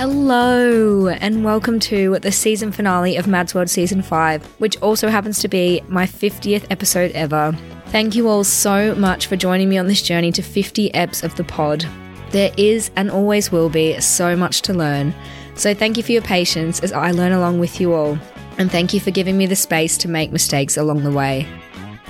Hello, 0.00 1.08
and 1.08 1.44
welcome 1.44 1.78
to 1.80 2.18
the 2.20 2.32
season 2.32 2.72
finale 2.72 3.18
of 3.18 3.26
Mads 3.26 3.54
World 3.54 3.68
Season 3.68 4.00
5, 4.00 4.42
which 4.58 4.80
also 4.80 5.08
happens 5.08 5.40
to 5.40 5.46
be 5.46 5.82
my 5.88 6.06
50th 6.06 6.64
episode 6.70 7.10
ever. 7.10 7.54
Thank 7.88 8.14
you 8.14 8.26
all 8.26 8.42
so 8.42 8.94
much 8.94 9.26
for 9.26 9.36
joining 9.36 9.68
me 9.68 9.76
on 9.76 9.88
this 9.88 10.00
journey 10.00 10.32
to 10.32 10.40
50 10.40 10.92
eps 10.92 11.22
of 11.22 11.34
the 11.34 11.44
pod. 11.44 11.84
There 12.30 12.50
is 12.56 12.90
and 12.96 13.10
always 13.10 13.52
will 13.52 13.68
be 13.68 14.00
so 14.00 14.34
much 14.34 14.62
to 14.62 14.72
learn, 14.72 15.12
so 15.54 15.74
thank 15.74 15.98
you 15.98 16.02
for 16.02 16.12
your 16.12 16.22
patience 16.22 16.80
as 16.80 16.94
I 16.94 17.10
learn 17.10 17.32
along 17.32 17.58
with 17.58 17.78
you 17.78 17.92
all, 17.92 18.18
and 18.56 18.72
thank 18.72 18.94
you 18.94 19.00
for 19.00 19.10
giving 19.10 19.36
me 19.36 19.44
the 19.44 19.54
space 19.54 19.98
to 19.98 20.08
make 20.08 20.32
mistakes 20.32 20.78
along 20.78 21.02
the 21.02 21.12
way. 21.12 21.46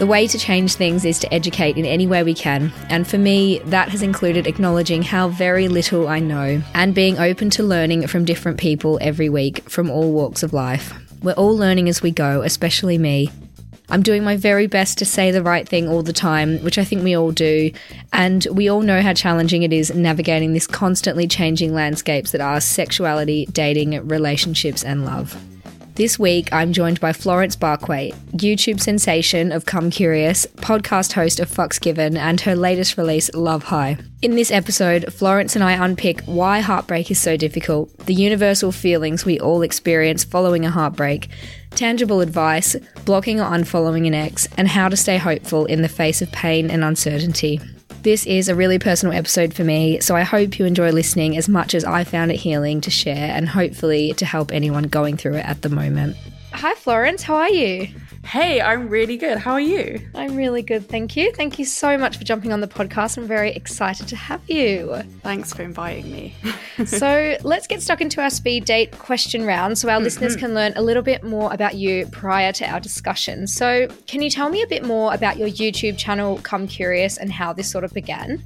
The 0.01 0.07
way 0.07 0.27
to 0.29 0.39
change 0.39 0.77
things 0.77 1.05
is 1.05 1.19
to 1.19 1.33
educate 1.33 1.77
in 1.77 1.85
any 1.85 2.07
way 2.07 2.23
we 2.23 2.33
can, 2.33 2.73
and 2.89 3.07
for 3.07 3.19
me, 3.19 3.59
that 3.67 3.91
has 3.91 4.01
included 4.01 4.47
acknowledging 4.47 5.03
how 5.03 5.29
very 5.29 5.69
little 5.69 6.09
I 6.09 6.21
know 6.21 6.63
and 6.73 6.95
being 6.95 7.19
open 7.19 7.51
to 7.51 7.63
learning 7.63 8.07
from 8.07 8.25
different 8.25 8.59
people 8.59 8.99
every 9.03 9.29
week 9.29 9.69
from 9.69 9.91
all 9.91 10.11
walks 10.11 10.43
of 10.43 10.55
life. 10.55 10.95
We're 11.23 11.35
all 11.35 11.55
learning 11.55 11.91
as 11.91 12.01
we 12.01 12.13
go, 12.13 12.41
especially 12.41 12.97
me. 12.97 13.31
I'm 13.91 14.01
doing 14.01 14.25
my 14.25 14.39
very 14.39 14.67
best 14.67 14.97
to 15.01 15.05
say 15.05 15.33
the 15.33 15.43
right 15.43 15.69
thing 15.69 15.87
all 15.87 16.03
the 16.03 16.15
time, 16.15 16.61
which 16.61 16.79
I 16.79 16.85
think 16.85 17.05
we 17.05 17.15
all 17.15 17.31
do, 17.31 17.71
and 18.11 18.47
we 18.51 18.71
all 18.71 18.81
know 18.81 19.03
how 19.03 19.13
challenging 19.13 19.65
it 19.65 19.73
is 19.75 19.95
navigating 19.95 20.55
this 20.55 20.67
constantly 20.67 21.29
changing 21.29 21.75
landscapes 21.75 22.31
that 22.31 22.41
are 22.41 22.63
sexuality, 22.63 23.45
dating, 23.53 24.09
relationships, 24.09 24.83
and 24.83 25.05
love. 25.05 25.37
This 25.95 26.19
week, 26.19 26.53
I'm 26.53 26.73
joined 26.73 27.01
by 27.01 27.13
Florence 27.13 27.57
Bark, 27.57 27.83
YouTube 27.83 28.81
sensation 28.81 29.53
of 29.53 29.67
Come 29.67 29.91
Curious, 29.91 30.47
podcast 30.47 31.13
host 31.13 31.41
of 31.41 31.51
Fucks 31.51 31.81
Given, 31.81 32.17
and 32.17 32.41
her 32.43 32.55
latest 32.55 32.97
release, 32.97 33.33
Love 33.35 33.65
High. 33.65 33.99
In 34.23 34.37
this 34.37 34.51
episode, 34.51 35.13
Florence 35.13 35.57
and 35.57 35.65
I 35.65 35.73
unpick 35.73 36.23
why 36.23 36.61
heartbreak 36.61 37.11
is 37.11 37.19
so 37.19 37.37
difficult, 37.37 37.97
the 38.07 38.15
universal 38.15 38.73
feelings 38.73 39.25
we 39.25 39.41
all 39.41 39.63
experience 39.63 40.25
following 40.25 40.65
a 40.65 40.71
heartbreak, 40.71 41.29
tangible 41.71 42.21
advice, 42.21 42.77
blocking 43.05 43.41
or 43.41 43.51
unfollowing 43.51 44.07
an 44.07 44.15
ex, 44.15 44.49
and 44.57 44.69
how 44.69 44.89
to 44.89 44.97
stay 44.97 45.19
hopeful 45.19 45.67
in 45.67 45.83
the 45.83 45.89
face 45.89 46.23
of 46.23 46.31
pain 46.33 46.71
and 46.71 46.85
uncertainty. 46.85 47.61
This 48.03 48.25
is 48.25 48.49
a 48.49 48.55
really 48.55 48.79
personal 48.79 49.15
episode 49.15 49.53
for 49.53 49.63
me, 49.63 50.01
so 50.01 50.17
I 50.17 50.23
hope 50.23 50.59
you 50.59 50.65
enjoy 50.65 50.91
listening 50.91 51.37
as 51.37 51.51
much 51.51 51.75
as 51.75 51.85
I 51.85 52.05
found 52.05 52.33
it 52.33 52.37
healing 52.37 52.81
to 52.81 52.91
share 52.91 53.31
and 53.37 53.47
hopefully 53.47 54.15
to 54.15 54.25
help 54.25 54.53
anyone 54.53 54.85
going 54.85 55.19
through 55.19 55.35
it 55.35 55.45
at 55.45 55.61
the 55.61 55.69
moment. 55.69 56.17
Hi, 56.53 56.75
Florence, 56.77 57.23
how 57.23 57.35
are 57.35 57.51
you? 57.51 57.89
Hey, 58.25 58.61
I'm 58.61 58.89
really 58.89 59.17
good. 59.17 59.39
How 59.39 59.53
are 59.53 59.61
you? 59.61 59.99
I'm 60.15 60.37
really 60.37 60.63
good, 60.63 60.89
thank 60.89 61.17
you. 61.17 61.33
Thank 61.33 61.59
you 61.59 61.65
so 61.65 61.99
much 61.99 62.19
for 62.19 62.25
jumping 62.25 62.53
on 62.53 62.61
the 62.61 62.69
podcast. 62.69 63.17
I'm 63.17 63.27
very 63.27 63.51
excited 63.51 64.07
to 64.09 64.17
have 64.17 64.41
you. 64.49 65.03
Thanks 65.23 65.53
for 65.53 65.63
inviting 65.63 66.13
me. 66.13 66.35
so, 66.87 67.37
let's 67.43 67.67
get 67.67 67.83
stuck 67.83 68.01
into 68.01 68.23
our 68.23 68.31
speed 68.31 68.67
date 68.67 68.97
question 68.99 69.47
round 69.47 69.79
so 69.79 69.89
our 69.89 70.01
listeners 70.01 70.35
mm-hmm. 70.35 70.47
can 70.47 70.55
learn 70.55 70.73
a 70.77 70.83
little 70.83 71.03
bit 71.03 71.25
more 71.25 71.53
about 71.53 71.75
you 71.75 72.07
prior 72.13 72.53
to 72.53 72.67
our 72.71 72.79
discussion. 72.79 73.47
So, 73.47 73.89
can 74.07 74.23
you 74.23 74.31
tell 74.31 74.49
me 74.49 74.63
a 74.63 74.67
bit 74.67 74.85
more 74.85 75.13
about 75.13 75.37
your 75.37 75.49
YouTube 75.49 75.99
channel, 75.99 76.39
Come 76.43 76.69
Curious, 76.69 77.17
and 77.17 77.33
how 77.33 77.53
this 77.53 77.71
sort 77.71 77.85
of 77.85 77.93
began? 77.93 78.45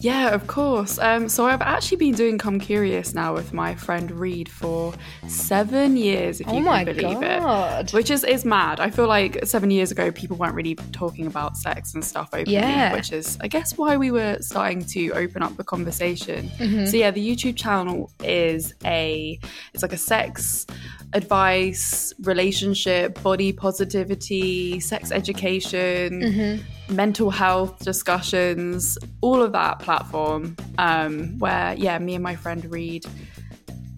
Yeah, 0.00 0.30
of 0.30 0.46
course. 0.46 0.98
Um, 0.98 1.28
so 1.28 1.46
I've 1.46 1.62
actually 1.62 1.98
been 1.98 2.14
doing 2.14 2.38
Come 2.38 2.58
Curious 2.58 3.14
now 3.14 3.34
with 3.34 3.52
my 3.52 3.74
friend 3.74 4.10
Reed 4.10 4.48
for 4.48 4.92
seven 5.28 5.96
years, 5.96 6.40
if 6.40 6.48
Oh 6.48 6.54
you 6.54 6.60
my 6.60 6.84
can 6.84 6.96
believe 6.96 7.20
God. 7.20 7.86
it. 7.88 7.92
Which 7.94 8.10
is, 8.10 8.24
is 8.24 8.44
mad. 8.44 8.80
I 8.80 8.90
feel 8.90 9.06
like 9.06 9.44
seven 9.44 9.70
years 9.70 9.90
ago, 9.90 10.10
people 10.10 10.36
weren't 10.36 10.54
really 10.54 10.74
talking 10.92 11.26
about 11.26 11.56
sex 11.56 11.94
and 11.94 12.04
stuff 12.04 12.30
openly, 12.32 12.54
Yeah. 12.54 12.92
which 12.92 13.12
is, 13.12 13.38
I 13.40 13.48
guess, 13.48 13.76
why 13.78 13.96
we 13.96 14.10
were 14.10 14.38
starting 14.40 14.84
to 14.86 15.10
open 15.12 15.42
up 15.42 15.56
the 15.56 15.64
conversation. 15.64 16.48
Mm-hmm. 16.58 16.86
So 16.86 16.96
yeah, 16.96 17.10
the 17.10 17.24
YouTube 17.36 17.56
channel 17.56 18.10
is 18.24 18.74
a, 18.84 19.38
it's 19.74 19.82
like 19.82 19.92
a 19.92 19.96
sex 19.98 20.66
advice, 21.14 22.12
relationship, 22.22 23.22
body 23.22 23.52
positivity, 23.52 24.80
sex 24.80 25.10
education, 25.12 26.20
Mm-hmm. 26.22 26.94
mental 26.96 27.30
health 27.30 27.78
discussions, 27.80 28.98
all 29.20 29.42
of 29.42 29.52
that 29.52 29.78
platform. 29.78 30.56
Um, 30.78 31.38
where 31.38 31.74
yeah, 31.74 31.98
me 31.98 32.14
and 32.14 32.22
my 32.22 32.36
friend 32.36 32.64
Reed 32.70 33.04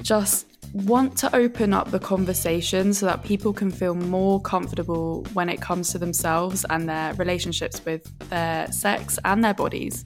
just 0.03 0.47
want 0.72 1.16
to 1.19 1.34
open 1.36 1.72
up 1.72 1.92
the 1.92 2.00
conversation 2.00 2.92
so 2.92 3.06
that 3.06 3.22
people 3.22 3.53
can 3.53 3.70
feel 3.70 3.94
more 3.94 4.41
comfortable 4.41 5.24
when 5.32 5.48
it 5.48 5.60
comes 5.60 5.92
to 5.92 5.98
themselves 5.98 6.66
and 6.69 6.88
their 6.88 7.14
relationships 7.14 7.84
with 7.84 8.03
their 8.28 8.70
sex 8.72 9.19
and 9.24 9.44
their 9.44 9.54
bodies. 9.54 10.04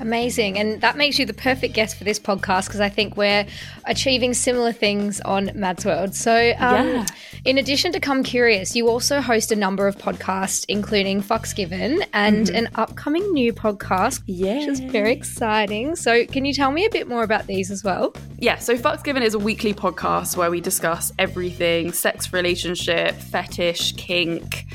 Amazing. 0.00 0.58
And 0.58 0.80
that 0.80 0.96
makes 0.96 1.18
you 1.18 1.26
the 1.26 1.34
perfect 1.34 1.74
guest 1.74 1.96
for 1.96 2.04
this 2.04 2.18
podcast 2.18 2.66
because 2.66 2.80
I 2.80 2.88
think 2.88 3.16
we're 3.16 3.46
achieving 3.86 4.34
similar 4.34 4.72
things 4.72 5.20
on 5.20 5.50
Mads 5.54 5.84
World. 5.84 6.14
So, 6.14 6.34
um, 6.58 6.88
Yeah. 6.88 7.06
in 7.44 7.58
addition 7.58 7.92
to 7.92 8.00
Come 8.00 8.22
Curious, 8.22 8.74
you 8.74 8.88
also 8.88 9.20
host 9.20 9.52
a 9.52 9.56
number 9.56 9.86
of 9.86 9.96
podcasts, 9.96 10.64
including 10.68 11.22
Fucks 11.22 11.54
Given 11.54 12.04
and 12.12 12.48
an 12.50 12.68
upcoming 12.74 13.32
new 13.32 13.52
podcast, 13.52 14.22
yeah. 14.26 14.58
which 14.58 14.68
is 14.68 14.80
very 14.80 15.12
exciting. 15.12 15.96
So, 15.96 16.26
can 16.26 16.44
you 16.44 16.52
tell 16.54 16.72
me 16.72 16.84
a 16.84 16.90
bit 16.90 17.08
more 17.08 17.22
about 17.22 17.46
these 17.46 17.70
as 17.70 17.84
well? 17.84 18.14
Yeah, 18.38 18.58
so 18.58 18.76
Fucks 18.76 19.04
Given 19.04 19.22
is 19.22 19.34
a 19.34 19.38
weekly 19.38 19.72
podcast 19.74 20.36
where 20.36 20.50
we 20.50 20.60
discuss 20.60 21.12
everything 21.18 21.92
sex, 21.92 22.32
relationship, 22.32 23.14
fetish, 23.14 23.92
kink, 23.96 24.66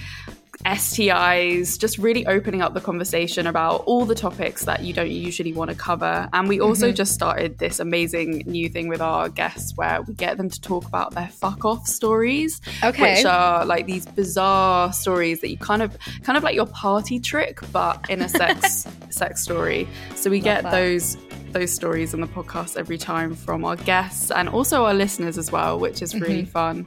STIs, 0.66 1.80
just 1.80 1.98
really 1.98 2.26
opening 2.26 2.62
up 2.62 2.74
the 2.74 2.82
conversation 2.82 3.48
about 3.48 3.84
all 3.86 4.06
the 4.06 4.16
topics 4.16 4.66
that 4.66 4.84
you 4.84 4.94
don't 4.94 5.12
usually 5.12 5.54
want 5.54 5.70
to 5.70 5.76
cover. 5.76 6.28
And 6.34 6.48
we 6.48 6.60
also 6.60 6.88
mm-hmm. 6.88 6.96
just 6.96 7.14
started 7.14 7.58
this 7.58 7.80
amazing 7.80 8.44
new 8.46 8.70
thing 8.70 8.88
with 8.88 9.02
our 9.02 9.30
guests 9.30 9.76
where 9.76 10.02
we 10.02 10.14
get 10.14 10.38
them 10.38 10.50
to 10.50 10.62
talk 10.62 10.86
about 10.86 11.14
their 11.14 11.30
fuck 11.30 11.66
off 11.66 11.88
stories, 11.88 12.62
Okay. 12.84 13.16
which 13.16 13.26
are 13.26 13.66
like 13.66 13.86
these 13.86 14.06
bizarre 14.06 14.92
stories 14.94 15.42
that 15.42 15.50
you 15.50 15.58
kind 15.58 15.82
of 15.82 15.98
kind 16.24 16.38
of 16.38 16.44
like 16.44 16.56
your 16.56 16.68
party 16.68 17.20
trick, 17.20 17.60
but 17.72 18.10
in 18.10 18.22
a 18.22 18.30
sex 18.30 18.88
sex 19.10 19.42
story. 19.42 19.88
So 20.16 20.30
we 20.30 20.40
get 20.40 20.64
that. 20.64 20.72
those 20.72 21.18
those 21.54 21.72
stories 21.72 22.14
on 22.14 22.22
the 22.22 22.28
podcast 22.28 22.78
every 22.78 22.98
time 22.98 23.36
from 23.36 23.64
our 23.66 23.76
guests 23.76 24.32
and 24.32 24.50
also 24.50 24.86
our 24.86 24.94
listeners 24.94 25.38
as 25.38 25.52
well, 25.52 25.80
which 25.80 26.02
is 26.02 26.14
really 26.20 26.46
fun. 26.46 26.86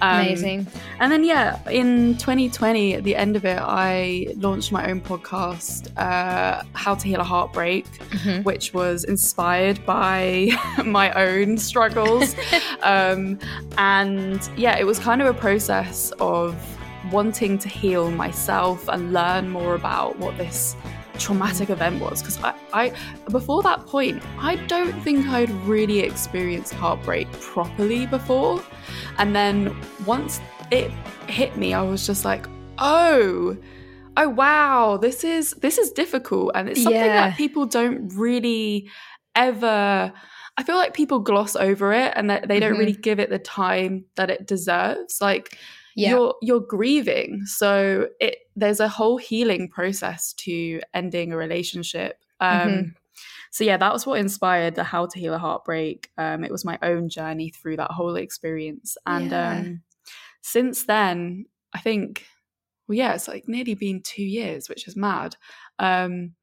Um, 0.00 0.20
Amazing. 0.20 0.66
And 1.00 1.12
then, 1.12 1.24
yeah, 1.24 1.58
in 1.68 2.16
2020, 2.18 2.94
at 2.94 3.04
the 3.04 3.16
end 3.16 3.36
of 3.36 3.44
it, 3.44 3.58
I 3.60 4.28
launched 4.36 4.72
my 4.72 4.90
own 4.90 5.00
podcast, 5.00 5.90
uh, 5.96 6.62
How 6.72 6.94
to 6.94 7.08
Heal 7.08 7.20
a 7.20 7.24
Heartbreak, 7.24 7.86
which 8.42 8.74
was 8.74 9.04
inspired 9.04 9.84
by 9.84 10.50
my 10.84 11.12
own 11.12 11.58
struggles. 11.58 12.34
um, 12.82 13.38
and 13.76 14.48
yeah, 14.56 14.78
it 14.78 14.84
was 14.84 14.98
kind 14.98 15.20
of 15.20 15.28
a 15.28 15.38
process 15.38 16.12
of 16.20 16.56
wanting 17.12 17.58
to 17.58 17.68
heal 17.68 18.10
myself 18.10 18.88
and 18.88 19.12
learn 19.12 19.48
more 19.48 19.74
about 19.74 20.18
what 20.18 20.36
this 20.36 20.76
traumatic 21.18 21.70
event 21.70 22.00
was 22.00 22.22
because 22.22 22.38
I, 22.42 22.54
I 22.72 22.92
before 23.30 23.62
that 23.62 23.86
point 23.86 24.22
I 24.38 24.56
don't 24.66 24.98
think 25.02 25.26
I'd 25.26 25.50
really 25.66 26.00
experienced 26.00 26.74
heartbreak 26.74 27.30
properly 27.40 28.06
before. 28.06 28.62
And 29.18 29.34
then 29.34 29.76
once 30.06 30.40
it 30.70 30.90
hit 31.28 31.56
me 31.56 31.74
I 31.74 31.82
was 31.82 32.06
just 32.06 32.24
like 32.24 32.46
oh 32.78 33.56
oh 34.16 34.28
wow 34.28 34.96
this 34.96 35.24
is 35.24 35.52
this 35.60 35.78
is 35.78 35.90
difficult. 35.90 36.52
And 36.54 36.68
it's 36.68 36.82
something 36.82 37.00
Yeah. 37.00 37.28
that 37.28 37.36
people 37.36 37.66
don't 37.66 38.12
really 38.14 38.88
ever 39.34 40.12
I 40.58 40.62
feel 40.64 40.74
like 40.74 40.92
people 40.92 41.20
gloss 41.20 41.54
over 41.54 41.92
it 41.92 42.12
and 42.16 42.30
that 42.30 42.48
they 42.48 42.58
don't 42.58 42.76
really 42.76 42.92
mm-hmm. 42.92 43.00
give 43.00 43.20
it 43.20 43.30
the 43.30 43.38
time 43.38 44.06
that 44.16 44.28
it 44.28 44.44
deserves. 44.44 45.20
Like 45.20 45.56
Yeah. 45.98 46.10
you're 46.10 46.34
you're 46.42 46.60
grieving 46.76 47.44
so 47.46 48.06
it 48.20 48.36
there's 48.54 48.80
a 48.80 48.88
whole 48.88 49.18
healing 49.18 49.68
process 49.68 50.32
to 50.44 50.80
ending 50.94 51.32
a 51.32 51.36
relationship 51.36 52.14
um 52.40 52.68
Mhm. 52.68 52.94
so 53.50 53.64
yeah 53.64 53.76
that 53.78 53.92
was 53.92 54.06
what 54.06 54.20
inspired 54.20 54.74
the 54.76 54.84
how 54.84 55.06
to 55.06 55.18
heal 55.18 55.34
a 55.34 55.38
heartbreak 55.38 56.10
um 56.18 56.44
it 56.44 56.52
was 56.52 56.64
my 56.64 56.78
own 56.82 57.08
journey 57.08 57.50
through 57.50 57.76
that 57.78 57.90
whole 57.90 58.16
experience 58.16 58.96
and 59.06 59.30
Yeah. 59.32 59.50
um 59.58 59.82
since 60.42 60.84
then 60.86 61.46
i 61.74 61.80
think 61.80 62.24
well 62.86 62.96
yeah 62.96 63.14
it's 63.14 63.28
like 63.28 63.48
nearly 63.48 63.74
been 63.74 64.00
two 64.02 64.22
years 64.24 64.68
which 64.68 64.86
is 64.88 64.96
mad 64.96 65.36
um 65.80 66.34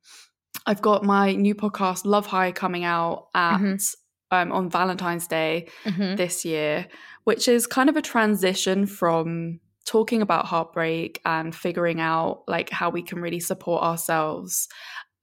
i've 0.66 0.82
got 0.82 1.04
my 1.04 1.32
new 1.34 1.56
podcast 1.56 2.06
love 2.06 2.26
high 2.28 2.52
coming 2.52 2.84
out 2.84 3.28
at 3.34 3.58
Mhm. 3.60 3.96
Um 4.42 4.52
on 4.52 4.70
valentine's 4.70 5.28
day 5.28 5.68
Mhm. 5.86 6.18
this 6.18 6.46
year, 6.46 6.88
which 7.24 7.48
is 7.48 7.68
kind 7.68 7.90
of 7.90 7.96
a 7.98 8.02
transition 8.02 8.86
from 8.86 9.60
talking 9.86 10.22
about 10.22 10.46
heartbreak 10.46 11.22
and 11.26 11.56
figuring 11.56 12.00
out 12.02 12.44
like 12.48 12.70
how 12.72 12.90
we 12.90 13.02
can 13.04 13.20
really 13.22 13.40
support 13.40 13.84
ourselves 13.84 14.68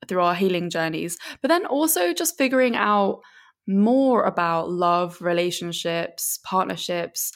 through 0.09 0.20
our 0.23 0.35
healing 0.35 0.70
journeys, 0.70 1.17
but 1.41 1.49
then 1.49 1.67
also 1.67 2.12
just 2.12 2.37
figuring 2.38 2.76
out 2.76 3.20
more 3.69 4.25
about 4.25 4.70
love, 4.70 5.20
relationships, 5.23 6.38
partnerships, 6.44 7.31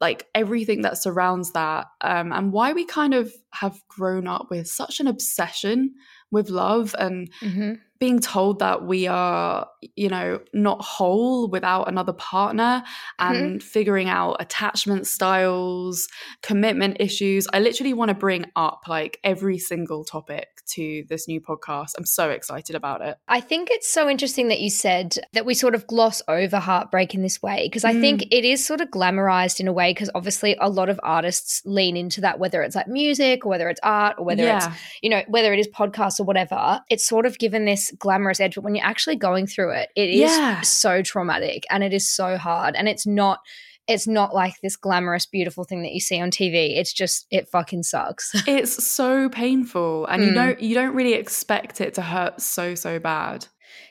like 0.00 0.26
everything 0.34 0.82
that 0.82 0.98
surrounds 0.98 1.52
that, 1.52 1.86
um, 2.00 2.32
and 2.32 2.52
why 2.52 2.72
we 2.72 2.84
kind 2.84 3.14
of 3.14 3.32
have 3.52 3.78
grown 3.88 4.26
up 4.26 4.46
with 4.50 4.66
such 4.66 4.98
an 5.00 5.06
obsession 5.06 5.94
with 6.30 6.50
love 6.50 6.94
and 6.98 7.30
Mhm. 7.42 7.80
being 8.00 8.20
told 8.20 8.60
that 8.60 8.84
we 8.84 9.08
are, 9.08 9.68
you 9.96 10.08
know, 10.08 10.40
not 10.54 10.80
whole 10.82 11.48
without 11.48 11.88
another 11.88 12.12
partner 12.12 12.84
and 13.18 13.60
figuring 13.62 14.08
out 14.08 14.36
attachment 14.38 15.06
styles, 15.06 16.08
commitment 16.42 16.98
issues. 17.00 17.48
I 17.52 17.58
literally 17.58 17.94
want 17.94 18.10
to 18.10 18.14
bring 18.14 18.46
up 18.54 18.82
like 18.88 19.18
every 19.24 19.58
single 19.58 20.04
topic 20.04 20.57
to 20.74 21.04
this 21.08 21.26
new 21.28 21.40
podcast. 21.40 21.92
I'm 21.98 22.04
so 22.04 22.30
excited 22.30 22.76
about 22.76 23.00
it. 23.00 23.16
I 23.28 23.40
think 23.40 23.68
it's 23.70 23.88
so 23.88 24.08
interesting 24.08 24.48
that 24.48 24.60
you 24.60 24.70
said 24.70 25.16
that 25.32 25.44
we 25.46 25.54
sort 25.54 25.74
of 25.74 25.86
gloss 25.86 26.22
over 26.28 26.58
heartbreak 26.58 27.14
in 27.14 27.22
this 27.22 27.42
way 27.42 27.66
because 27.66 27.84
I 27.84 27.94
Mm. 27.94 28.00
think 28.00 28.22
it 28.30 28.44
is 28.44 28.64
sort 28.64 28.80
of 28.80 28.88
glamorized 28.90 29.60
in 29.60 29.68
a 29.68 29.72
way 29.72 29.92
because 29.92 30.10
obviously 30.14 30.56
a 30.60 30.68
lot 30.68 30.88
of 30.88 31.00
artists 31.02 31.62
lean 31.64 31.96
into 31.96 32.20
that 32.20 32.38
whether 32.38 32.62
it's 32.62 32.76
like 32.76 32.88
music 32.88 33.44
or 33.44 33.48
whether 33.48 33.68
it's 33.68 33.80
art 33.82 34.16
or 34.18 34.24
whether 34.24 34.44
it's 34.56 34.66
you 35.02 35.10
know 35.10 35.22
whether 35.28 35.52
it 35.52 35.58
is 35.58 35.68
podcasts 35.68 36.20
or 36.20 36.24
whatever 36.24 36.80
it's 36.90 37.06
sort 37.06 37.26
of 37.26 37.38
given 37.38 37.64
this 37.64 37.92
glamorous 37.98 38.40
edge 38.40 38.54
but 38.54 38.64
when 38.64 38.74
you're 38.74 38.84
actually 38.84 39.16
going 39.16 39.46
through 39.46 39.70
it 39.72 39.88
it 39.96 40.08
is 40.10 40.30
Yeah. 40.30 40.60
so 40.62 41.02
traumatic 41.02 41.64
and 41.70 41.82
it 41.82 41.92
is 41.92 42.08
so 42.08 42.36
hard 42.36 42.76
and 42.76 42.88
it's 42.88 43.06
not 43.06 43.40
it's 43.88 44.06
not 44.06 44.34
like 44.34 44.54
this 44.62 44.76
glamorous 44.76 45.26
beautiful 45.26 45.64
thing 45.64 45.82
that 45.82 45.92
you 45.92 46.00
see 46.00 46.20
on 46.20 46.30
TV 46.30 46.76
it's 46.78 46.92
just 46.92 47.26
it 47.30 47.48
fucking 47.48 47.82
sucks 47.82 48.30
it's 48.46 48.84
so 48.86 49.28
painful 49.28 50.06
and 50.06 50.22
you 50.24 50.30
Mm. 50.30 50.34
don't 50.34 50.60
you 50.60 50.74
don't 50.74 50.94
really 50.94 51.14
expect 51.14 51.80
it 51.80 51.94
to 51.94 52.02
hurt 52.02 52.40
so 52.40 52.74
so 52.74 52.98
bad. 52.98 53.46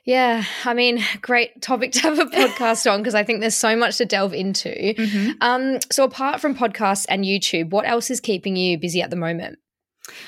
yeah 0.06 0.44
i 0.66 0.74
mean 0.74 1.00
great 1.22 1.62
topic 1.62 1.92
to 1.94 2.02
have 2.02 2.20
a 2.20 2.26
podcast 2.42 2.90
on 2.92 3.00
because 3.00 3.16
i 3.16 3.24
think 3.24 3.40
there's 3.42 3.56
so 3.56 3.76
much 3.76 3.98
to 3.98 4.06
delve 4.06 4.34
into 4.34 4.70
Mm-hmm. 4.70 5.32
um 5.42 5.80
so 5.92 6.04
apart 6.04 6.40
from 6.42 6.56
podcasts 6.56 7.06
and 7.10 7.26
youtube 7.26 7.70
what 7.72 7.88
else 7.88 8.10
is 8.10 8.20
keeping 8.20 8.56
you 8.56 8.78
busy 8.78 9.02
at 9.02 9.10
the 9.10 9.16
moment 9.16 9.58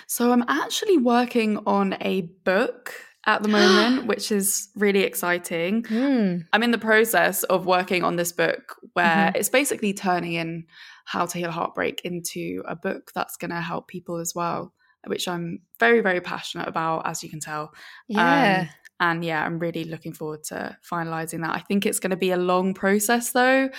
So 0.08 0.34
I'm 0.34 0.44
actually 0.50 0.98
working 0.98 1.52
on 1.66 1.96
a 2.02 2.22
book 2.44 2.94
at 3.30 3.44
the 3.44 3.50
moment, 3.50 4.08
which 4.12 4.32
is 4.32 4.70
really 4.76 5.04
exciting. 5.04 5.84
Hmm. 5.86 6.38
I'm 6.54 6.64
in 6.64 6.72
the 6.72 6.78
process 6.92 7.44
of 7.44 7.66
working 7.66 8.04
on 8.04 8.16
this 8.16 8.32
book 8.32 8.76
where 8.94 9.32
Mhm. 9.32 9.36
it's 9.38 9.50
basically 9.50 9.94
turning 9.94 10.34
in 10.34 10.66
how 11.06 11.26
to 11.28 11.38
heal 11.38 11.52
heartbreak 11.52 12.02
into 12.04 12.64
a 12.68 12.76
book 12.76 13.12
that's 13.16 13.38
going 13.38 13.52
to 13.52 13.62
help 13.62 13.88
people 13.88 14.18
as 14.26 14.34
well, 14.36 14.74
which 15.08 15.28
I'm 15.28 15.60
very, 15.80 16.02
very 16.02 16.22
passionate 16.22 16.68
about, 16.68 17.08
as 17.08 17.24
you 17.24 17.30
can 17.30 17.40
tell. 17.40 17.72
yeah 18.08 18.62
Um, 18.62 18.70
and 19.02 19.24
yeah, 19.24 19.46
I'm 19.46 19.60
really 19.60 19.86
looking 19.86 20.14
forward 20.14 20.44
to 20.52 20.76
finalizing 20.92 21.42
that. 21.44 21.56
I 21.56 21.60
think 21.68 21.86
it's 21.86 22.00
going 22.00 22.10
to 22.18 22.18
be 22.28 22.32
a 22.32 22.38
long 22.38 22.74
process 22.74 23.32
though. 23.32 23.70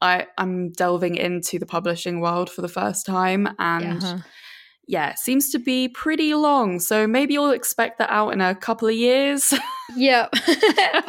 I, 0.00 0.26
I'm 0.38 0.72
delving 0.72 1.16
into 1.16 1.58
the 1.58 1.66
publishing 1.66 2.20
world 2.20 2.48
for 2.48 2.62
the 2.62 2.68
first 2.80 3.04
time 3.06 3.42
and 3.58 4.02
Uh-huh. 4.02 4.18
Yeah, 4.90 5.14
seems 5.14 5.50
to 5.50 5.58
be 5.60 5.88
pretty 5.88 6.34
long. 6.34 6.80
So 6.80 7.06
maybe 7.06 7.34
you'll 7.34 7.52
expect 7.52 7.98
that 7.98 8.10
out 8.10 8.30
in 8.30 8.40
a 8.40 8.54
couple 8.54 8.88
of 8.88 8.94
years. 8.94 9.54
Yeah. 9.96 10.28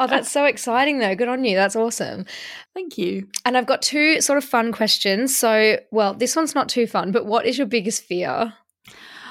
oh, 0.00 0.08
that's 0.08 0.28
so 0.28 0.44
exciting, 0.44 0.98
though. 0.98 1.14
Good 1.14 1.28
on 1.28 1.44
you. 1.44 1.54
That's 1.54 1.76
awesome. 1.76 2.26
Thank 2.74 2.98
you. 2.98 3.28
And 3.44 3.56
I've 3.56 3.66
got 3.66 3.80
two 3.80 4.20
sort 4.20 4.38
of 4.38 4.44
fun 4.44 4.72
questions. 4.72 5.36
So, 5.36 5.78
well, 5.92 6.14
this 6.14 6.34
one's 6.34 6.56
not 6.56 6.68
too 6.68 6.88
fun, 6.88 7.12
but 7.12 7.24
what 7.24 7.46
is 7.46 7.56
your 7.56 7.68
biggest 7.68 8.02
fear? 8.02 8.52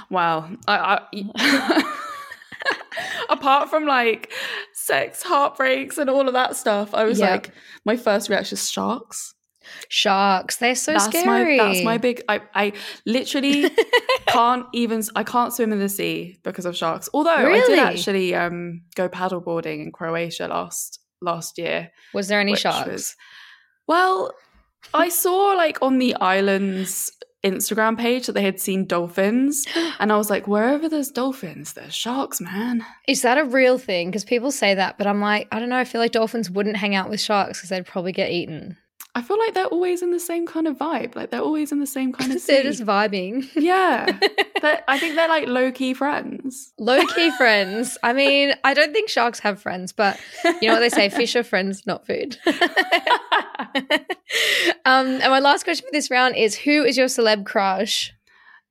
Wow. 0.09 0.49
I, 0.69 1.01
I 1.11 1.83
apart 3.29 3.69
from 3.69 3.85
like 3.85 4.31
sex, 4.73 5.21
heartbreaks, 5.21 5.97
and 5.97 6.09
all 6.09 6.27
of 6.27 6.33
that 6.33 6.55
stuff, 6.55 6.93
I 6.93 7.03
was 7.03 7.19
Yeah. 7.19 7.31
like, 7.31 7.51
my 7.83 7.97
first 7.97 8.29
reaction 8.29 8.55
is 8.55 8.69
sharks. 8.71 9.33
Sharks. 9.89 10.57
They're 10.57 10.75
so 10.75 10.93
that's 10.93 11.05
scary. 11.05 11.57
my 11.57 11.63
that's 11.63 11.83
my 11.83 11.97
big. 11.97 12.23
I 12.29 12.41
I 12.53 12.73
literally 13.05 13.69
can't 14.27 14.65
even. 14.73 15.03
I 15.15 15.23
can't 15.23 15.53
swim 15.53 15.71
in 15.71 15.79
the 15.79 15.89
sea 15.89 16.37
because 16.43 16.65
of 16.65 16.75
sharks. 16.75 17.09
Although 17.13 17.31
I 17.31 17.61
did 17.67 17.79
actually 17.79 18.35
um 18.35 18.81
go 18.95 19.09
paddleboarding 19.09 19.83
in 19.83 19.91
Croatia 19.91 20.47
last 20.47 20.99
last 21.21 21.57
year. 21.57 21.91
Was 22.13 22.27
there 22.27 22.39
any 22.39 22.55
sharks? 22.55 22.89
was- 22.89 23.15
well, 23.87 24.33
I 24.93 25.09
saw 25.09 25.53
like 25.53 25.77
on 25.81 25.97
the 25.99 26.15
island's 26.15 27.11
Instagram 27.43 27.97
page 27.97 28.27
that 28.27 28.33
they 28.33 28.43
had 28.43 28.59
seen 28.59 28.85
dolphins, 28.85 29.65
and 29.99 30.11
I 30.11 30.17
was 30.17 30.29
like, 30.29 30.47
wherever 30.47 30.87
there's 30.87 31.09
dolphins, 31.09 31.73
there's 31.73 31.93
sharks, 31.95 32.39
man. 32.39 32.85
Is 33.07 33.23
that 33.23 33.37
a 33.37 33.43
real 33.43 33.77
thing? 33.77 34.09
Because 34.09 34.23
people 34.25 34.51
say 34.51 34.75
that, 34.75 34.97
but 34.97 35.07
I'm 35.07 35.21
like, 35.21 35.47
I 35.51 35.59
don't 35.59 35.69
know. 35.69 35.77
I 35.77 35.83
feel 35.85 35.99
like 36.01 36.11
dolphins 36.11 36.49
wouldn't 36.51 36.77
hang 36.77 36.95
out 36.95 37.09
with 37.09 37.19
sharks 37.19 37.57
because 37.59 37.69
they'd 37.69 37.85
probably 37.85 38.11
get 38.11 38.31
eaten. 38.31 38.77
I 39.13 39.21
feel 39.21 39.37
like 39.37 39.53
they're 39.53 39.65
always 39.65 40.01
in 40.01 40.11
the 40.11 40.19
same 40.21 40.47
kind 40.47 40.67
of 40.67 40.77
vibe. 40.77 41.15
Like 41.15 41.31
they're 41.31 41.41
always 41.41 41.73
in 41.73 41.79
the 41.79 41.85
same 41.85 42.13
kind 42.13 42.31
of 42.35 42.45
they're 42.45 42.63
just 42.63 42.81
vibing. 42.83 43.45
yeah. 43.55 44.05
I 44.87 44.97
think 44.99 45.15
they're 45.15 45.27
like 45.27 45.47
low 45.47 45.71
key 45.71 45.93
friends. 45.93 46.71
Low 46.79 47.05
key 47.07 47.29
friends. 47.37 47.97
I 48.03 48.13
mean, 48.13 48.53
I 48.63 48.73
don't 48.73 48.93
think 48.93 49.09
sharks 49.09 49.39
have 49.39 49.61
friends, 49.61 49.91
but 49.91 50.17
you 50.61 50.67
know 50.69 50.75
what 50.75 50.79
they 50.79 50.89
say 50.89 51.09
fish 51.09 51.35
are 51.35 51.43
friends, 51.43 51.85
not 51.85 52.07
food. 52.07 52.37
um, 54.85 55.07
and 55.07 55.19
my 55.19 55.39
last 55.39 55.63
question 55.63 55.85
for 55.85 55.91
this 55.91 56.09
round 56.09 56.35
is 56.35 56.55
Who 56.55 56.83
is 56.83 56.97
your 56.97 57.07
celeb 57.07 57.45
crush? 57.45 58.13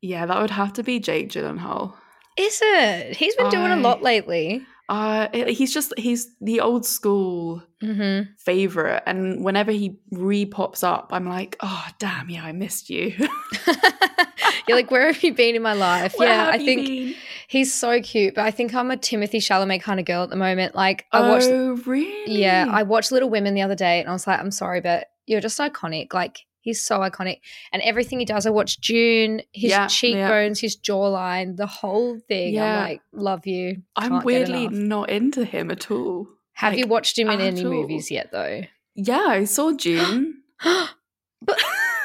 yeah, 0.03 0.25
that 0.27 0.41
would 0.41 0.51
have 0.51 0.73
to 0.75 0.83
be 0.83 0.99
Jake 0.99 1.29
Gyllenhaal. 1.29 1.93
Is 2.39 2.61
it? 2.63 3.17
He's 3.17 3.37
been 3.37 3.51
doing 3.51 3.71
a 3.71 3.77
lot 3.77 4.03
lately. 4.03 4.65
Uh, 4.91 5.29
he's 5.47 5.73
just 5.73 5.93
he's 5.97 6.35
the 6.41 6.61
old 6.61 6.85
school 6.85 7.63
hmm 7.81 8.23
favorite, 8.39 9.03
and 9.07 9.45
whenever 9.45 9.71
he 9.71 10.01
re 10.11 10.45
pops 10.47 10.83
up, 10.83 11.11
I'm 11.13 11.27
like, 11.29 11.57
oh 11.61 11.87
damn, 12.01 12.29
yeah, 12.29 12.45
I 12.45 12.51
missed 12.53 12.91
you. 12.91 13.15
You're 14.67 14.77
like, 14.77 14.91
where 14.91 15.07
have 15.13 15.23
you 15.23 15.33
been 15.33 15.55
in 15.55 15.63
my 15.63 15.73
life? 15.75 16.15
Where 16.19 16.29
yeah, 16.29 16.49
I 16.49 16.59
think 16.59 16.87
been? 16.87 17.15
he's 17.49 17.73
so 17.73 18.01
cute, 18.01 18.35
but 18.35 18.45
I 18.45 18.51
think 18.51 18.75
I'm 18.75 18.91
a 18.91 18.97
Timothée 18.97 19.37
Chalamet 19.41 19.81
kind 19.83 20.01
of 20.01 20.07
girl 20.07 20.23
at 20.25 20.31
the 20.31 20.37
moment. 20.37 20.75
Like, 20.75 21.07
I 21.13 21.21
watched, 21.29 21.49
Oh, 21.51 21.75
really? 21.87 22.41
yeah, 22.43 22.67
I 22.69 22.83
watched 22.83 23.13
Little 23.13 23.31
Women 23.31 23.55
the 23.55 23.63
other 23.63 23.75
day, 23.75 24.01
and 24.01 24.09
I 24.09 24.13
was 24.13 24.27
like, 24.27 24.39
I'm 24.41 24.51
sorry, 24.51 24.81
but 24.81 25.07
you're 25.27 25.41
just 25.41 25.59
iconic. 25.59 26.13
Like, 26.13 26.39
he's 26.71 26.85
so 26.85 27.01
iconic, 27.01 27.41
and 27.73 27.83
everything 27.83 28.19
he 28.19 28.25
does. 28.25 28.47
I 28.47 28.51
watch 28.51 28.77
Dune, 28.79 29.43
his 29.53 29.71
Yeah, 29.71 29.83
yeah. 29.83 29.87
cheekbones, 29.89 30.61
his 30.61 30.77
jawline, 30.77 31.57
the 31.57 31.67
whole 31.67 32.19
thing. 32.19 32.55
Yeah. 32.55 32.77
I'm 32.79 32.85
like, 32.85 33.03
love 33.13 33.47
you. 33.47 33.83
I'm 33.97 34.11
Can't 34.11 34.23
get 34.23 34.27
weirdly 34.27 34.69
not 34.69 35.11
into 35.11 35.45
him 35.45 35.71
at 35.71 35.91
all. 35.91 36.29
Have 36.55 36.79
you 36.79 36.87
watched 36.87 37.19
him 37.19 37.31
in 37.31 37.41
any 37.41 37.65
all. 37.65 37.73
movies 37.73 38.11
yet, 38.11 38.31
though? 38.33 38.63
Yeah, 38.95 39.27
I 39.29 39.45
saw 39.45 39.73
Dune. 39.73 40.43
but 41.43 41.59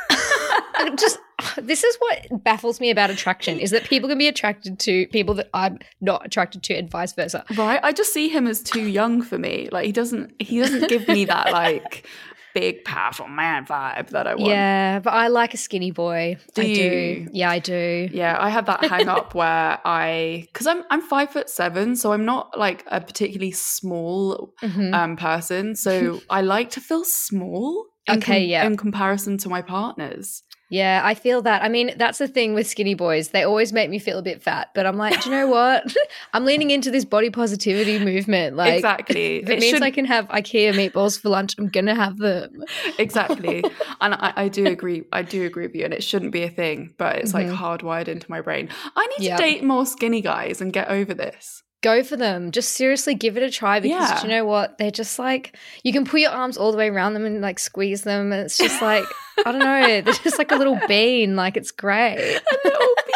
just 0.98 1.20
this 1.58 1.84
is 1.84 1.96
what 1.98 2.44
baffles 2.44 2.80
me 2.80 2.90
about 2.90 3.10
attraction 3.10 3.60
is 3.60 3.72
that 3.72 3.84
people 3.84 4.08
can 4.08 4.18
be 4.18 4.28
attracted 4.28 4.80
to 4.80 5.08
people 5.08 5.34
that 5.36 5.50
I'm 5.54 5.80
not 6.02 6.26
attracted 6.26 6.64
to 6.64 6.76
and 6.76 6.90
vice 6.90 7.14
versa. 7.14 7.44
Right, 7.56 7.80
I 7.84 7.92
just 7.92 8.14
see 8.14 8.30
him 8.30 8.48
as 8.48 8.62
too 8.62 8.88
young 8.88 9.22
for 9.22 9.38
me. 9.38 9.70
Like 9.72 9.86
he 9.86 9.92
doesn't 9.92 10.34
he 10.42 10.60
doesn't 10.60 10.90
give 10.90 11.08
me 11.08 11.26
that 11.26 11.52
like 11.52 12.08
big, 12.56 12.84
powerful 12.86 13.28
man 13.28 13.66
vibe 13.66 14.08
that 14.10 14.26
I 14.26 14.34
want. 14.36 14.50
Yeah, 14.50 15.00
but 15.00 15.12
I 15.14 15.28
like 15.28 15.54
a 15.54 15.58
skinny 15.58 15.92
boy. 15.92 16.38
Do 16.56 16.62
I 16.64 16.66
you? 16.66 16.76
do. 16.76 17.28
Yeah, 17.34 17.52
I 17.52 17.60
do. 17.60 18.10
Yeah, 18.12 18.36
I 18.40 18.50
have 18.50 18.66
that 18.66 18.84
hang 18.86 19.08
up 19.10 19.36
where 19.40 19.78
I 19.86 20.46
because 20.52 20.66
I'm 20.66 20.82
I'm 20.90 21.02
five 21.02 21.30
foot 21.32 21.50
seven, 21.50 21.96
so 21.96 22.14
I'm 22.14 22.26
not 22.26 22.58
like 22.58 22.84
a 22.88 23.00
particularly 23.02 23.52
small 23.52 24.54
Mhm. 24.64 24.94
um 24.94 25.18
person. 25.18 25.76
So 25.76 26.22
I 26.30 26.42
like 26.42 26.70
to 26.72 26.82
feel 26.82 27.04
small. 27.04 27.86
in 28.08 28.18
Okay, 28.18 28.46
yeah. 28.46 28.66
In 28.66 28.78
comparison 28.78 29.38
to 29.40 29.50
my 29.50 29.62
partners. 29.62 30.42
Yeah, 30.70 31.02
I 31.04 31.14
feel 31.14 31.42
that. 31.44 31.64
I 31.64 31.70
mean, 31.70 31.94
that's 31.98 32.18
the 32.18 32.28
thing 32.28 32.54
with 32.54 32.68
skinny 32.68 32.96
boys. 32.96 33.30
They 33.30 33.44
always 33.44 33.72
make 33.72 33.90
me 33.90 34.00
feel 34.00 34.18
a 34.18 34.24
bit 34.24 34.42
fat, 34.42 34.70
but 34.74 34.86
I'm 34.86 34.98
like, 34.98 35.22
do 35.22 35.30
you 35.30 35.36
know 35.36 35.48
what? 35.48 35.96
I'm 36.34 36.44
leaning 36.46 36.72
into 36.72 36.90
this 36.90 37.06
body 37.06 37.30
positivity 37.30 38.00
movement. 38.00 38.56
Like, 38.56 38.76
exactly. 38.76 39.38
if 39.44 39.50
it, 39.50 39.60
means 39.60 39.82
I 39.82 39.92
can 39.92 40.06
have 40.06 40.28
IKEA 40.30 40.74
meatballs 40.74 41.20
for 41.20 41.30
lunch, 41.30 41.56
I'm 41.60 41.68
gonna 41.68 41.96
have 41.96 42.18
them. 42.18 42.64
exactly 43.00 43.64
and 44.02 44.14
I, 44.14 44.34
I 44.36 44.48
do 44.48 44.66
agree 44.68 45.04
i 45.12 45.22
do 45.22 45.46
agree 45.46 45.68
with 45.68 45.76
you 45.76 45.86
and 45.86 45.94
it 45.94 46.04
shouldn't 46.04 46.32
be 46.32 46.44
a 46.44 46.50
thing 46.50 46.94
but 46.98 47.18
it's 47.18 47.34
like 47.34 47.48
Mhm. 47.48 47.58
hardwired 47.58 48.08
into 48.08 48.30
my 48.30 48.42
brain 48.42 48.70
i 48.96 49.08
need 49.08 49.30
to 49.30 49.36
date 49.38 49.64
more 49.64 49.86
skinny 49.86 50.22
guys 50.22 50.62
and 50.62 50.72
get 50.74 50.90
over 50.90 51.14
this 51.14 51.64
Go 51.82 52.04
for 52.04 52.16
them. 52.18 52.50
Just 52.52 52.72
seriously 52.72 53.14
give 53.14 53.38
it 53.38 53.44
a 53.44 53.50
try 53.52 53.80
because 53.80 54.10
Yeah. 54.10 54.22
you 54.24 54.28
know 54.30 54.46
what? 54.46 54.78
They're 54.80 54.90
just 54.92 55.20
like 55.20 55.56
you 55.84 55.94
can 55.94 56.04
put 56.06 56.20
your 56.20 56.32
arms 56.32 56.58
all 56.58 56.72
the 56.72 56.78
way 56.78 56.90
around 56.90 57.14
them 57.14 57.26
and 57.26 57.42
like 57.42 57.60
squeeze 57.60 58.02
them, 58.02 58.32
and 58.32 58.42
it's 58.44 58.58
just 58.58 58.82
like 58.82 59.06
I 59.46 59.52
don't 59.52 59.60
know. 59.60 60.02
They're 60.02 60.14
just 60.24 60.38
like 60.40 60.52
a 60.52 60.56
little 60.56 60.80
bean. 60.88 61.36
Like 61.36 61.58
it's 61.58 61.72
great, 61.72 62.16
a 62.18 62.42
little 62.64 62.80
bean 63.08 63.16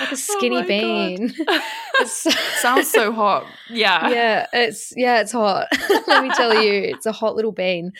like 0.00 0.08
a 0.08 0.12
Oh 0.12 0.16
skinny 0.16 0.56
God. 0.56 0.66
bean. 0.66 1.34
Sounds 2.06 2.90
so 2.90 3.12
hot 3.12 3.46
yeah 3.70 4.08
yeah, 4.08 4.46
it's 4.52 4.92
yeah, 4.96 5.20
it's 5.20 5.30
hot. 5.30 5.68
Let 6.08 6.24
me 6.24 6.30
tell 6.30 6.60
you, 6.60 6.72
it's 6.72 7.06
a 7.06 7.12
hot 7.12 7.36
little 7.36 7.52
bean. 7.52 7.92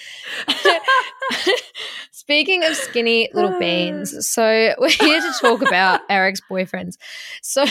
Speaking 2.10 2.64
of 2.64 2.74
skinny 2.74 3.28
little 3.34 3.58
beans, 3.60 4.14
so 4.28 4.74
we're 4.78 4.88
here 4.88 5.20
to 5.20 5.32
talk 5.40 5.62
about 5.62 6.00
Eric's 6.08 6.40
boyfriends. 6.50 6.96
So, 7.42 7.64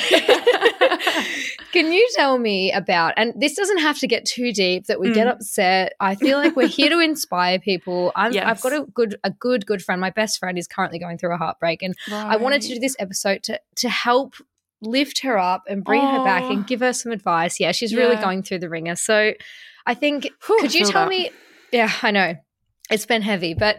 can 1.74 1.92
you 1.92 2.08
tell 2.16 2.38
me 2.38 2.72
about? 2.72 3.14
And 3.18 3.34
this 3.36 3.56
doesn't 3.56 3.80
have 3.80 4.00
to 4.00 4.08
get 4.08 4.26
too 4.26 4.54
deep 4.54 4.86
that 4.86 5.00
we 5.00 5.12
get 5.12 5.28
Mm. 5.28 5.32
upset. 5.32 5.94
I 6.00 6.16
feel 6.16 6.38
like 6.38 6.56
we're 6.56 6.68
here 6.68 6.90
to 6.90 7.00
inspire 7.10 7.60
people. 7.60 8.12
I'm, 8.16 8.28
I've 8.32 8.34
Yes. 8.36 8.62
got 8.64 8.74
a 8.74 8.86
good, 8.94 9.18
a 9.24 9.32
good, 9.32 9.66
good 9.66 9.84
friend. 9.84 10.00
My 10.00 10.12
best 10.12 10.40
friend 10.40 10.58
is 10.58 10.68
currently 10.68 11.00
going 11.00 11.18
through 11.18 11.34
a 11.34 11.38
heartbreak, 11.38 11.82
and 11.84 11.96
I 12.10 12.38
wanted 12.38 12.62
to 12.62 12.74
do 12.76 12.80
this 12.80 12.96
episode 13.00 13.44
to 13.44 13.60
to 13.78 13.90
help 13.90 14.36
lift 14.82 15.22
her 15.24 15.38
up 15.38 15.64
and 15.68 15.84
bring 15.84 16.08
her 16.10 16.20
back 16.20 16.50
and 16.50 16.66
give 16.68 16.80
her 16.82 16.94
some 16.94 17.12
advice. 17.12 17.60
Yeah, 17.60 17.72
she's 17.72 17.96
really 17.96 18.16
going 18.18 18.44
through 18.44 18.60
the 18.60 18.70
wringer. 18.70 18.96
So 18.96 19.34
I 19.86 19.94
think 19.94 20.30
Whew, 20.46 20.60
could 20.62 20.74
you 20.74 20.86
tell 20.86 21.04
that. 21.04 21.10
me 21.10 21.32
Yeah, 21.72 21.92
I 22.02 22.12
know. 22.12 22.36
It's 22.92 23.06
been 23.06 23.22
heavy, 23.22 23.54
but 23.54 23.78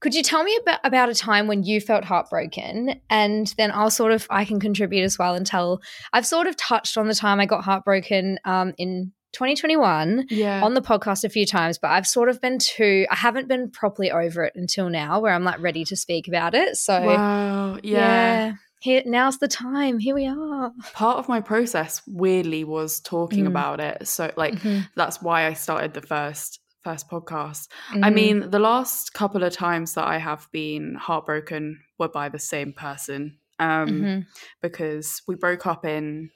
could 0.00 0.14
you 0.14 0.22
tell 0.22 0.44
me 0.44 0.56
about, 0.62 0.80
about 0.84 1.08
a 1.08 1.14
time 1.14 1.46
when 1.46 1.62
you 1.64 1.80
felt 1.80 2.04
heartbroken 2.04 3.00
and 3.10 3.52
then 3.56 3.70
I'll 3.72 3.90
sort 3.90 4.12
of 4.12 4.26
I 4.30 4.44
can 4.44 4.60
contribute 4.60 5.02
as 5.04 5.18
well 5.18 5.34
and 5.34 5.46
tell 5.46 5.80
I've 6.12 6.26
sort 6.26 6.46
of 6.46 6.56
touched 6.56 6.96
on 6.98 7.08
the 7.08 7.14
time 7.14 7.40
I 7.40 7.46
got 7.46 7.64
heartbroken 7.64 8.38
um 8.44 8.74
in 8.78 9.12
2021 9.32 10.26
yeah 10.30 10.62
on 10.64 10.74
the 10.74 10.80
podcast 10.80 11.24
a 11.24 11.28
few 11.28 11.44
times, 11.46 11.78
but 11.78 11.90
I've 11.90 12.06
sort 12.06 12.28
of 12.28 12.40
been 12.40 12.58
too, 12.58 13.06
I 13.10 13.14
haven't 13.16 13.48
been 13.48 13.70
properly 13.70 14.10
over 14.10 14.44
it 14.44 14.52
until 14.56 14.88
now 14.88 15.20
where 15.20 15.32
I'm 15.32 15.44
like 15.44 15.60
ready 15.60 15.84
to 15.84 15.96
speak 15.96 16.26
about 16.28 16.54
it. 16.54 16.76
So, 16.76 17.00
wow 17.02 17.78
yeah. 17.82 18.54
here, 18.80 19.02
now's 19.04 19.38
the 19.38 19.48
time. 19.48 19.98
Here 19.98 20.14
we 20.14 20.26
are. 20.26 20.72
part 20.94 21.18
of 21.18 21.28
my 21.28 21.40
process 21.40 22.00
weirdly 22.06 22.64
was 22.64 23.00
talking 23.00 23.44
Mm. 23.44 23.48
about 23.48 23.80
it 23.80 24.08
so 24.08 24.32
like 24.36 24.54
Mhm. 24.54 24.88
that's 24.94 25.20
why 25.20 25.46
i 25.46 25.52
started 25.52 25.92
the 25.94 26.02
first 26.02 26.60
first 26.86 27.08
podcast 27.10 27.62
I 27.92 28.10
Mhm. 28.10 28.14
mean, 28.20 28.36
the 28.56 28.58
last 28.70 29.12
couple 29.20 29.42
of 29.44 29.52
times 29.52 29.88
that 29.94 30.06
I 30.06 30.18
have 30.18 30.42
been 30.52 30.84
heartbroken 31.06 31.62
were 31.98 32.08
by 32.20 32.26
the 32.28 32.38
same 32.52 32.72
person 32.86 33.20
um, 33.58 33.88
Mhm. 33.88 34.26
because 34.66 35.08
we 35.28 35.34
broke 35.46 35.66
up 35.72 35.82
in 35.96 36.30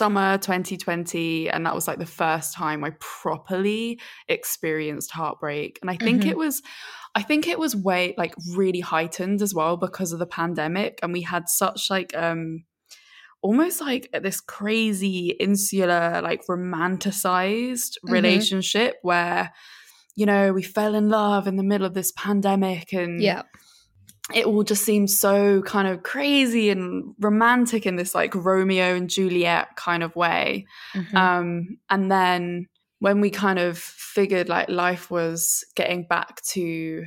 summer 0.00 0.38
2020, 0.38 1.48
and 1.52 1.64
that 1.64 1.74
was 1.74 1.86
like 1.86 1.98
the 2.00 2.14
first 2.24 2.48
time 2.54 2.82
I 2.82 2.90
properly 2.98 4.00
experienced 4.28 5.10
heartbreak. 5.12 5.78
And 5.82 5.90
I 5.94 5.96
think 6.06 6.22
Mhm. 6.22 6.30
it 6.32 6.36
was, 6.36 6.62
I 7.14 7.22
think 7.22 7.46
it 7.46 7.58
was 7.58 7.76
way 7.76 8.14
like 8.22 8.34
really 8.56 8.80
heightened 8.80 9.40
as 9.42 9.54
well 9.54 9.76
because 9.76 10.10
of 10.12 10.18
the 10.18 10.26
pandemic, 10.40 10.98
and 11.02 11.12
we 11.12 11.22
had 11.32 11.44
such 11.48 11.80
like 11.90 12.10
um 12.16 12.64
almost 13.42 13.80
like 13.80 14.04
this 14.26 14.40
crazy 14.40 15.36
insular 15.38 16.20
like 16.28 16.40
romanticized 16.48 17.92
Mhm. 18.04 18.12
relationship 18.16 18.96
where 19.02 19.52
you 20.16 20.26
know 20.26 20.52
we 20.52 20.62
fell 20.62 20.94
in 20.94 21.08
love 21.08 21.46
in 21.46 21.56
the 21.56 21.62
middle 21.62 21.86
of 21.86 21.94
this 21.94 22.12
pandemic 22.16 22.92
and 22.92 23.20
yeah. 23.22 23.42
it 24.34 24.44
all 24.46 24.62
just 24.64 24.84
seemed 24.84 25.10
so 25.10 25.62
kind 25.62 25.86
of 25.86 26.02
crazy 26.02 26.70
and 26.70 27.14
romantic 27.20 27.86
in 27.86 27.96
this 27.96 28.14
like 28.14 28.34
Romeo 28.34 28.94
and 28.96 29.08
Juliet 29.08 29.76
kind 29.76 30.02
of 30.02 30.16
way 30.16 30.66
Mhm. 30.94 31.14
um 31.14 31.78
and 31.90 32.10
then 32.10 32.66
when 32.98 33.20
we 33.20 33.30
kind 33.30 33.58
of 33.58 33.78
figured 33.78 34.48
like 34.48 34.68
life 34.70 35.10
was 35.10 35.64
getting 35.76 36.04
back 36.04 36.40
to 36.42 37.04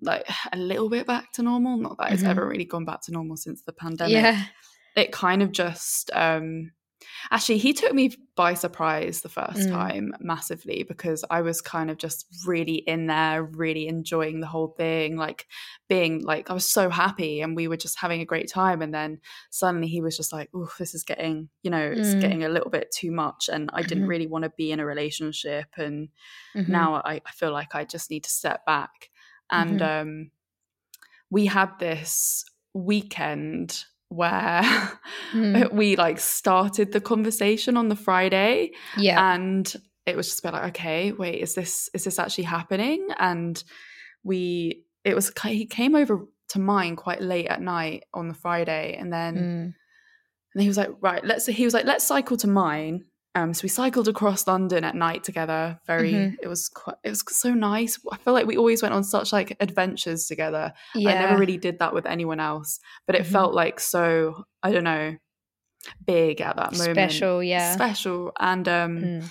like 0.00 0.24
a 0.52 0.56
little 0.56 0.88
bit 0.88 1.06
back 1.06 1.32
to 1.32 1.42
normal 1.42 1.76
not 1.76 1.98
that 1.98 2.12
it's 2.12 2.22
Mhm. 2.22 2.28
ever 2.30 2.48
really 2.48 2.64
gone 2.64 2.84
back 2.84 3.02
to 3.02 3.12
normal 3.12 3.36
since 3.36 3.62
the 3.62 3.72
pandemic 3.72 4.12
yeah. 4.14 4.42
it 4.96 5.12
kind 5.12 5.42
of 5.42 5.50
just 5.52 6.10
um 6.14 6.70
actually 7.30 7.58
he 7.58 7.72
took 7.72 7.92
me 7.92 8.14
by 8.34 8.54
surprise 8.54 9.20
the 9.22 9.28
first 9.28 9.68
Mm. 9.68 9.68
time 9.68 10.14
massively 10.20 10.82
because 10.82 11.24
i 11.30 11.40
was 11.40 11.60
kind 11.60 11.90
of 11.90 11.96
just 11.98 12.26
really 12.46 12.76
in 12.76 13.06
there 13.06 13.42
really 13.44 13.86
enjoying 13.86 14.40
the 14.40 14.46
whole 14.46 14.68
thing 14.68 15.16
like 15.16 15.46
being 15.88 16.22
like 16.24 16.50
i 16.50 16.54
was 16.54 16.68
so 16.68 16.88
happy 16.90 17.40
and 17.40 17.54
we 17.56 17.68
were 17.68 17.76
just 17.76 17.98
having 17.98 18.20
a 18.20 18.24
great 18.26 18.48
time 18.48 18.82
and 18.82 18.94
then 18.94 19.20
suddenly 19.50 19.86
he 19.88 20.00
was 20.00 20.16
just 20.16 20.32
like 20.32 20.48
oh 20.54 20.70
this 20.78 20.94
is 20.94 21.02
getting 21.04 21.48
you 21.62 21.70
know 21.70 21.82
it's 21.96 22.14
Mm. 22.14 22.14
getting 22.14 22.44
a 22.44 22.48
little 22.48 22.70
bit 22.70 22.90
too 22.90 23.10
much 23.12 23.48
and 23.52 23.70
i 23.72 23.82
didn't 23.82 24.04
Mhm. 24.04 24.06
really 24.06 24.26
want 24.26 24.44
to 24.44 24.50
be 24.56 24.72
in 24.72 24.80
a 24.80 24.86
relationship 24.86 25.66
and 25.76 26.08
Mhm. 26.54 26.62
now 26.66 26.96
I, 26.96 27.20
I 27.26 27.30
feel 27.32 27.52
like 27.52 27.74
I 27.74 27.84
just 27.84 28.10
need 28.10 28.24
to 28.24 28.30
step 28.30 28.64
back. 28.66 29.10
And 29.50 29.80
Mhm. 29.80 29.82
um, 29.82 30.30
we 31.30 31.46
had 31.46 31.78
this 31.78 32.44
weekend 32.74 33.84
where 34.12 34.62
Mm. 35.32 35.72
we 35.72 35.96
like 35.96 36.18
started 36.20 36.92
the 36.92 37.00
conversation 37.00 37.76
on 37.78 37.88
the 37.88 37.96
Friday, 37.96 38.72
yeah. 38.98 39.32
and 39.34 39.72
it 40.04 40.14
was 40.16 40.26
just 40.28 40.40
a 40.40 40.42
bit 40.48 40.52
like, 40.52 40.68
okay, 40.70 41.12
wait, 41.12 41.40
is 41.40 41.54
this 41.54 41.88
is 41.94 42.04
this 42.04 42.18
actually 42.18 42.44
happening? 42.44 43.08
And 43.18 43.62
we, 44.22 44.84
it 45.04 45.14
was 45.14 45.32
he 45.44 45.64
came 45.66 45.94
over 45.94 46.20
to 46.50 46.58
mine 46.58 46.96
quite 46.96 47.22
late 47.22 47.46
at 47.46 47.62
night 47.62 48.04
on 48.12 48.28
the 48.28 48.34
Friday, 48.34 48.96
and 48.98 49.10
then 49.12 49.34
Mm. 49.36 49.74
and 50.54 50.62
he 50.62 50.68
was 50.68 50.76
like, 50.76 50.90
right, 51.00 51.24
let's. 51.24 51.46
He 51.46 51.64
was 51.64 51.72
like, 51.72 51.86
let's 51.86 52.04
cycle 52.06 52.36
to 52.38 52.46
mine. 52.46 53.04
Um, 53.34 53.54
so 53.54 53.62
we 53.62 53.68
cycled 53.70 54.08
across 54.08 54.46
London 54.46 54.84
at 54.84 54.94
night 54.94 55.24
together. 55.24 55.80
Very, 55.86 56.12
Mhm. 56.12 56.36
it 56.42 56.48
was 56.48 56.68
quite, 56.68 56.96
it 57.02 57.08
was 57.08 57.24
so 57.28 57.54
nice. 57.54 57.98
I 58.12 58.18
feel 58.18 58.34
like 58.34 58.46
we 58.46 58.58
always 58.58 58.82
went 58.82 58.94
on 58.94 59.04
such 59.04 59.32
like 59.32 59.56
adventures 59.58 60.26
together. 60.26 60.74
yeah. 60.94 61.10
I 61.10 61.14
never 61.14 61.38
really 61.38 61.56
did 61.56 61.78
that 61.78 61.94
with 61.94 62.04
anyone 62.04 62.40
else, 62.40 62.78
but 63.06 63.16
it 63.16 63.22
Mhm. 63.22 63.32
felt 63.32 63.54
like 63.54 63.80
so. 63.80 64.44
I 64.62 64.70
don't 64.70 64.84
know, 64.84 65.16
big 66.06 66.40
at 66.42 66.56
that 66.56 66.72
moment. 66.76 66.94
special. 66.94 67.42
Yeah. 67.42 67.72
special, 67.74 68.32
and 68.38 68.68
um, 68.68 68.98
Mm. 68.98 69.30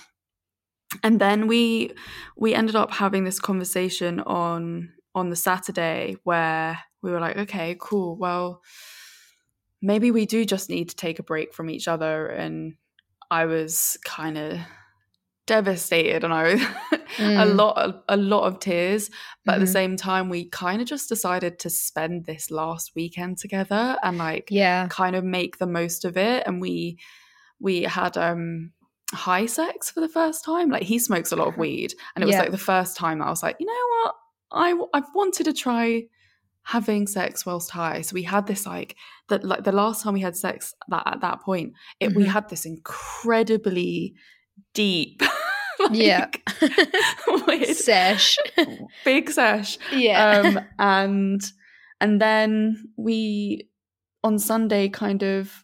and 1.03 1.21
then 1.21 1.47
we 1.47 1.93
we 2.35 2.53
ended 2.55 2.75
up 2.75 2.91
having 2.91 3.23
this 3.23 3.39
conversation 3.39 4.19
on 4.21 4.91
on 5.15 5.29
the 5.29 5.35
saturday 5.35 6.15
where 6.23 6.79
we 7.01 7.11
were 7.11 7.19
like 7.19 7.37
okay 7.37 7.75
cool 7.79 8.17
well 8.17 8.61
maybe 9.81 10.11
we 10.11 10.25
do 10.25 10.43
just 10.45 10.69
need 10.69 10.89
to 10.89 10.95
take 10.95 11.19
a 11.19 11.23
break 11.23 11.53
from 11.53 11.69
each 11.69 11.87
other 11.87 12.27
and 12.27 12.73
i 13.31 13.45
was 13.45 13.97
kind 14.05 14.37
of 14.37 14.59
devastated 15.47 16.23
and 16.23 16.33
i 16.33 16.53
was 16.53 16.61
a 16.91 16.97
Mm. 17.21 17.55
lot 17.57 17.77
of, 17.77 18.01
a 18.07 18.15
lot 18.15 18.43
of 18.47 18.59
tears 18.59 19.09
but 19.43 19.55
at 19.55 19.57
Mhm. 19.57 19.65
the 19.65 19.67
same 19.67 19.97
time 19.97 20.29
we 20.29 20.45
kind 20.49 20.81
of 20.81 20.87
just 20.87 21.09
decided 21.09 21.59
to 21.59 21.69
spend 21.69 22.25
this 22.25 22.49
last 22.49 22.91
weekend 22.95 23.37
together 23.37 23.97
and 24.01 24.17
like 24.17 24.47
Yeah. 24.49 24.87
kind 24.89 25.15
of 25.17 25.25
make 25.25 25.57
the 25.57 25.67
most 25.67 26.05
of 26.05 26.15
it 26.15 26.43
and 26.47 26.61
we 26.61 26.97
we 27.59 27.81
had 27.83 28.15
um 28.17 28.71
high 29.13 29.45
sex 29.45 29.91
for 29.91 29.99
the 29.99 30.07
first 30.07 30.45
time 30.45 30.69
like 30.69 30.83
he 30.83 30.97
smokes 30.99 31.33
a 31.33 31.35
lot 31.35 31.47
of 31.49 31.57
weed 31.63 31.93
and 32.15 32.23
it 32.23 32.27
was 32.27 32.33
Yeah. 32.35 32.43
like 32.43 32.51
the 32.51 32.57
first 32.71 32.95
time 32.95 33.21
i 33.21 33.29
was 33.29 33.43
like 33.43 33.57
you 33.59 33.65
know 33.65 33.85
what 34.03 34.15
i 34.53 34.97
i've 34.97 35.13
wanted 35.13 35.43
to 35.45 35.53
try 35.53 36.03
having 36.63 37.07
sex 37.07 37.45
whilst 37.45 37.71
high 37.71 38.01
so 38.01 38.13
we 38.13 38.23
had 38.23 38.45
this 38.47 38.65
like 38.67 38.95
that 39.29 39.43
like 39.43 39.63
the 39.63 39.71
last 39.71 40.03
time 40.03 40.13
we 40.13 40.21
had 40.21 40.35
sex 40.37 40.73
that 40.89 41.03
at 41.05 41.21
that 41.21 41.41
point 41.41 41.73
it 41.99 42.13
we 42.15 42.23
Mhm. 42.23 42.27
had 42.27 42.49
this 42.49 42.65
incredibly 42.65 44.13
deep 44.73 45.21
Yeah. 45.91 46.27
like, 46.59 47.47
weird- 47.47 47.75
Sesh. 47.75 48.37
big 49.05 49.29
sesh 49.31 49.77
yeah. 49.91 50.41
um 50.45 50.59
and 50.77 51.41
and 51.99 52.21
then 52.21 52.83
we 52.97 53.67
on 54.23 54.37
sunday 54.37 54.87
kind 54.89 55.23
of 55.23 55.63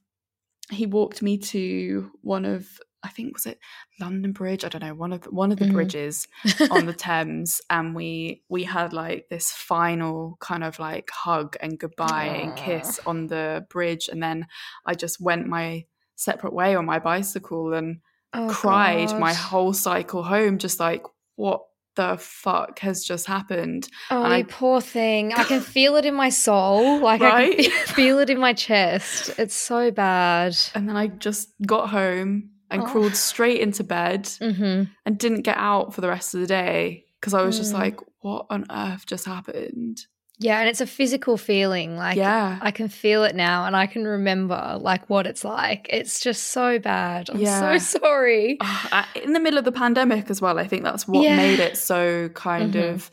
he 0.71 0.85
walked 0.87 1.21
me 1.21 1.37
to 1.37 2.11
one 2.21 2.45
of 2.45 2.65
I 3.03 3.09
think 3.09 3.33
was 3.35 3.45
it 3.45 3.59
London 3.99 4.31
Bridge. 4.31 4.65
I 4.65 4.69
don't 4.69 4.81
know 4.83 4.93
one 4.95 5.13
of 5.13 5.21
the, 5.21 5.29
one 5.31 5.51
of 5.51 5.59
the 5.59 5.65
Mhm. 5.65 5.73
bridges 5.73 6.27
on 6.71 6.85
the 6.87 6.93
Thames, 7.05 7.61
and 7.69 7.95
we 7.95 8.41
we 8.49 8.63
had 8.63 8.91
like 8.93 9.27
this 9.29 9.51
final 9.51 10.37
kind 10.39 10.63
of 10.63 10.79
like 10.79 11.09
hug 11.11 11.55
and 11.61 11.77
goodbye 11.79 12.25
and 12.25 12.55
kiss 12.55 12.99
on 13.05 13.27
the 13.27 13.65
bridge, 13.69 14.09
and 14.09 14.21
then 14.21 14.47
I 14.85 14.93
just 14.95 15.21
went 15.21 15.47
my 15.47 15.85
separate 16.15 16.53
way 16.53 16.75
on 16.75 16.85
my 16.85 16.99
bicycle 16.99 17.73
and 17.73 17.99
Oh, 18.33 18.49
cried 18.49 19.17
my 19.19 19.33
whole 19.33 19.71
cycle 19.73 20.21
home, 20.21 20.57
just 20.57 20.79
like 20.81 21.01
what 21.37 21.61
the 21.95 22.17
fuck 22.19 22.79
has 22.79 23.03
just 23.05 23.25
happened. 23.25 23.87
Oh, 24.11 24.23
and 24.23 24.33
I- 24.33 24.43
poor 24.43 24.81
thing. 24.81 25.33
I 25.33 25.43
can 25.45 25.61
feel 25.61 25.95
it 25.95 26.05
in 26.05 26.13
my 26.13 26.29
soul. 26.29 26.99
Like 27.09 27.21
I 27.21 27.53
can 27.53 27.87
feel 27.95 28.19
it 28.19 28.29
in 28.29 28.37
my 28.39 28.53
chest. 28.53 29.31
It's 29.39 29.55
so 29.55 29.91
bad. 29.91 30.57
And 30.75 30.89
then 30.89 30.97
I 30.97 31.07
just 31.07 31.49
got 31.65 31.89
home 31.89 32.49
and 32.69 32.81
Oh. 32.83 32.85
crawled 32.85 33.15
straight 33.15 33.61
into 33.61 33.83
bed 33.83 34.23
Mm-hmm. 34.25 34.83
and 35.05 35.17
didn't 35.17 35.41
get 35.41 35.57
out 35.57 35.93
for 35.93 36.01
the 36.01 36.07
rest 36.09 36.33
of 36.33 36.41
the 36.41 36.47
day 36.47 37.05
because 37.19 37.33
I 37.33 37.41
was 37.43 37.57
just 37.57 37.73
Mm. 37.73 37.79
like, 37.79 37.99
what 38.21 38.45
on 38.49 38.65
earth 38.69 39.05
just 39.05 39.25
happened? 39.25 40.05
Yeah, 40.39 40.59
and 40.59 40.69
it's 40.69 40.81
a 40.81 40.85
physical 40.85 41.35
feeling. 41.37 41.95
Like 41.97 42.15
yeah. 42.17 42.59
I 42.61 42.69
can 42.69 42.89
feel 42.89 43.23
it 43.23 43.35
now 43.35 43.65
and 43.65 43.75
I 43.75 43.87
can 43.87 44.05
remember 44.05 44.77
like 44.79 45.09
what 45.09 45.25
it's 45.25 45.43
like. 45.43 45.87
It's 45.89 46.19
just 46.19 46.43
so 46.51 46.77
bad. 46.77 47.29
I'm 47.31 47.39
Yeah. 47.39 47.77
so 47.79 47.99
sorry. 47.99 48.57
Oh, 48.61 48.87
I- 48.91 49.07
in 49.23 49.33
the 49.33 49.39
middle 49.39 49.57
of 49.57 49.65
the 49.65 49.71
pandemic 49.71 50.29
as 50.29 50.39
well, 50.41 50.59
I 50.59 50.67
think 50.67 50.83
that's 50.83 51.07
what 51.07 51.23
Yeah. 51.23 51.37
made 51.37 51.59
it 51.59 51.75
so 51.77 52.29
kind 52.29 52.75
Mhm. 52.75 52.93
of 52.93 53.09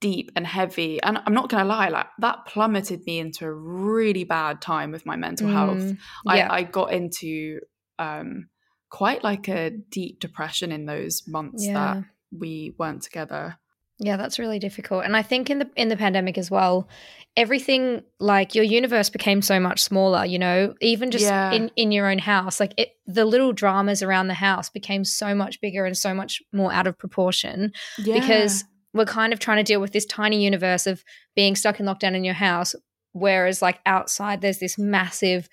deep 0.00 0.32
and 0.34 0.46
heavy. 0.46 1.00
And 1.02 1.18
I'm 1.24 1.32
not 1.32 1.48
going 1.48 1.62
to 1.62 1.68
lie, 1.68 1.88
like 1.90 2.08
that 2.18 2.44
plummeted 2.46 3.06
me 3.06 3.20
into 3.20 3.46
a 3.46 3.52
really 3.52 4.24
bad 4.24 4.60
time 4.60 4.90
with 4.90 5.06
my 5.06 5.14
mental 5.16 5.48
health. 5.48 5.78
Mm, 5.78 5.98
I, 6.26 6.36
yeah. 6.38 6.52
I 6.52 6.62
got 6.64 6.92
into 6.92 7.60
um, 8.00 8.48
quite 8.94 9.24
like 9.24 9.48
a 9.48 9.70
deep 9.70 10.20
depression 10.20 10.70
in 10.70 10.86
those 10.86 11.22
months 11.26 11.64
Yeah. 11.66 11.74
that 11.74 12.04
we 12.30 12.74
weren't 12.78 13.02
together. 13.02 13.58
Yeah, 13.98 14.16
that's 14.16 14.38
really 14.38 14.58
difficult. 14.60 15.04
And 15.04 15.16
I 15.16 15.22
think 15.22 15.50
in 15.50 15.58
the 15.58 15.68
in 15.76 15.88
the 15.88 15.96
pandemic 15.96 16.36
as 16.38 16.48
well, 16.50 16.88
everything 17.36 18.02
like 18.20 18.54
your 18.54 18.64
universe 18.64 19.10
became 19.10 19.42
so 19.42 19.58
much 19.58 19.82
smaller, 19.82 20.24
you 20.24 20.38
know, 20.38 20.74
even 20.80 21.10
just 21.10 21.24
Yeah. 21.24 21.52
in 21.52 21.70
in 21.76 21.90
your 21.92 22.08
own 22.10 22.18
house, 22.18 22.60
like 22.60 22.74
it 22.76 22.90
the 23.06 23.24
little 23.24 23.52
dramas 23.52 24.00
around 24.02 24.28
the 24.28 24.34
house 24.48 24.68
became 24.70 25.04
so 25.04 25.34
much 25.34 25.60
bigger 25.60 25.84
and 25.86 25.96
so 25.96 26.14
much 26.14 26.40
more 26.52 26.72
out 26.72 26.86
of 26.86 26.96
proportion 26.98 27.72
Yeah. 27.98 28.18
because 28.20 28.64
we're 28.92 29.04
kind 29.20 29.32
of 29.32 29.38
trying 29.40 29.58
to 29.64 29.64
deal 29.72 29.80
with 29.80 29.92
this 29.92 30.06
tiny 30.06 30.44
universe 30.44 30.86
of 30.86 31.04
being 31.34 31.56
stuck 31.56 31.80
in 31.80 31.86
lockdown 31.86 32.14
in 32.14 32.24
your 32.24 32.34
house 32.48 32.74
whereas 33.12 33.62
like 33.62 33.78
outside 33.86 34.40
there's 34.40 34.58
this 34.58 34.76
massive 34.78 35.48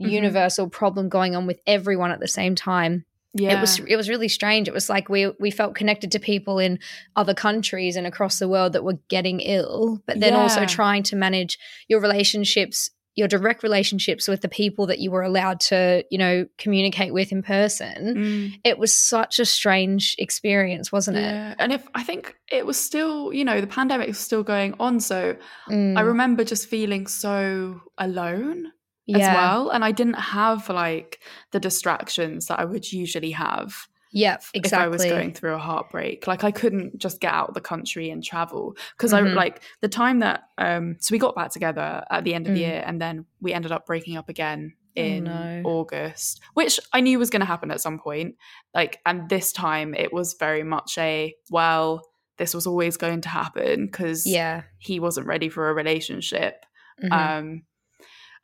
Mhm. 0.00 0.10
universal 0.10 0.68
problem 0.68 1.08
going 1.08 1.34
on 1.34 1.46
with 1.46 1.58
everyone 1.66 2.10
at 2.10 2.20
the 2.20 2.28
same 2.28 2.54
time 2.54 3.04
yeah. 3.40 3.58
it 3.58 3.60
was 3.60 3.78
it 3.80 3.96
was 3.96 4.08
really 4.08 4.28
strange. 4.28 4.68
It 4.68 4.74
was 4.74 4.88
like 4.88 5.08
we 5.08 5.32
we 5.38 5.50
felt 5.50 5.74
connected 5.74 6.12
to 6.12 6.18
people 6.18 6.58
in 6.58 6.78
other 7.14 7.34
countries 7.34 7.96
and 7.96 8.06
across 8.06 8.38
the 8.38 8.48
world 8.48 8.72
that 8.72 8.84
were 8.84 8.98
getting 9.08 9.40
ill, 9.40 10.02
but 10.06 10.20
then 10.20 10.34
also 10.34 10.64
trying 10.66 11.02
to 11.04 11.16
manage 11.16 11.58
your 11.88 12.00
relationships, 12.00 12.90
your 13.14 13.28
direct 13.28 13.62
relationships 13.62 14.26
with 14.28 14.40
the 14.40 14.48
people 14.48 14.86
that 14.86 15.00
you 15.00 15.10
were 15.10 15.22
allowed 15.22 15.60
to, 15.60 16.04
you 16.10 16.18
know, 16.18 16.46
communicate 16.58 17.12
with 17.12 17.32
in 17.32 17.42
person. 17.42 18.14
Mm. 18.16 18.60
It 18.64 18.78
was 18.78 18.94
such 18.94 19.38
a 19.38 19.44
strange 19.44 20.14
experience, 20.18 20.90
wasn't 20.90 21.18
it? 21.18 21.22
Yeah, 21.22 21.54
and 21.58 21.72
if 21.72 21.86
I 21.94 22.02
think 22.02 22.36
it 22.50 22.64
was 22.64 22.78
still, 22.78 23.32
you 23.32 23.44
know, 23.44 23.60
the 23.60 23.66
pandemic 23.66 24.08
was 24.08 24.18
still 24.18 24.42
going 24.42 24.74
on, 24.80 25.00
so 25.00 25.36
Mm, 25.68 25.98
I 25.98 26.02
remember 26.02 26.44
just 26.44 26.68
feeling 26.68 27.06
so 27.06 27.80
alone 27.98 28.72
yeah. 29.06 29.18
as 29.18 29.34
well, 29.34 29.70
and 29.70 29.84
I 29.84 29.92
didn't 29.92 30.14
have 30.14 30.68
like 30.68 31.20
the 31.52 31.60
distractions 31.60 32.46
that 32.46 32.58
I 32.58 32.64
would 32.64 32.92
usually 32.92 33.30
have 33.32 33.88
Yep, 34.12 34.44
if 34.54 34.72
I 34.72 34.88
was 34.88 35.04
going 35.04 35.34
through 35.34 35.54
a 35.54 35.58
heartbreak. 35.58 36.26
Like 36.26 36.42
I 36.44 36.50
couldn't 36.50 36.96
just 36.98 37.20
get 37.20 37.32
out 37.32 37.48
of 37.48 37.54
the 37.54 37.60
country 37.60 38.08
and 38.08 38.24
travel 38.24 38.74
because 38.96 39.12
Mhm. 39.12 39.16
I 39.16 39.20
like 39.34 39.62
the 39.82 39.88
time 39.88 40.20
that 40.20 40.44
um 40.58 40.96
so 41.00 41.12
we 41.12 41.18
got 41.18 41.34
back 41.34 41.50
together 41.50 42.02
at 42.10 42.24
the 42.24 42.32
end 42.32 42.46
of 42.46 42.54
the 42.54 42.60
Mm. 42.60 42.66
year 42.66 42.82
and 42.86 43.00
then 43.00 43.26
we 43.40 43.52
ended 43.52 43.72
up 43.72 43.84
breaking 43.84 44.16
up 44.16 44.28
again 44.30 44.74
Oh, 44.98 45.02
in 45.02 45.24
no. 45.24 45.62
August, 45.66 46.40
which 46.54 46.80
I 46.94 47.00
knew 47.02 47.18
was 47.18 47.28
going 47.28 47.40
to 47.40 47.46
happen 47.46 47.70
at 47.70 47.82
some 47.82 47.98
point. 47.98 48.36
Like 48.72 49.00
and 49.04 49.28
this 49.28 49.52
time 49.52 49.92
it 49.94 50.10
was 50.14 50.34
very 50.38 50.62
much 50.62 50.96
a 50.96 51.34
well 51.50 52.02
this 52.38 52.54
was 52.54 52.66
always 52.66 52.96
going 52.96 53.20
to 53.22 53.28
happen 53.28 53.84
because 53.86 54.24
Yeah. 54.26 54.62
he 54.78 54.98
wasn't 55.00 55.26
ready 55.26 55.50
for 55.50 55.68
a 55.68 55.74
relationship. 55.74 56.64
Mhm. 57.02 57.12
Um 57.12 57.62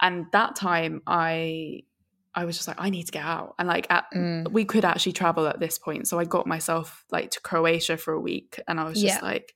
and 0.02 0.26
that 0.32 0.56
time 0.56 1.00
I 1.06 1.84
I 2.34 2.44
was 2.46 2.56
just 2.56 2.66
like 2.66 2.80
I 2.80 2.88
need 2.90 3.04
to 3.04 3.12
get 3.12 3.24
out 3.24 3.54
and 3.58 3.68
like 3.68 3.86
at 3.90 4.04
Mm. 4.14 4.50
we 4.50 4.64
could 4.64 4.84
actually 4.84 5.12
travel 5.12 5.46
at 5.46 5.60
this 5.60 5.78
point. 5.78 6.08
So 6.08 6.18
I 6.18 6.24
got 6.24 6.46
myself 6.46 7.04
like 7.10 7.30
to 7.32 7.40
Croatia 7.40 7.96
for 7.98 8.12
a 8.14 8.20
week 8.20 8.58
and 8.66 8.80
I 8.80 8.84
was 8.84 9.00
just 9.00 9.20
Yeah. 9.20 9.24
like 9.24 9.54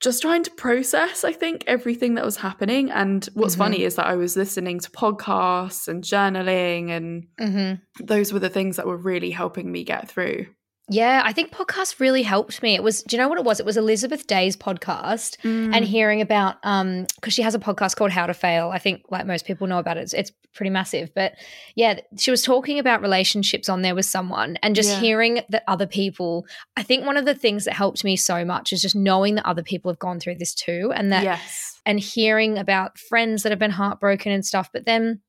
just 0.00 0.22
trying 0.22 0.42
to 0.42 0.50
process, 0.52 1.22
I 1.22 1.32
think, 1.32 1.62
everything 1.68 2.14
that 2.14 2.24
was 2.24 2.36
happening. 2.36 2.90
And 2.90 3.24
what's 3.34 3.54
Mhm. 3.54 3.58
funny 3.58 3.82
is 3.84 3.94
that 3.96 4.06
I 4.06 4.16
was 4.16 4.36
listening 4.36 4.80
to 4.80 4.90
podcasts 4.90 5.86
and 5.86 6.02
journaling, 6.02 6.90
and 6.90 7.26
Mhm. 7.40 7.80
those 8.00 8.32
were 8.32 8.40
the 8.40 8.48
things 8.48 8.76
that 8.76 8.86
were 8.86 8.96
really 8.96 9.30
helping 9.30 9.70
me 9.70 9.84
get 9.84 10.08
through. 10.08 10.46
Yeah, 10.88 11.22
I 11.24 11.32
think 11.32 11.52
podcasts 11.52 12.00
really 12.00 12.22
helped 12.22 12.62
me. 12.62 12.74
It 12.74 12.82
was, 12.82 13.02
do 13.04 13.16
you 13.16 13.22
know 13.22 13.28
what 13.28 13.38
it 13.38 13.44
was? 13.44 13.60
It 13.60 13.64
was 13.66 13.76
Elizabeth 13.76 14.26
Day's 14.26 14.56
podcast. 14.56 15.36
Mm. 15.42 15.74
and 15.74 15.84
hearing 15.84 16.20
about 16.20 16.56
um 16.64 17.06
because 17.14 17.32
she 17.32 17.42
has 17.42 17.54
a 17.54 17.58
podcast 17.58 17.96
called 17.96 18.10
How 18.10 18.26
to 18.26 18.34
Fail. 18.34 18.70
I 18.70 18.78
think 18.78 19.02
like 19.10 19.24
most 19.26 19.46
people 19.46 19.66
know 19.66 19.78
about 19.78 19.96
it. 19.96 20.00
It's, 20.02 20.12
it's 20.12 20.32
pretty 20.54 20.70
massive. 20.70 21.10
But 21.14 21.34
yeah, 21.76 22.00
she 22.18 22.30
was 22.30 22.42
talking 22.42 22.78
about 22.78 23.00
relationships 23.00 23.68
on 23.68 23.82
there 23.82 23.94
with 23.94 24.06
someone 24.06 24.58
and 24.62 24.74
just 24.74 24.90
Yeah. 24.90 25.00
hearing 25.00 25.40
that 25.48 25.62
other 25.68 25.86
people. 25.86 26.46
I 26.76 26.82
think 26.82 27.06
one 27.06 27.16
of 27.16 27.24
the 27.24 27.34
things 27.34 27.64
that 27.64 27.74
helped 27.74 28.04
me 28.04 28.16
so 28.16 28.44
much 28.44 28.72
is 28.72 28.82
just 28.82 28.96
knowing 28.96 29.36
that 29.36 29.46
other 29.46 29.62
people 29.62 29.90
have 29.90 29.98
gone 30.00 30.18
through 30.20 30.34
this 30.36 30.52
too, 30.54 30.92
and 30.94 31.10
that 31.12 31.22
yes. 31.22 31.80
and 31.86 31.98
hearing 32.00 32.58
about 32.58 32.98
friends 32.98 33.44
that 33.44 33.50
have 33.52 33.58
been 33.58 33.70
heartbroken 33.70 34.30
and 34.32 34.44
stuff. 34.44 34.68
But 34.72 34.84
then, 34.84 35.20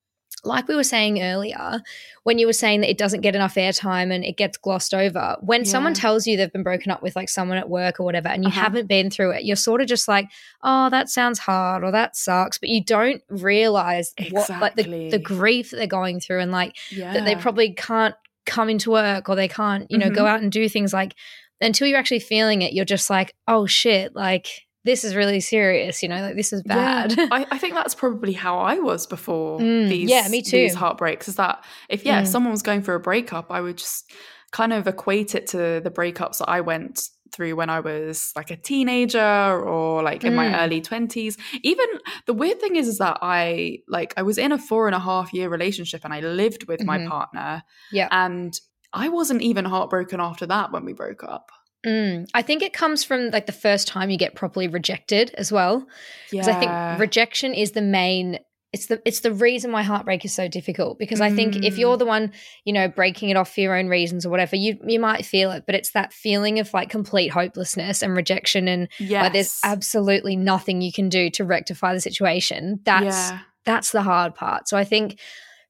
like 0.46 0.68
we 0.68 0.76
were 0.76 0.84
saying 0.84 1.22
earlier, 1.22 1.82
when 2.24 2.38
you 2.38 2.46
were 2.48 2.54
saying 2.54 2.82
that 2.82 2.90
it 2.90 2.98
doesn't 2.98 3.22
get 3.22 3.34
enough 3.36 3.56
airtime 3.56 4.14
and 4.14 4.26
it 4.26 4.36
gets 4.38 4.58
glossed 4.58 4.94
over, 4.94 5.38
when 5.42 5.64
someone 5.66 5.94
tells 5.94 6.28
you 6.28 6.36
they've 6.36 6.52
been 6.52 6.64
broken 6.64 6.92
up 6.92 7.02
with 7.02 7.16
like 7.16 7.30
someone 7.30 7.58
at 7.58 7.70
work 7.70 8.00
or 8.00 8.04
whatever, 8.04 8.28
and 8.28 8.44
you 8.44 8.50
Uh-huh. 8.50 8.62
haven't 8.62 8.88
been 8.88 9.10
through 9.10 9.32
it, 9.32 9.44
you're 9.46 9.56
sort 9.56 9.80
of 9.82 9.88
just 9.88 10.08
like, 10.08 10.30
oh, 10.62 10.90
that 10.90 11.10
sounds 11.10 11.40
hard 11.40 11.84
or 11.84 11.92
that 11.92 12.16
sucks. 12.16 12.58
But 12.58 12.70
you 12.70 12.84
don't 12.84 13.22
realize 13.30 14.14
what, 14.32 14.50
like, 14.60 14.76
the, 14.76 14.84
the 15.12 15.20
grief 15.20 15.72
that 15.72 15.78
they're 15.78 15.88
going 15.88 16.20
through 16.20 16.40
and 16.42 16.52
like 16.52 16.76
Yeah. 16.92 17.14
that 17.14 17.26
they 17.26 17.36
probably 17.36 17.74
can't 17.74 18.16
come 18.46 18.70
into 18.70 18.92
work 18.92 19.30
or 19.30 19.36
they 19.36 19.48
can't, 19.48 19.90
you 19.90 19.98
know, 19.98 20.10
go 20.10 20.24
Mhm. 20.26 20.30
out 20.30 20.42
and 20.42 20.52
do 20.52 20.68
things 20.68 20.92
like 20.94 21.16
until 21.62 21.88
you're 21.88 21.98
actually 22.00 22.20
feeling 22.20 22.62
it, 22.62 22.74
you're 22.74 22.84
just 22.84 23.10
like, 23.10 23.34
oh 23.48 23.66
shit, 23.66 24.14
like 24.14 24.48
this 24.86 25.04
is 25.04 25.16
really 25.16 25.40
serious, 25.40 26.04
you 26.04 26.10
know, 26.10 26.22
like 26.22 26.36
this 26.36 26.52
is 26.54 26.62
bad. 26.64 27.16
Yeah. 27.18 27.28
I, 27.32 27.46
I 27.52 27.58
think 27.58 27.74
that's 27.74 27.96
probably 27.96 28.34
how 28.34 28.58
I 28.60 28.80
was 28.80 29.08
before 29.08 29.60
Mm, 29.60 29.90
these, 29.90 30.10
yeah, 30.10 30.28
me 30.30 30.42
too. 30.42 30.58
these 30.58 30.76
heartbreaks. 30.76 31.28
Is 31.28 31.36
that 31.38 31.64
if 31.90 32.06
yeah, 32.06 32.20
if 32.22 32.26
Mm. 32.28 32.32
someone 32.32 32.52
was 32.52 32.62
going 32.62 32.82
through 32.84 32.96
a 32.96 33.00
breakup, 33.00 33.52
I 33.52 33.62
would 33.62 33.78
just 33.78 34.12
kind 34.52 34.74
of 34.74 34.88
equate 34.88 35.36
it 35.36 35.48
to 35.48 35.82
the 35.84 35.90
breakups 35.92 36.38
that 36.40 36.50
I 36.50 36.62
went 36.62 37.10
through 37.32 37.56
when 37.56 37.68
I 37.70 37.80
was 37.80 38.32
like 38.36 38.52
a 38.52 38.56
teenager 38.56 39.20
or 39.20 40.04
like 40.04 40.24
in 40.24 40.36
my 40.36 40.48
Mm. 40.50 40.64
early 40.64 40.82
twenties. 40.82 41.36
Even 41.64 41.88
the 42.28 42.34
weird 42.34 42.60
thing 42.62 42.76
is, 42.76 42.88
is 42.88 43.00
that 43.00 43.18
I 43.22 43.80
like 43.88 44.14
I 44.18 44.22
was 44.22 44.38
in 44.38 44.52
a 44.52 44.58
four 44.60 44.88
and 44.88 44.94
a 44.96 45.00
half 45.00 45.34
year 45.34 45.50
relationship 45.50 46.02
and 46.04 46.14
I 46.14 46.20
lived 46.20 46.68
with 46.68 46.84
my 46.84 47.00
Mhm. 47.00 47.08
partner, 47.10 47.64
yeah. 47.92 48.08
and 48.12 48.54
I 48.94 49.10
wasn't 49.10 49.42
even 49.42 49.66
heartbroken 49.66 50.20
after 50.20 50.46
that 50.46 50.72
when 50.72 50.86
we 50.86 50.94
broke 50.94 51.24
up. 51.24 51.52
Mm. 51.86 52.30
I 52.34 52.42
think 52.42 52.64
it 52.64 52.74
comes 52.74 53.04
from 53.04 53.30
like 53.32 53.46
the 53.46 53.52
first 53.52 53.88
time 53.88 54.10
you 54.10 54.18
get 54.18 54.36
properly 54.36 54.68
rejected 54.68 55.34
as 55.38 55.52
well. 55.52 55.86
Because 56.32 56.48
I 56.48 56.60
think 56.60 57.00
rejection 57.00 57.54
is 57.54 57.72
the 57.72 57.82
main 57.82 58.40
it's 58.72 58.88
the 58.88 59.00
it's 59.06 59.20
the 59.20 59.32
reason 59.32 59.72
why 59.72 59.84
heartbreak 59.84 60.26
is 60.26 60.34
so 60.34 60.48
difficult. 60.48 60.98
Because 60.98 61.22
I 61.22 61.32
think 61.32 61.58
if 61.58 61.76
Mm. 61.76 61.78
you're 61.78 61.98
the 61.98 62.06
one, 62.06 62.32
you 62.66 62.74
know, 62.74 62.88
breaking 62.88 63.30
it 63.30 63.38
off 63.38 63.54
for 63.54 63.62
your 63.62 63.76
own 63.78 63.88
reasons 63.88 64.26
or 64.26 64.30
whatever, 64.30 64.56
you 64.56 64.80
you 64.88 65.00
might 65.00 65.26
feel 65.26 65.52
it, 65.52 65.66
but 65.68 65.76
it's 65.76 65.92
that 65.92 66.12
feeling 66.12 66.58
of 66.60 66.74
like 66.74 66.90
complete 66.90 67.30
hopelessness 67.30 68.02
and 68.02 68.16
rejection 68.16 68.68
and 68.68 68.88
yes. 68.98 69.22
like 69.22 69.34
there's 69.34 69.60
absolutely 69.64 70.36
nothing 70.36 70.82
you 70.82 70.92
can 70.92 71.08
do 71.08 71.30
to 71.32 71.46
rectify 71.46 71.94
the 71.94 72.02
situation. 72.02 72.80
That's 72.84 73.06
yeah. 73.06 73.40
that's 73.64 73.92
the 73.92 74.02
hard 74.02 74.34
part. 74.34 74.68
So 74.68 74.76
I 74.76 74.86
think 74.86 75.20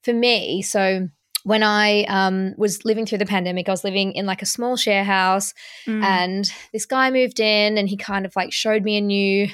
for 0.02 0.14
me, 0.14 0.62
so 0.62 1.10
when 1.44 1.64
I 1.64 2.04
um, 2.06 2.54
was 2.58 2.86
living 2.86 3.06
through 3.06 3.18
the 3.20 3.26
pandemic, 3.26 3.68
I 3.68 3.72
was 3.72 3.84
living 3.84 4.14
in 4.14 4.26
like 4.26 4.42
a 4.42 4.46
small 4.46 4.76
share 4.78 5.04
house, 5.04 5.54
Mm. 5.86 6.04
and 6.04 6.52
this 6.72 6.86
guy 6.86 7.10
moved 7.12 7.40
in, 7.40 7.78
and 7.78 7.88
he 7.90 7.98
kind 7.98 8.26
of 8.26 8.36
like 8.36 8.52
showed 8.54 8.84
me 8.84 8.98
a 8.98 9.02
new, 9.02 9.48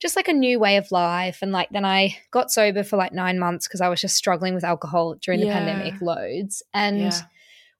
just 0.00 0.16
like 0.16 0.28
a 0.28 0.32
new 0.32 0.58
way 0.58 0.76
of 0.78 0.90
life. 0.90 1.38
And 1.42 1.52
like 1.52 1.68
then 1.70 1.84
I 1.84 2.16
got 2.30 2.50
sober 2.50 2.82
for 2.82 2.96
like 2.96 3.12
nine 3.12 3.38
months 3.38 3.66
because 3.68 3.80
I 3.80 3.88
was 3.88 4.00
just 4.00 4.16
struggling 4.16 4.54
with 4.54 4.64
alcohol 4.64 5.16
during 5.20 5.40
the 5.40 5.46
Yeah. 5.46 5.58
pandemic, 5.58 6.00
loads, 6.00 6.62
and. 6.74 6.98
yeah. 6.98 7.20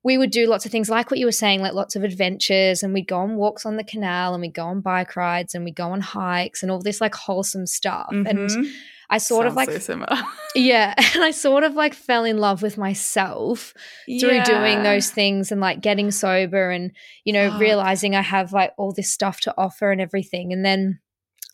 We 0.04 0.16
would 0.16 0.30
do 0.30 0.46
lots 0.46 0.64
of 0.64 0.70
things 0.70 0.88
like 0.88 1.10
what 1.10 1.18
you 1.18 1.26
were 1.26 1.32
saying, 1.32 1.60
like 1.60 1.72
lots 1.74 1.96
of 1.96 2.04
adventures, 2.04 2.84
and 2.84 2.94
we'd 2.94 3.08
go 3.08 3.18
on 3.18 3.34
walks 3.34 3.66
on 3.66 3.76
the 3.76 3.82
canal, 3.84 4.32
and 4.32 4.40
we'd 4.40 4.54
go 4.54 4.64
on 4.66 4.80
bike 4.80 5.16
rides, 5.16 5.56
and 5.56 5.64
we'd 5.64 5.74
go 5.74 5.88
on 5.90 6.00
hikes, 6.00 6.62
and 6.62 6.70
all 6.70 6.80
this 6.80 7.00
like 7.00 7.16
wholesome 7.16 7.66
stuff. 7.66 8.06
And 8.10 8.26
Mhm. 8.48 8.70
I 9.10 9.18
sort 9.18 9.44
Sounds 9.44 9.52
of 9.52 9.56
like 9.56 9.70
so 9.70 9.78
similar. 9.78 10.16
yeah, 10.54 10.94
and 11.14 11.24
I 11.24 11.30
sort 11.30 11.64
of 11.64 11.74
like 11.74 11.94
fell 11.94 12.24
in 12.24 12.38
love 12.38 12.62
with 12.62 12.76
myself 12.76 13.72
through 14.06 14.42
doing 14.44 14.82
those 14.82 15.10
things 15.10 15.50
and 15.50 15.60
like 15.60 15.80
getting 15.80 16.10
sober 16.10 16.70
and 16.70 16.92
you 17.24 17.32
know 17.32 17.50
Fuck. 17.50 17.60
realizing 17.60 18.14
I 18.14 18.22
have 18.22 18.52
like 18.52 18.72
all 18.76 18.92
this 18.92 19.10
stuff 19.10 19.40
to 19.40 19.54
offer 19.56 19.90
and 19.90 20.00
everything 20.00 20.52
and 20.52 20.64
then 20.64 21.00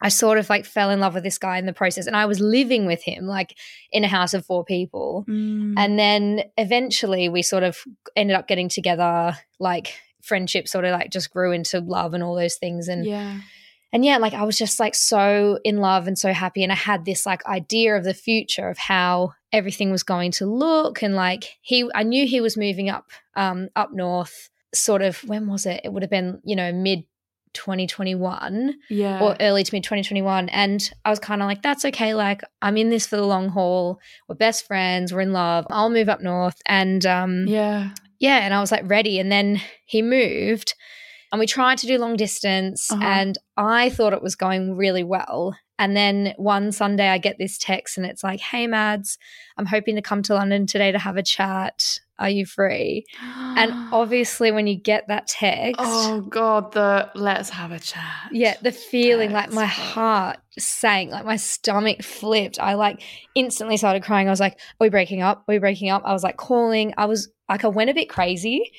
I 0.03 0.09
sort 0.09 0.39
of 0.39 0.51
like 0.51 0.67
fell 0.67 0.91
in 0.91 1.01
love 1.01 1.15
with 1.15 1.23
this 1.23 1.39
guy 1.39 1.59
in 1.59 1.67
the 1.67 1.73
process 1.73 2.07
and 2.07 2.17
I 2.17 2.27
was 2.27 2.41
living 2.41 2.87
with 2.87 3.03
him 3.05 3.27
like 3.27 3.57
in 3.93 4.03
a 4.05 4.09
house 4.09 4.35
of 4.35 4.45
four 4.45 4.65
people 4.65 5.25
Mm. 5.29 5.75
and 5.79 5.99
then 5.99 6.43
eventually 6.59 7.29
we 7.29 7.43
sort 7.43 7.63
of 7.63 7.79
ended 8.17 8.37
up 8.37 8.49
getting 8.49 8.69
together 8.69 9.37
like 9.61 9.95
friendship 10.23 10.67
sort 10.67 10.85
of 10.85 10.93
like 10.93 11.11
just 11.11 11.31
grew 11.31 11.53
into 11.53 11.81
love 11.81 12.15
and 12.15 12.23
all 12.23 12.35
those 12.35 12.57
things 12.57 12.89
and 12.89 13.07
yeah. 13.07 13.39
And 13.95 14.05
yeah, 14.05 14.19
like 14.19 14.35
I 14.35 14.43
was 14.43 14.59
just 14.59 14.81
like 14.81 14.95
so 14.95 15.59
in 15.65 15.79
love 15.79 16.07
and 16.09 16.19
so 16.19 16.33
happy. 16.33 16.63
And 16.65 16.73
I 16.73 16.75
had 16.75 17.05
this 17.05 17.25
like 17.25 17.47
idea 17.47 17.97
of 17.97 18.03
the 18.03 18.13
future 18.13 18.69
of 18.69 18.77
how 18.77 19.33
everything 19.53 19.93
was 19.93 20.03
going 20.03 20.33
to 20.33 20.47
look. 20.47 21.01
And 21.01 21.15
like 21.15 21.57
he, 21.63 21.89
I 21.95 22.03
knew 22.03 22.27
he 22.27 22.41
was 22.41 22.57
moving 22.57 22.91
up, 22.91 23.11
um, 23.37 23.69
up 23.77 23.93
north, 23.93 24.51
sort 24.75 25.01
of, 25.01 25.19
when 25.25 25.47
was 25.47 25.65
it? 25.65 25.81
It 25.85 25.93
would 25.93 26.03
have 26.03 26.11
been, 26.11 26.41
you 26.45 26.57
know, 26.57 26.73
mid 26.73 27.05
2021 27.53 28.75
Yeah. 28.91 29.21
or 29.23 29.37
early 29.41 29.63
to 29.63 29.75
mid 29.75 29.85
2021. 29.85 30.49
And 30.49 30.91
I 31.05 31.11
was 31.11 31.21
kind 31.21 31.41
of 31.41 31.47
like, 31.47 31.63
that's 31.63 31.85
okay. 31.85 32.15
Like 32.15 32.43
I'm 32.63 32.77
in 32.77 32.91
this 32.91 33.07
for 33.07 33.15
the 33.17 33.23
long 33.25 33.49
haul. 33.49 34.01
We're 34.29 34.35
best 34.35 34.67
friends. 34.67 35.13
We're 35.13 35.21
in 35.21 35.33
love. 35.33 35.67
I'll 35.71 35.89
move 35.89 36.09
up 36.09 36.21
north. 36.21 36.61
And, 36.67 37.07
um, 37.07 37.47
yeah. 37.47 37.91
yeah 38.19 38.39
and 38.39 38.55
i 38.55 38.61
was 38.61 38.71
like 38.73 38.83
ready 38.91 39.19
and 39.19 39.31
then 39.31 39.61
he 39.87 40.03
moved 40.03 40.75
and 41.35 41.41
we 41.41 41.47
tried 41.47 41.79
to 41.79 41.87
do 41.89 41.99
long 41.99 42.17
distance 42.17 42.91
Uh-huh. 42.93 43.03
and 43.05 43.39
i 43.57 43.91
thought 43.91 44.13
it 44.13 44.23
was 44.23 44.37
going 44.37 44.77
really 44.77 45.03
well 45.03 45.57
and 45.79 45.97
then 45.97 46.33
one 46.37 46.71
sunday 46.71 47.09
i 47.09 47.19
get 47.19 47.37
this 47.39 47.59
text 47.59 47.99
and 47.99 48.07
it's 48.07 48.23
like 48.23 48.41
hey 48.41 48.67
mads 48.69 49.19
i'm 49.59 49.67
hoping 49.67 49.97
to 49.97 50.03
come 50.03 50.23
to 50.23 50.35
london 50.35 50.67
today 50.67 50.93
to 50.93 50.99
have 50.99 51.17
a 51.17 51.23
chat 51.23 51.99
are 52.21 52.31
you 52.31 52.47
free 52.47 53.05
and 53.57 53.73
obviously 53.93 54.53
when 54.53 54.69
you 54.69 54.77
get 54.77 55.09
that 55.09 55.27
text 55.27 55.81
oh 55.83 56.21
god, 56.21 56.71
the 56.73 57.11
let's 57.17 57.51
have 57.51 57.73
a 57.73 57.81
chat. 57.81 58.29
yeah, 58.31 58.55
the 58.63 58.71
feeling 58.71 59.33
like 59.33 59.51
my 59.53 59.67
heart 59.67 60.37
sank, 60.57 61.11
like 61.11 61.25
my 61.25 61.35
stomach 61.35 62.05
flipped. 62.05 62.61
I 62.61 62.75
like 62.75 63.03
instantly 63.35 63.77
started 63.77 64.05
crying. 64.05 64.29
I 64.29 64.31
was 64.31 64.39
like, 64.39 64.53
Are 64.55 64.85
we 64.87 64.91
breaking 64.91 65.23
up? 65.23 65.39
Are 65.39 65.53
we 65.55 65.59
breaking 65.59 65.91
up? 65.91 66.03
I 66.05 66.13
was 66.13 66.23
like 66.23 66.37
calling. 66.37 66.95
I 66.97 67.07
was 67.07 67.29
like, 67.49 67.65
I 67.65 67.69
went 67.69 67.91
a 67.91 67.95
bit 67.95 68.09
crazy. 68.09 68.71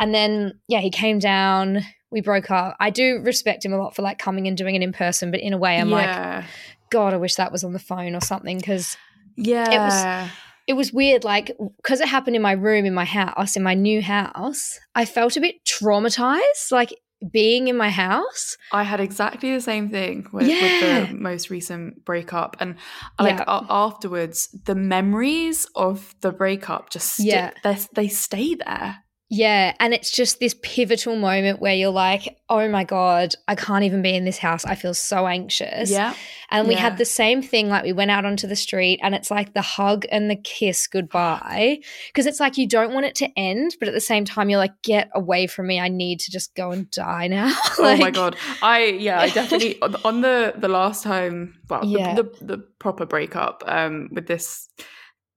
And 0.00 0.14
then, 0.14 0.58
yeah, 0.68 0.80
he 0.80 0.88
came 0.90 1.18
down. 1.18 1.84
We 2.10 2.20
broke 2.20 2.50
up. 2.50 2.76
I 2.80 2.90
do 2.90 3.20
respect 3.22 3.64
him 3.64 3.72
a 3.72 3.78
lot 3.78 3.94
for 3.94 4.02
like 4.02 4.18
coming 4.18 4.46
and 4.46 4.56
doing 4.56 4.74
it 4.74 4.82
in 4.82 4.92
person, 4.92 5.30
but 5.30 5.40
in 5.40 5.52
a 5.52 5.58
way, 5.58 5.78
I'm 5.78 5.90
like. 5.90 6.44
God, 6.90 7.12
I 7.12 7.18
wish 7.18 7.34
that 7.34 7.52
was 7.52 7.64
on 7.64 7.74
the 7.74 7.78
phone 7.78 8.14
or 8.14 8.20
something 8.22 8.56
because 8.56 8.96
yeah. 9.36 9.70
it 9.70 9.78
was 9.78 10.30
it 10.68 10.72
was 10.74 10.92
weird. 10.92 11.24
Like, 11.24 11.56
because 11.76 12.00
it 12.00 12.08
happened 12.08 12.36
in 12.36 12.42
my 12.42 12.52
room, 12.52 12.84
in 12.84 12.94
my 12.94 13.04
house, 13.04 13.56
in 13.56 13.62
my 13.62 13.74
new 13.74 14.00
house, 14.02 14.78
I 14.94 15.04
felt 15.04 15.36
a 15.36 15.40
bit 15.40 15.56
traumatized, 15.64 16.70
like 16.70 16.94
being 17.32 17.68
in 17.68 17.76
my 17.76 17.90
house. 17.90 18.56
I 18.72 18.84
had 18.84 19.00
exactly 19.00 19.52
the 19.52 19.60
same 19.60 19.88
thing 19.88 20.28
with, 20.32 20.46
with 20.46 21.08
the 21.10 21.14
most 21.14 21.50
recent 21.50 22.04
breakup, 22.04 22.56
and 22.60 22.76
like 23.18 23.38
Yeah. 23.38 23.44
a- 23.46 23.66
afterwards, 23.68 24.48
the 24.64 24.74
memories 24.74 25.66
of 25.74 26.14
the 26.20 26.32
breakup 26.32 26.90
just 26.90 27.14
stick, 27.14 27.26
Yeah. 27.64 27.76
they 27.94 28.08
stay 28.08 28.54
there. 28.54 28.98
Yeah. 29.30 29.74
And 29.78 29.92
it's 29.92 30.10
just 30.10 30.40
this 30.40 30.54
pivotal 30.62 31.14
moment 31.14 31.60
where 31.60 31.74
you're 31.74 31.90
like, 31.90 32.38
oh 32.48 32.66
my 32.68 32.84
God, 32.84 33.34
I 33.46 33.56
can't 33.56 33.84
even 33.84 34.00
be 34.00 34.14
in 34.14 34.24
this 34.24 34.38
house. 34.38 34.64
I 34.64 34.74
feel 34.74 34.94
so 34.94 35.26
anxious. 35.26 35.90
Yeah, 35.90 36.14
And 36.50 36.66
we 36.66 36.74
Yeah. 36.74 36.80
had 36.80 36.96
the 36.96 37.04
same 37.04 37.42
thing. 37.42 37.68
Like 37.68 37.84
we 37.84 37.92
went 37.92 38.10
out 38.10 38.24
onto 38.24 38.46
the 38.46 38.56
street 38.56 39.00
and 39.02 39.14
it's 39.14 39.30
like 39.30 39.52
the 39.52 39.60
hug 39.60 40.06
and 40.10 40.30
the 40.30 40.36
kiss 40.36 40.86
goodbye. 40.86 41.80
Because 42.08 42.24
it's 42.24 42.40
like 42.40 42.56
you 42.56 42.66
don't 42.66 42.94
want 42.94 43.04
it 43.04 43.14
to 43.16 43.28
end, 43.36 43.76
but 43.78 43.86
at 43.88 43.92
the 43.92 44.00
same 44.00 44.24
time, 44.24 44.48
you're 44.48 44.58
like, 44.58 44.80
get 44.82 45.10
away 45.14 45.46
from 45.46 45.66
me. 45.66 45.78
I 45.78 45.88
need 45.88 46.20
to 46.20 46.30
just 46.30 46.54
go 46.54 46.70
and 46.70 46.90
die 46.90 47.28
now. 47.28 47.54
oh 47.78 47.96
my 47.98 48.10
god, 48.10 48.34
I 48.62 48.84
yeah, 48.84 49.20
I 49.20 49.28
definitely 49.28 49.78
on- 49.82 49.96
on 50.04 50.20
the 50.22 50.54
the 50.56 50.68
last 50.68 51.02
time, 51.04 51.54
well, 51.68 51.84
Yeah. 51.84 52.14
the, 52.14 52.22
the 52.22 52.44
the 52.56 52.58
proper 52.78 53.04
breakup 53.04 53.62
um 53.66 54.08
with 54.10 54.26
this, 54.26 54.70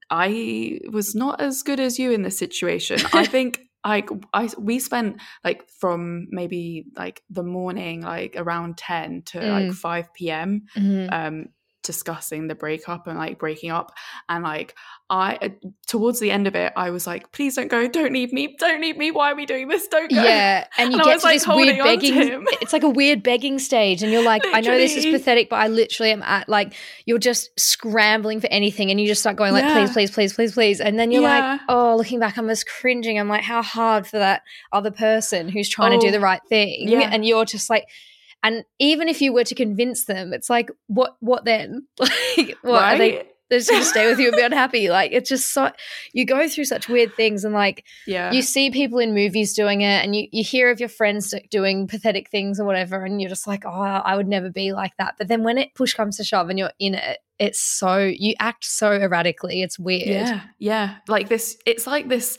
I 0.09 0.79
was 0.91 1.13
not 1.15 1.41
as 1.41 1.61
good 1.63 1.79
as 1.81 1.99
you 1.99 2.11
in 2.11 2.23
this 2.23 2.37
situation. 2.37 2.99
I 3.13 3.25
think. 3.35 3.59
Like 3.85 4.09
I, 4.33 4.49
we 4.59 4.79
spent 4.79 5.21
like 5.43 5.69
from 5.69 6.27
maybe 6.29 6.85
like 6.95 7.23
the 7.29 7.43
morning, 7.43 8.01
like 8.01 8.35
around 8.37 8.77
ten 8.77 9.23
to 9.23 9.39
like 9.47 9.71
Mm. 9.71 9.73
five 9.73 10.13
p.m. 10.13 10.65
Mhm. 10.77 11.09
um 11.11 11.45
discussing 11.83 12.47
the 12.47 12.55
breakup 12.55 13.07
and 13.07 13.17
like 13.17 13.39
breaking 13.39 13.71
up 13.71 13.91
and 14.29 14.43
like 14.43 14.75
i 15.09 15.35
uh, 15.41 15.49
towards 15.87 16.19
the 16.19 16.29
end 16.29 16.45
of 16.47 16.55
it 16.55 16.71
i 16.75 16.89
was 16.91 17.07
like 17.07 17.31
please 17.31 17.55
don't 17.55 17.69
go 17.69 17.87
don't 17.87 18.13
leave 18.13 18.31
me 18.31 18.55
don't 18.59 18.79
leave 18.81 18.97
me 18.97 19.09
why 19.11 19.31
are 19.31 19.35
we 19.35 19.45
doing 19.45 19.67
this 19.67 19.87
don't 19.87 20.11
go 20.11 20.21
Yeah, 20.23 20.65
and 20.77 20.91
you 20.91 20.99
And 20.99 21.01
I 21.01 21.05
get 21.05 21.13
was, 21.15 21.21
to 21.23 21.27
like, 21.27 21.35
this 21.39 21.47
weird 21.47 21.75
holding 21.75 21.81
on 21.81 21.87
to 21.87 21.95
begging. 21.97 22.45
It's 22.61 22.71
like 22.73 22.83
a 22.83 22.89
weird 22.89 23.23
begging 23.23 23.57
stage, 23.59 24.03
and 24.03 24.11
you're 24.11 24.23
like, 24.23 24.43
I 24.53 24.61
know 24.61 24.77
this 24.77 24.95
is 24.95 25.05
pathetic, 25.07 25.49
but 25.49 25.55
I 25.57 25.67
literally 25.67 26.11
am 26.11 26.21
at 26.23 26.47
like 26.47 26.73
you're 27.05 27.17
just 27.17 27.49
scrambling 27.59 28.39
for 28.41 28.47
anything, 28.47 28.91
and 28.91 29.01
you 29.01 29.07
just 29.07 29.21
start 29.21 29.35
going 29.35 29.53
like, 29.53 29.63
Yeah. 29.63 29.73
please, 29.73 29.91
please, 29.91 30.11
please, 30.11 30.33
please, 30.33 30.53
please, 30.53 30.79
and 30.81 30.99
then 30.99 31.11
you're 31.11 31.23
Yeah. 31.23 31.51
like, 31.53 31.61
oh, 31.67 31.95
looking 31.97 32.19
back, 32.19 32.37
I'm 32.37 32.47
just 32.47 32.67
cringing. 32.67 33.19
I'm 33.19 33.27
like, 33.27 33.43
how 33.43 33.61
hard 33.61 34.05
for 34.07 34.19
that 34.19 34.43
other 34.71 34.91
person 34.91 35.49
who's 35.49 35.67
trying 35.69 35.91
to 35.91 35.97
do 36.05 36.09
Oh, 36.09 36.11
the 36.11 36.19
right 36.19 36.41
thing, 36.47 36.87
yeah. 36.87 37.09
and 37.11 37.25
you're 37.25 37.45
just 37.45 37.69
like. 37.69 37.85
And 38.43 38.63
even 38.79 39.07
if 39.07 39.21
you 39.21 39.33
were 39.33 39.43
to 39.43 39.55
convince 39.55 40.05
them, 40.05 40.33
it's 40.33 40.49
like, 40.49 40.71
what? 40.87 41.15
What 41.19 41.45
then? 41.45 41.87
like, 41.99 42.57
what 42.61 42.83
are 42.83 42.97
they? 42.97 43.27
They're 43.49 43.59
just 43.59 43.69
going 43.69 43.81
to 43.81 43.87
stay 43.87 44.09
with 44.09 44.17
you 44.17 44.29
and 44.29 44.37
be 44.37 44.41
unhappy. 44.45 44.89
Like, 44.89 45.11
it's 45.11 45.29
just 45.29 45.53
so. 45.53 45.71
You 46.13 46.25
go 46.25 46.47
through 46.47 46.65
such 46.65 46.87
weird 46.87 47.13
things, 47.15 47.43
and 47.43 47.53
like, 47.53 47.85
yeah 48.07 48.31
you 48.31 48.41
see 48.41 48.71
people 48.71 48.99
in 48.99 49.13
movies 49.13 49.53
doing 49.53 49.81
it 49.81 50.03
and 50.03 50.15
you, 50.15 50.27
you 50.31 50.43
hear 50.43 50.71
of 50.71 50.79
your 50.79 50.89
friends 50.89 51.33
doing 51.49 51.87
pathetic 51.87 52.29
things 52.29 52.59
or 52.59 52.65
whatever 52.65 53.03
and 53.03 53.21
you're 53.21 53.29
just 53.29 53.47
like 53.47 53.65
oh 53.65 53.69
i 53.69 54.15
would 54.15 54.27
never 54.27 54.49
be 54.49 54.73
like 54.73 54.95
that 54.97 55.15
but 55.17 55.27
then 55.27 55.43
when 55.43 55.57
it 55.57 55.73
push 55.75 55.93
comes 55.93 56.17
to 56.17 56.23
shove 56.23 56.49
and 56.49 56.57
you're 56.57 56.71
in 56.79 56.95
it 56.95 57.19
it's 57.39 57.59
so 57.59 57.97
you 57.97 58.33
act 58.39 58.65
so 58.65 58.91
erratically 58.91 59.61
it's 59.61 59.79
weird 59.79 60.07
yeah 60.07 60.41
yeah 60.59 60.95
like 61.07 61.29
this 61.29 61.57
it's 61.65 61.87
like 61.87 62.07
this 62.07 62.37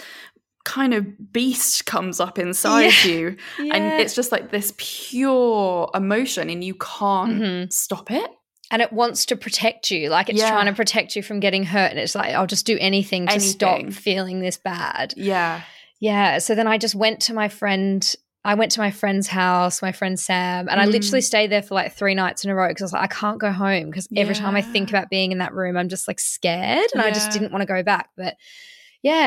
kind 0.64 0.94
of 0.94 1.32
beast 1.32 1.86
comes 1.86 2.20
up 2.20 2.38
inside 2.38 2.92
Yeah. 3.04 3.10
you 3.10 3.36
Yeah. 3.58 3.74
and 3.74 4.00
it's 4.00 4.14
just 4.14 4.30
like 4.32 4.50
this 4.50 4.72
pure 4.76 5.90
emotion 5.94 6.50
and 6.50 6.62
you 6.62 6.74
can't 6.74 7.32
Mhm. 7.40 7.72
stop 7.72 8.10
it 8.10 8.30
and 8.70 8.80
it 8.80 8.92
wants 8.92 9.26
to 9.26 9.36
protect 9.36 9.90
you 9.90 10.08
like 10.08 10.28
it's 10.28 10.38
Yeah. 10.40 10.50
trying 10.50 10.66
to 10.66 10.72
protect 10.72 11.16
you 11.16 11.22
from 11.22 11.40
getting 11.40 11.64
hurt 11.64 11.90
and 11.90 11.98
it's 11.98 12.14
like 12.14 12.34
i'll 12.34 12.46
just 12.46 12.64
do 12.66 12.78
anything 12.80 13.26
to 13.26 13.40
stop 13.40 13.92
feeling 13.92 14.40
this 14.40 14.56
bad 14.56 15.14
yeah 15.16 15.62
yeah 16.00 16.38
so 16.38 16.54
then 16.54 16.66
i 16.66 16.78
just 16.78 16.94
went 16.94 17.20
to 17.22 17.34
my 17.34 17.48
friend 17.48 18.14
I 18.44 18.54
went 18.54 18.72
to 18.72 18.80
my 18.80 18.90
friend's 18.90 19.28
house, 19.28 19.82
my 19.82 19.92
friend 19.92 20.18
Sam, 20.18 20.68
and 20.68 20.80
I 20.80 20.86
Mm. 20.86 20.90
literally 20.90 21.20
stayed 21.20 21.52
there 21.52 21.62
for 21.62 21.76
like 21.76 21.92
three 21.94 22.12
nights 22.16 22.44
in 22.44 22.50
a 22.50 22.56
row 22.56 22.66
because 22.66 22.82
I 22.82 22.86
was 22.86 22.92
like, 22.92 23.02
I 23.04 23.06
can't 23.06 23.38
go 23.38 23.52
home 23.52 23.86
because 23.86 24.08
every 24.16 24.34
time 24.34 24.56
I 24.56 24.62
think 24.62 24.88
about 24.90 25.08
being 25.10 25.30
in 25.30 25.38
that 25.38 25.54
room, 25.54 25.76
I'm 25.76 25.88
just 25.88 26.08
like 26.08 26.18
scared 26.18 26.88
and 26.92 27.00
I 27.00 27.12
just 27.12 27.30
didn't 27.30 27.52
want 27.52 27.62
to 27.62 27.66
go 27.66 27.84
back. 27.84 28.08
But 28.16 28.34
yeah, 29.00 29.26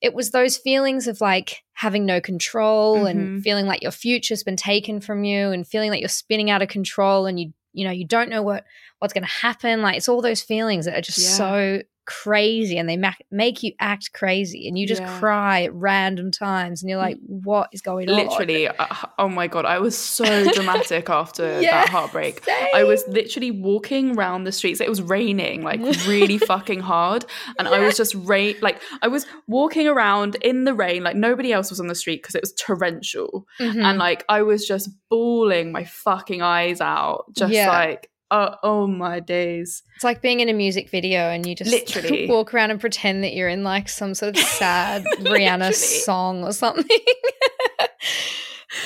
it 0.00 0.14
was 0.14 0.30
those 0.30 0.56
feelings 0.56 1.06
of 1.08 1.20
like 1.20 1.62
having 1.72 2.06
no 2.06 2.20
control 2.20 2.96
Mm-hmm. 2.98 3.06
and 3.06 3.42
feeling 3.42 3.66
like 3.66 3.82
your 3.82 3.92
future's 3.92 4.42
been 4.42 4.56
taken 4.56 5.00
from 5.00 5.24
you 5.24 5.50
and 5.50 5.66
feeling 5.66 5.90
like 5.90 6.00
you're 6.00 6.08
spinning 6.08 6.50
out 6.50 6.62
of 6.62 6.68
control 6.68 7.26
and 7.26 7.38
you 7.40 7.52
you 7.72 7.84
know 7.84 7.90
you 7.90 8.06
don't 8.06 8.30
know 8.30 8.42
what 8.42 8.64
what's 8.98 9.12
going 9.14 9.24
to 9.24 9.30
happen 9.30 9.82
like 9.82 9.96
it's 9.96 10.08
all 10.08 10.20
those 10.22 10.40
feelings 10.42 10.84
that 10.86 10.96
are 10.96 11.00
just 11.02 11.18
Yeah. 11.18 11.28
so 11.28 11.82
crazy 12.10 12.78
and 12.78 12.88
they 12.88 12.96
ma- 12.96 13.12
make 13.30 13.62
you 13.62 13.70
act 13.80 14.14
crazy 14.14 14.66
and 14.66 14.78
you 14.78 14.86
just 14.86 15.02
Yeah. 15.02 15.18
cry 15.18 15.64
at 15.64 15.74
random 15.74 16.30
times 16.30 16.82
and 16.82 16.88
you're 16.88 16.98
like 16.98 17.18
what 17.26 17.68
is 17.70 17.82
going 17.82 18.08
on 18.08 18.16
Literally, 18.16 18.66
uh, 18.66 18.86
oh 19.18 19.28
my 19.28 19.46
god, 19.46 19.66
I 19.66 19.78
was 19.78 19.96
so 19.96 20.24
dramatic 20.54 21.10
after 21.10 21.60
Yeah, 21.60 21.82
that 21.82 21.90
heartbreak. 21.90 22.48
I 22.74 22.84
was 22.84 23.04
literally 23.08 23.50
walking 23.50 24.16
around 24.16 24.44
the 24.44 24.52
streets. 24.52 24.80
It 24.80 24.88
was 24.88 25.02
raining 25.02 25.62
like 25.62 25.80
really 26.06 26.38
fucking 26.52 26.80
hard, 26.80 27.26
and 27.58 27.68
I 27.68 27.78
was 27.80 27.94
just 27.98 28.14
rain 28.14 28.56
like 28.62 28.80
I 29.02 29.08
was 29.08 29.26
walking 29.46 29.86
around 29.86 30.36
in 30.36 30.64
the 30.64 30.72
rain, 30.72 31.04
like 31.04 31.14
nobody 31.16 31.52
else 31.52 31.68
was 31.68 31.78
on 31.78 31.88
the 31.88 31.94
street 31.94 32.22
because 32.22 32.34
it 32.34 32.40
was 32.40 32.54
torrential, 32.54 33.46
Mhm. 33.60 33.84
and 33.84 33.98
like 33.98 34.24
I 34.30 34.40
was 34.42 34.66
just 34.66 34.88
bawling 35.10 35.72
my 35.72 35.84
fucking 35.84 36.40
eyes 36.40 36.80
out, 36.80 37.26
just 37.36 37.52
Yeah. 37.52 37.68
like 37.68 38.08
oh, 38.30 38.54
oh 38.62 38.86
my 38.86 39.20
days. 39.20 39.82
It's 39.94 40.04
like 40.04 40.22
being 40.22 40.40
in 40.40 40.48
a 40.48 40.52
music 40.52 40.90
video 40.90 41.20
and 41.30 41.46
you 41.46 41.54
just 41.54 41.70
Literally. 41.70 42.26
walk 42.28 42.54
around 42.54 42.70
and 42.70 42.80
pretend 42.80 43.24
that 43.24 43.34
you're 43.34 43.48
in 43.48 43.64
like 43.64 43.88
some 43.88 44.14
sort 44.14 44.36
of 44.36 44.42
sad 44.42 45.04
Rihanna 45.20 45.74
song 45.74 46.44
or 46.44 46.52
something. 46.52 46.84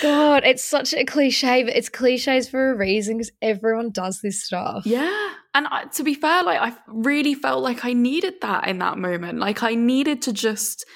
God, 0.01 0.45
it's 0.45 0.65
such 0.65 0.95
a 0.95 1.05
cliche, 1.05 1.65
but 1.65 1.77
it's 1.77 1.89
cliches 1.89 2.49
for 2.49 2.71
a 2.71 2.77
reason 2.77 3.19
because 3.19 3.33
everyone 3.43 3.91
does 3.91 4.21
this 4.21 4.43
stuff. 4.43 4.87
Yeah. 4.87 5.31
And 5.55 5.67
I, 5.67 5.85
to 5.85 6.03
be 6.03 6.15
fair, 6.15 6.43
like 6.45 6.61
I 6.61 6.75
really 6.87 7.35
felt 7.35 7.63
like 7.63 7.85
I 7.85 7.93
needed 7.93 8.35
that 8.41 8.69
in 8.69 8.79
that 8.79 8.97
moment. 8.97 9.39
Like 9.39 9.63
I 9.63 9.75
needed 9.75 10.23
to 10.23 10.33
just 10.33 10.87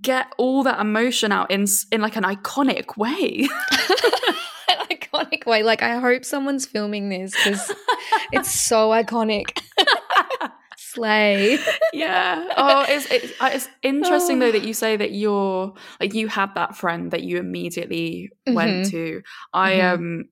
get 0.00 0.32
all 0.38 0.62
that 0.62 0.80
emotion 0.80 1.30
out 1.30 1.50
in 1.50 1.66
in 1.92 2.00
like 2.00 2.16
an 2.16 2.24
iconic 2.24 2.96
way. 2.96 3.48
Iconic 5.24 5.46
way. 5.46 5.62
Like, 5.62 5.82
I 5.82 5.98
hope 5.98 6.24
someone's 6.24 6.66
filming 6.66 7.08
this 7.08 7.32
because 7.32 7.72
it's 8.32 8.50
so 8.50 8.90
iconic. 8.90 9.58
Slay. 10.76 11.58
yeah. 11.92 12.48
Oh, 12.56 12.84
it's 12.88 13.10
it's, 13.10 13.32
uh, 13.40 13.50
it's 13.52 13.68
interesting 13.82 14.38
though 14.38 14.52
that 14.52 14.62
you 14.64 14.72
say 14.72 14.96
that 14.96 15.12
you're 15.12 15.74
like 16.00 16.14
you 16.14 16.28
had 16.28 16.54
that 16.54 16.76
friend 16.76 17.10
that 17.10 17.22
you 17.22 17.38
immediately 17.38 18.30
went 18.46 18.84
Mhm. 18.84 18.90
to. 18.90 19.22
I 19.52 19.72
Mhm. 19.74 19.94
um 19.94 20.24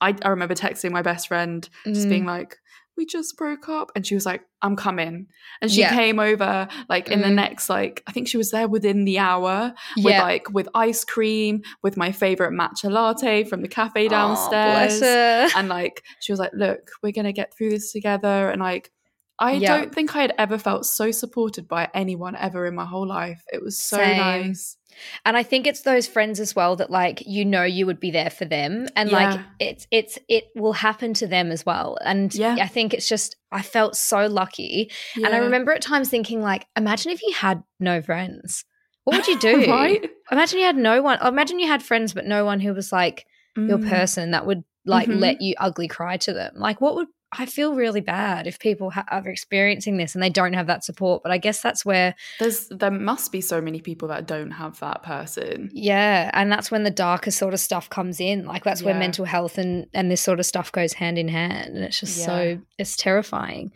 I, 0.00 0.16
I 0.22 0.28
remember 0.30 0.54
texting 0.54 0.90
my 0.90 1.02
best 1.02 1.28
friend 1.28 1.68
just 1.86 2.06
Mm. 2.08 2.10
being 2.10 2.26
like 2.26 2.58
we 2.96 3.06
just 3.06 3.36
broke 3.36 3.68
up 3.68 3.90
and 3.96 4.06
she 4.06 4.14
was 4.14 4.26
like 4.26 4.42
i'm 4.62 4.76
coming 4.76 5.26
and 5.60 5.70
she 5.70 5.80
Yeah. 5.80 5.94
came 5.94 6.18
over 6.20 6.68
like 6.88 7.08
in 7.08 7.20
the 7.20 7.28
Mm. 7.28 7.34
next 7.34 7.68
like 7.70 8.02
i 8.06 8.12
think 8.12 8.28
she 8.28 8.36
was 8.36 8.50
there 8.50 8.68
within 8.68 9.04
the 9.04 9.18
hour 9.18 9.74
with 9.96 10.18
like 10.18 10.50
with 10.52 10.68
ice 10.74 11.04
cream 11.04 11.62
with 11.82 11.96
my 11.96 12.12
favorite 12.12 12.52
matcha 12.52 12.90
latte 12.90 13.44
from 13.44 13.62
the 13.62 13.68
cafe 13.68 14.08
downstairs 14.08 15.00
her. 15.00 15.48
and 15.56 15.68
like 15.68 16.02
she 16.20 16.32
was 16.32 16.38
like 16.38 16.52
look 16.54 16.90
we're 17.02 17.12
gonna 17.12 17.32
get 17.32 17.54
through 17.56 17.70
this 17.70 17.92
together 17.92 18.50
and 18.50 18.60
like 18.60 18.90
i 19.38 19.52
Yeah. 19.52 19.78
don't 19.78 19.94
think 19.94 20.14
i 20.14 20.20
had 20.20 20.34
ever 20.38 20.58
felt 20.58 20.84
so 20.86 21.10
supported 21.10 21.66
by 21.66 21.88
anyone 21.94 22.36
ever 22.36 22.66
in 22.66 22.74
my 22.74 22.84
whole 22.84 23.06
life 23.08 23.42
it 23.52 23.62
was 23.62 23.78
so 23.78 23.96
Same. 23.96 24.18
nice 24.18 24.76
And 25.24 25.36
I 25.36 25.42
think 25.42 25.66
it's 25.66 25.82
those 25.82 26.06
friends 26.06 26.40
as 26.40 26.54
well 26.56 26.76
that 26.76 26.90
like 26.90 27.22
you 27.26 27.44
know 27.44 27.62
you 27.64 27.86
would 27.86 28.00
be 28.00 28.10
there 28.10 28.30
for 28.30 28.44
them 28.44 28.86
and 28.96 29.10
like 29.10 29.40
it's 29.58 29.86
it's 29.90 30.18
it 30.28 30.44
will 30.54 30.72
happen 30.72 31.14
to 31.14 31.26
them 31.26 31.50
as 31.50 31.64
well. 31.66 31.98
And 32.04 32.34
Yeah. 32.34 32.56
I 32.60 32.66
think 32.68 32.94
it's 32.94 33.08
just 33.08 33.36
I 33.50 33.62
felt 33.62 33.96
so 33.96 34.26
lucky. 34.26 34.90
And 35.16 35.26
I 35.34 35.38
remember 35.38 35.72
at 35.72 35.82
times 35.82 36.08
thinking 36.08 36.40
like 36.42 36.66
imagine 36.76 37.12
if 37.12 37.22
you 37.22 37.32
had 37.34 37.62
no 37.80 38.02
friends. 38.02 38.64
What 39.04 39.16
would 39.16 39.26
you 39.26 39.38
do? 39.38 39.70
right 39.70 40.10
Imagine 40.30 40.60
you 40.60 40.64
had 40.66 40.76
no 40.76 41.02
one. 41.02 41.18
Imagine 41.26 41.58
you 41.58 41.66
had 41.66 41.82
friends 41.82 42.14
but 42.14 42.24
no 42.26 42.44
one 42.44 42.60
who 42.60 42.72
was 42.74 42.92
like 42.92 43.26
your 43.56 43.78
Mm. 43.78 43.88
person 43.88 44.30
that 44.30 44.46
would 44.46 44.64
like 44.86 45.08
Mhm. 45.08 45.20
let 45.20 45.40
you 45.42 45.54
ugly 45.58 45.88
cry 45.88 46.16
to 46.16 46.32
them. 46.32 46.54
Like 46.56 46.80
what 46.80 46.94
would 46.96 47.08
I 47.38 47.46
feel 47.46 47.74
really 47.74 48.02
bad 48.02 48.46
if 48.46 48.58
people 48.58 48.90
ha- 48.90 49.06
are 49.08 49.26
experiencing 49.28 49.96
this 49.96 50.14
and 50.14 50.22
they 50.22 50.28
don't 50.28 50.52
have 50.52 50.66
that 50.66 50.84
support. 50.84 51.22
But 51.22 51.32
I 51.32 51.38
guess 51.38 51.62
that's 51.62 51.84
where 51.84 52.14
there's 52.38 52.68
there 52.68 52.90
must 52.90 53.32
be 53.32 53.40
so 53.40 53.60
many 53.60 53.80
people 53.80 54.08
that 54.08 54.26
don't 54.26 54.50
have 54.50 54.78
that 54.80 55.02
person 55.02 55.70
Yeah, 55.72 56.30
and 56.34 56.52
that's 56.52 56.70
when 56.70 56.82
the 56.84 56.90
darker 56.90 57.30
sort 57.30 57.54
of 57.54 57.60
stuff 57.60 57.88
comes 57.88 58.20
in. 58.20 58.44
Like 58.44 58.64
that's 58.64 58.82
where 58.82 58.94
mental 58.94 59.24
health 59.24 59.56
and 59.58 59.86
and 59.94 60.10
this 60.10 60.20
sort 60.20 60.40
of 60.40 60.46
stuff 60.46 60.70
goes 60.72 60.92
hand 60.92 61.18
in 61.18 61.28
hand, 61.28 61.74
and 61.74 61.84
it's 61.84 61.98
just 62.00 62.18
Yeah. 62.18 62.26
so 62.26 62.58
it's 62.78 62.96
terrifying. 62.96 63.72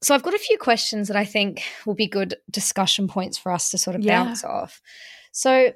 So 0.00 0.14
I've 0.14 0.22
got 0.22 0.34
a 0.34 0.38
few 0.38 0.56
questions 0.58 1.08
that 1.08 1.16
I 1.16 1.24
think 1.24 1.62
will 1.84 1.94
be 1.94 2.06
good 2.06 2.36
discussion 2.50 3.08
points 3.08 3.36
for 3.36 3.52
us 3.52 3.70
to 3.70 3.78
sort 3.78 3.96
of 3.96 4.02
Yeah. 4.02 4.24
bounce 4.24 4.44
off. 4.44 4.80
So 5.32 5.72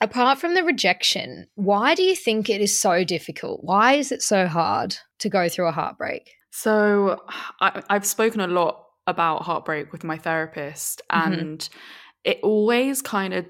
apart 0.00 0.38
from 0.38 0.54
the 0.54 0.64
rejection, 0.64 1.46
why 1.54 1.94
do 1.94 2.02
you 2.02 2.16
think 2.16 2.50
it 2.50 2.60
is 2.60 2.78
so 2.78 3.04
difficult? 3.04 3.60
Why 3.62 3.94
is 3.94 4.10
it 4.12 4.20
so 4.20 4.46
hard 4.48 4.96
to 5.20 5.28
go 5.28 5.48
through 5.48 5.68
a 5.68 5.72
heartbreak? 5.72 6.28
So 6.52 7.24
I, 7.60 7.82
I've 7.88 8.06
spoken 8.06 8.40
a 8.40 8.46
lot 8.46 8.84
about 9.06 9.42
heartbreak 9.42 9.90
with 9.90 10.04
my 10.04 10.18
therapist, 10.18 11.00
Mhm. 11.10 11.40
and 11.40 11.68
it 12.24 12.38
always 12.42 13.02
kind 13.02 13.34
of 13.34 13.46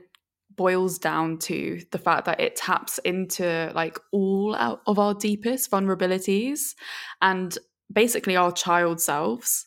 boils 0.56 0.98
down 0.98 1.38
to 1.38 1.80
the 1.90 1.98
fact 1.98 2.26
that 2.26 2.40
it 2.40 2.56
taps 2.56 2.98
into 2.98 3.72
like 3.74 3.98
all 4.12 4.54
our, 4.54 4.80
of 4.86 4.98
our 4.98 5.14
deepest 5.14 5.70
vulnerabilities 5.70 6.74
and 7.20 7.58
basically 7.92 8.36
our 8.36 8.52
child 8.52 9.00
selves. 9.00 9.66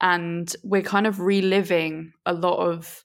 And 0.00 0.54
we're 0.64 0.82
kind 0.82 1.06
of 1.06 1.20
reliving 1.20 2.12
a 2.26 2.32
lot 2.34 2.58
of 2.58 3.04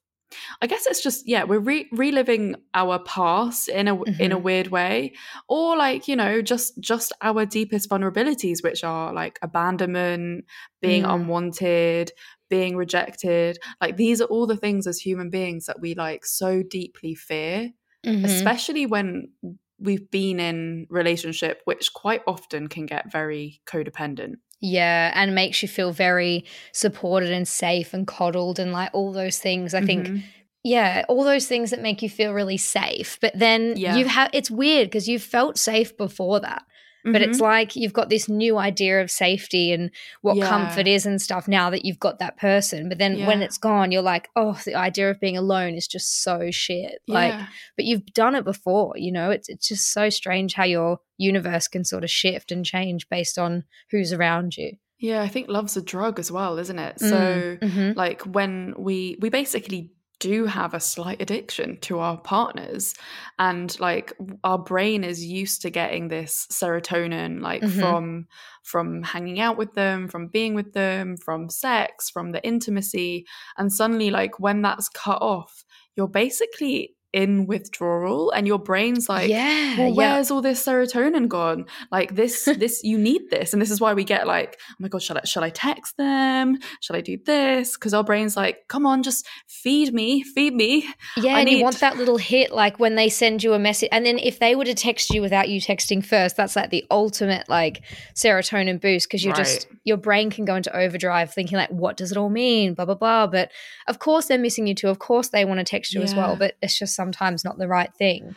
I 0.62 0.68
guess 0.68 0.86
it's 0.86 1.02
just 1.02 1.28
yeah, 1.28 1.44
we're 1.44 1.60
re- 1.60 1.88
reliving 1.92 2.56
our 2.74 3.00
past 3.00 3.70
in 3.70 3.88
a 3.88 4.02
in 4.04 4.32
a 4.32 4.38
Mhm. 4.38 4.42
weird 4.44 4.68
way, 4.68 5.13
or 5.48 5.78
like 5.78 6.08
you 6.08 6.16
know 6.16 6.42
just 6.42 6.80
just 6.80 7.13
our 7.22 7.46
deepest 7.46 7.90
vulnerabilities, 7.90 8.63
which 8.63 8.84
are 8.84 9.13
like 9.13 9.40
abandonment, 9.42 10.46
being 10.82 11.04
Mm. 11.04 11.13
unwanted, 11.16 12.12
being 12.50 12.76
rejected. 12.76 13.58
Like 13.82 13.98
these 13.98 14.22
are 14.22 14.26
all 14.26 14.48
the 14.48 14.58
things 14.58 14.88
as 14.88 15.00
human 15.00 15.30
beings 15.30 15.66
that 15.66 15.80
we 15.82 15.96
like 15.96 16.26
so 16.26 16.63
deeply 16.63 17.16
fear, 17.16 17.72
Mm-hmm. 18.06 18.26
especially 18.26 18.86
when 18.86 19.32
we've 19.80 20.10
been 20.10 20.40
in 20.40 20.88
relationship, 20.90 21.62
which 21.66 21.94
quite 21.94 22.22
often 22.26 22.68
can 22.68 22.86
get 22.86 23.12
very 23.12 23.62
codependent. 23.66 24.36
Yeah, 24.60 25.12
and 25.13 25.36
makes 25.36 25.62
you 25.62 25.67
feel 25.67 25.91
very 25.91 26.46
supported 26.72 27.30
and 27.32 27.48
safe 27.48 27.93
and 27.93 28.08
coddled 28.08 28.58
and 28.60 28.72
like 28.72 28.89
all 28.93 29.12
those 29.12 29.38
things. 29.39 29.74
I 29.74 29.82
think 29.82 30.08
Mhm. 30.08 30.24
yeah, 30.63 31.06
all 31.08 31.24
those 31.24 31.48
things 31.48 31.70
that 31.70 31.82
make 31.82 32.02
you 32.02 32.10
feel 32.10 32.34
really 32.34 32.58
safe. 32.58 33.17
But 33.22 33.38
then 33.38 33.76
Yeah. 33.78 33.96
you 33.98 34.06
have 34.06 34.30
it's 34.34 34.50
weird 34.52 34.88
because 34.88 35.08
you've 35.08 35.24
felt 35.24 35.58
safe 35.58 35.96
before 35.96 36.39
that. 36.41 36.63
But 37.12 37.22
it's 37.22 37.39
Mhm. 37.39 37.41
like 37.41 37.76
you've 37.76 37.93
got 37.93 38.10
this 38.10 38.28
new 38.30 38.58
idea 38.58 39.02
of 39.02 39.10
safety 39.10 39.72
and 39.72 39.91
what 40.22 40.36
Yeah. 40.38 40.48
comfort 40.48 40.88
is 40.88 41.06
and 41.06 41.22
stuff 41.22 41.48
now 41.48 41.70
that 41.70 41.86
you've 41.86 42.00
got 42.00 42.20
that 42.20 42.38
person. 42.38 42.89
But 42.89 42.98
then 42.98 43.26
when 43.26 43.41
it's 43.41 43.58
gone, 43.58 43.91
you're 43.91 44.02
like, 44.02 44.30
oh, 44.36 44.60
the 44.65 44.76
idea 44.76 45.10
of 45.10 45.20
being 45.20 45.38
alone 45.38 45.74
is 45.76 45.88
just 45.88 46.22
so 46.24 46.52
shit. 46.52 47.00
Like, 47.08 47.34
Yeah. 47.34 47.48
but 47.76 47.86
you've 47.86 48.06
done 48.13 48.36
it 48.36 48.43
before, 48.46 48.93
you 48.98 49.12
know? 49.12 49.32
It's 49.32 49.50
it's 49.50 49.67
just 49.67 49.91
so 49.93 50.10
strange 50.10 50.54
how 50.54 50.65
your 50.65 51.00
universe 51.17 51.67
can 51.67 51.84
sort 51.84 52.04
of 52.04 52.10
shift 52.12 52.52
and 52.52 52.63
change 52.65 53.08
based 53.10 53.38
on 53.39 53.63
who's 53.91 54.12
around 54.13 54.58
you. 54.58 54.74
Yeah, 55.00 55.22
I 55.22 55.28
think 55.28 55.48
love's 55.48 55.78
a 55.78 55.82
drug 55.82 56.20
as 56.20 56.32
well, 56.32 56.58
isn't 56.58 56.80
it? 56.80 56.96
Mm, 56.98 57.10
So 57.10 57.58
mhm. 57.67 57.96
like 57.96 58.22
when 58.24 58.74
we 58.78 59.15
we 59.20 59.30
basically 59.30 59.91
do 60.20 60.46
have 60.46 60.74
a 60.74 60.80
slight 60.80 61.22
addiction 61.22 61.80
to 61.82 62.00
our 62.00 62.20
partners 62.20 62.94
and 63.40 63.80
like 63.80 64.14
our 64.44 64.58
brain 64.58 65.04
is 65.04 65.24
used 65.24 65.62
to 65.62 65.70
getting 65.70 66.08
this 66.08 66.48
serotonin 66.52 67.42
like 67.42 67.62
Mhm. 67.62 67.80
from 67.80 68.28
from 68.64 69.04
hanging 69.04 69.40
out 69.40 69.58
with 69.58 69.74
them 69.74 70.08
from 70.08 70.28
being 70.28 70.54
with 70.56 70.74
them 70.74 71.18
from 71.18 71.50
sex 71.50 72.10
from 72.10 72.32
the 72.32 72.44
intimacy 72.46 73.26
and 73.58 73.72
suddenly 73.72 74.10
like 74.10 74.40
when 74.40 74.62
that's 74.62 74.90
cut 74.90 75.22
off 75.22 75.64
you're 75.96 76.08
basically 76.08 76.96
in 77.13 77.46
withdrawal 77.46 78.32
and 78.32 78.46
your 78.46 78.60
brain's 78.60 79.10
like 79.10 79.30
yeah, 79.30 79.78
well 79.78 79.88
yeah. 79.88 79.93
where's 79.93 80.30
all 80.30 80.41
this 80.41 80.65
serotonin 80.65 81.28
gone? 81.28 81.65
Like 81.91 82.15
this 82.15 82.46
this 82.58 82.84
you 82.84 82.98
need 82.98 83.30
this. 83.30 83.54
And 83.54 83.62
this 83.62 83.72
is 83.72 83.82
why 83.82 83.93
we 83.93 84.04
get 84.04 84.28
like 84.28 84.60
oh 84.72 84.76
my 84.80 84.88
god 84.88 85.02
shall 85.02 85.17
i 85.17 85.22
shall 85.24 85.43
i 85.43 85.50
text 85.50 85.98
them? 85.98 86.58
Shall 86.82 86.96
i 86.96 87.02
do 87.02 87.17
this? 87.26 87.78
Because 87.78 87.93
our 87.93 88.04
brain's 88.04 88.36
like 88.36 88.67
come 88.67 88.86
on 88.86 89.04
just 89.04 89.26
feed 89.48 89.93
me 89.93 90.24
feed 90.24 90.54
me. 90.54 90.88
Yeah, 91.15 91.36
I 91.36 91.41
and 91.41 91.50
you 91.50 91.63
want 91.63 91.80
that 91.80 91.98
little 91.98 92.17
hit, 92.17 92.52
like 92.52 92.80
when 92.80 92.96
they 92.96 93.10
send 93.10 93.43
you 93.43 93.54
a 93.54 93.60
message, 93.60 93.89
and 93.91 94.06
then 94.06 94.20
if 94.20 94.39
they 94.39 94.56
were 94.56 94.65
to 94.65 94.74
text 94.74 95.10
you 95.10 95.22
without 95.22 95.50
you 95.50 95.60
texting 95.60 96.06
first, 96.06 96.38
that's 96.38 96.56
like 96.56 96.70
the 96.70 96.86
ultimate 96.91 97.50
like 97.50 97.84
serotonin 98.13 98.80
boost 98.80 99.08
because 99.08 99.24
you're 99.24 99.36
just 99.36 99.67
your 99.84 99.98
brain 99.98 100.30
can 100.30 100.46
go 100.46 100.56
into 100.56 100.76
overdrive, 100.76 101.34
thinking 101.34 101.58
like, 101.58 101.70
what 101.70 101.98
does 101.98 102.12
it 102.12 102.17
all 102.17 102.30
mean? 102.30 102.74
Blah 102.74 102.86
blah 102.86 102.96
blah. 102.96 103.28
But 103.28 103.52
of 103.88 104.00
course 104.00 104.28
they're 104.28 104.38
missing 104.38 104.67
you 104.67 104.76
too. 104.76 104.89
Of 104.89 105.00
course 105.00 105.30
they 105.30 105.46
want 105.46 105.60
to 105.60 105.63
text 105.63 105.93
you 105.93 106.02
as 106.02 106.13
well, 106.13 106.36
but 106.36 106.56
it's 106.62 106.78
just 106.78 106.96
sometimes 106.98 107.46
not 107.46 107.58
the 107.58 107.68
right 107.78 107.94
thing. 108.04 108.36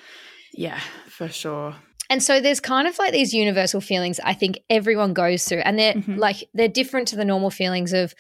yeah 0.52 0.80
for 1.18 1.28
sure 1.28 1.74
And 2.10 2.22
so 2.22 2.40
there's 2.40 2.60
kind 2.74 2.86
of 2.88 2.98
like 2.98 3.12
these 3.12 3.32
universal 3.44 3.80
feelings 3.80 4.18
I 4.32 4.34
think 4.40 4.54
everyone 4.68 5.12
goes 5.14 5.44
through, 5.46 5.62
and 5.66 5.78
they're 5.78 5.94
Mhm. 5.94 6.16
like 6.26 6.38
they're 6.56 6.76
different 6.80 7.06
to 7.08 7.16
the 7.16 7.24
normal 7.32 7.50
feelings 7.50 7.92
of 8.02 8.14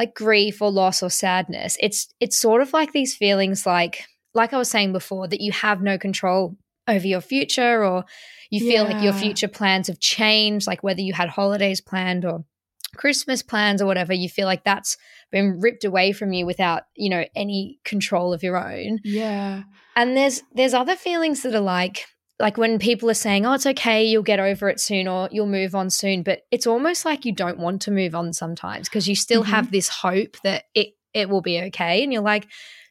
like 0.00 0.12
grief 0.14 0.60
or 0.62 0.70
loss 0.70 1.02
or 1.02 1.10
sadness. 1.10 1.76
It's 1.86 2.00
it's 2.24 2.38
sort 2.46 2.60
of 2.64 2.72
like 2.78 2.92
these 2.92 3.12
feelings 3.22 3.64
like 3.66 3.94
like 4.40 4.52
I 4.54 4.58
was 4.58 4.70
saying 4.70 4.92
before 4.92 5.26
that 5.28 5.40
you 5.46 5.52
have 5.52 5.80
no 5.90 5.96
control 6.06 6.56
over 6.94 7.06
your 7.14 7.20
future 7.22 7.76
or 7.88 8.04
you 8.50 8.60
feel 8.70 8.84
like 8.84 9.02
your 9.02 9.12
future 9.24 9.48
plans 9.58 9.86
have 9.88 10.00
changed, 10.00 10.66
like 10.70 10.82
whether 10.86 11.00
you 11.08 11.14
had 11.20 11.28
holidays 11.30 11.80
planned 11.90 12.24
or 12.30 12.44
Christmas 12.96 13.42
plans 13.42 13.80
or 13.80 13.86
whatever, 13.86 14.12
you 14.12 14.28
feel 14.28 14.46
like 14.46 14.64
that's 14.64 14.96
been 15.30 15.60
ripped 15.60 15.84
away 15.84 16.12
from 16.12 16.32
you 16.32 16.46
without, 16.46 16.82
you 16.96 17.08
know, 17.10 17.24
any 17.34 17.78
control 17.84 18.32
of 18.32 18.42
your 18.42 18.56
own. 18.56 18.98
yeah 19.04 19.62
And 19.96 20.16
there's 20.16 20.42
there's 20.54 20.74
other 20.74 20.96
feelings 20.96 21.42
that 21.42 21.54
are 21.54 21.60
like 21.60 22.06
like 22.38 22.56
when 22.56 22.78
people 22.78 23.10
are 23.10 23.14
saying, 23.14 23.44
"Oh, 23.44 23.52
it's 23.52 23.66
okay, 23.66 24.02
you'll 24.04 24.22
get 24.22 24.40
over 24.40 24.68
it 24.70 24.80
soon 24.80 25.06
or 25.06 25.28
you'll 25.30 25.46
move 25.46 25.74
on 25.74 25.90
soon," 25.90 26.22
but 26.22 26.40
it's 26.50 26.66
almost 26.66 27.04
like 27.04 27.24
you 27.26 27.32
don't 27.32 27.58
want 27.58 27.82
to 27.82 27.90
move 27.90 28.14
on 28.14 28.32
sometimes 28.32 28.88
because 28.88 29.06
you 29.06 29.14
still 29.14 29.42
Mhm. 29.44 29.48
have 29.48 29.70
this 29.70 29.88
hope 29.88 30.36
that 30.42 30.64
it 30.74 30.94
it 31.12 31.28
will 31.28 31.42
be 31.42 31.60
okay 31.60 32.02
and 32.02 32.12
you're 32.12 32.22
like, 32.22 32.46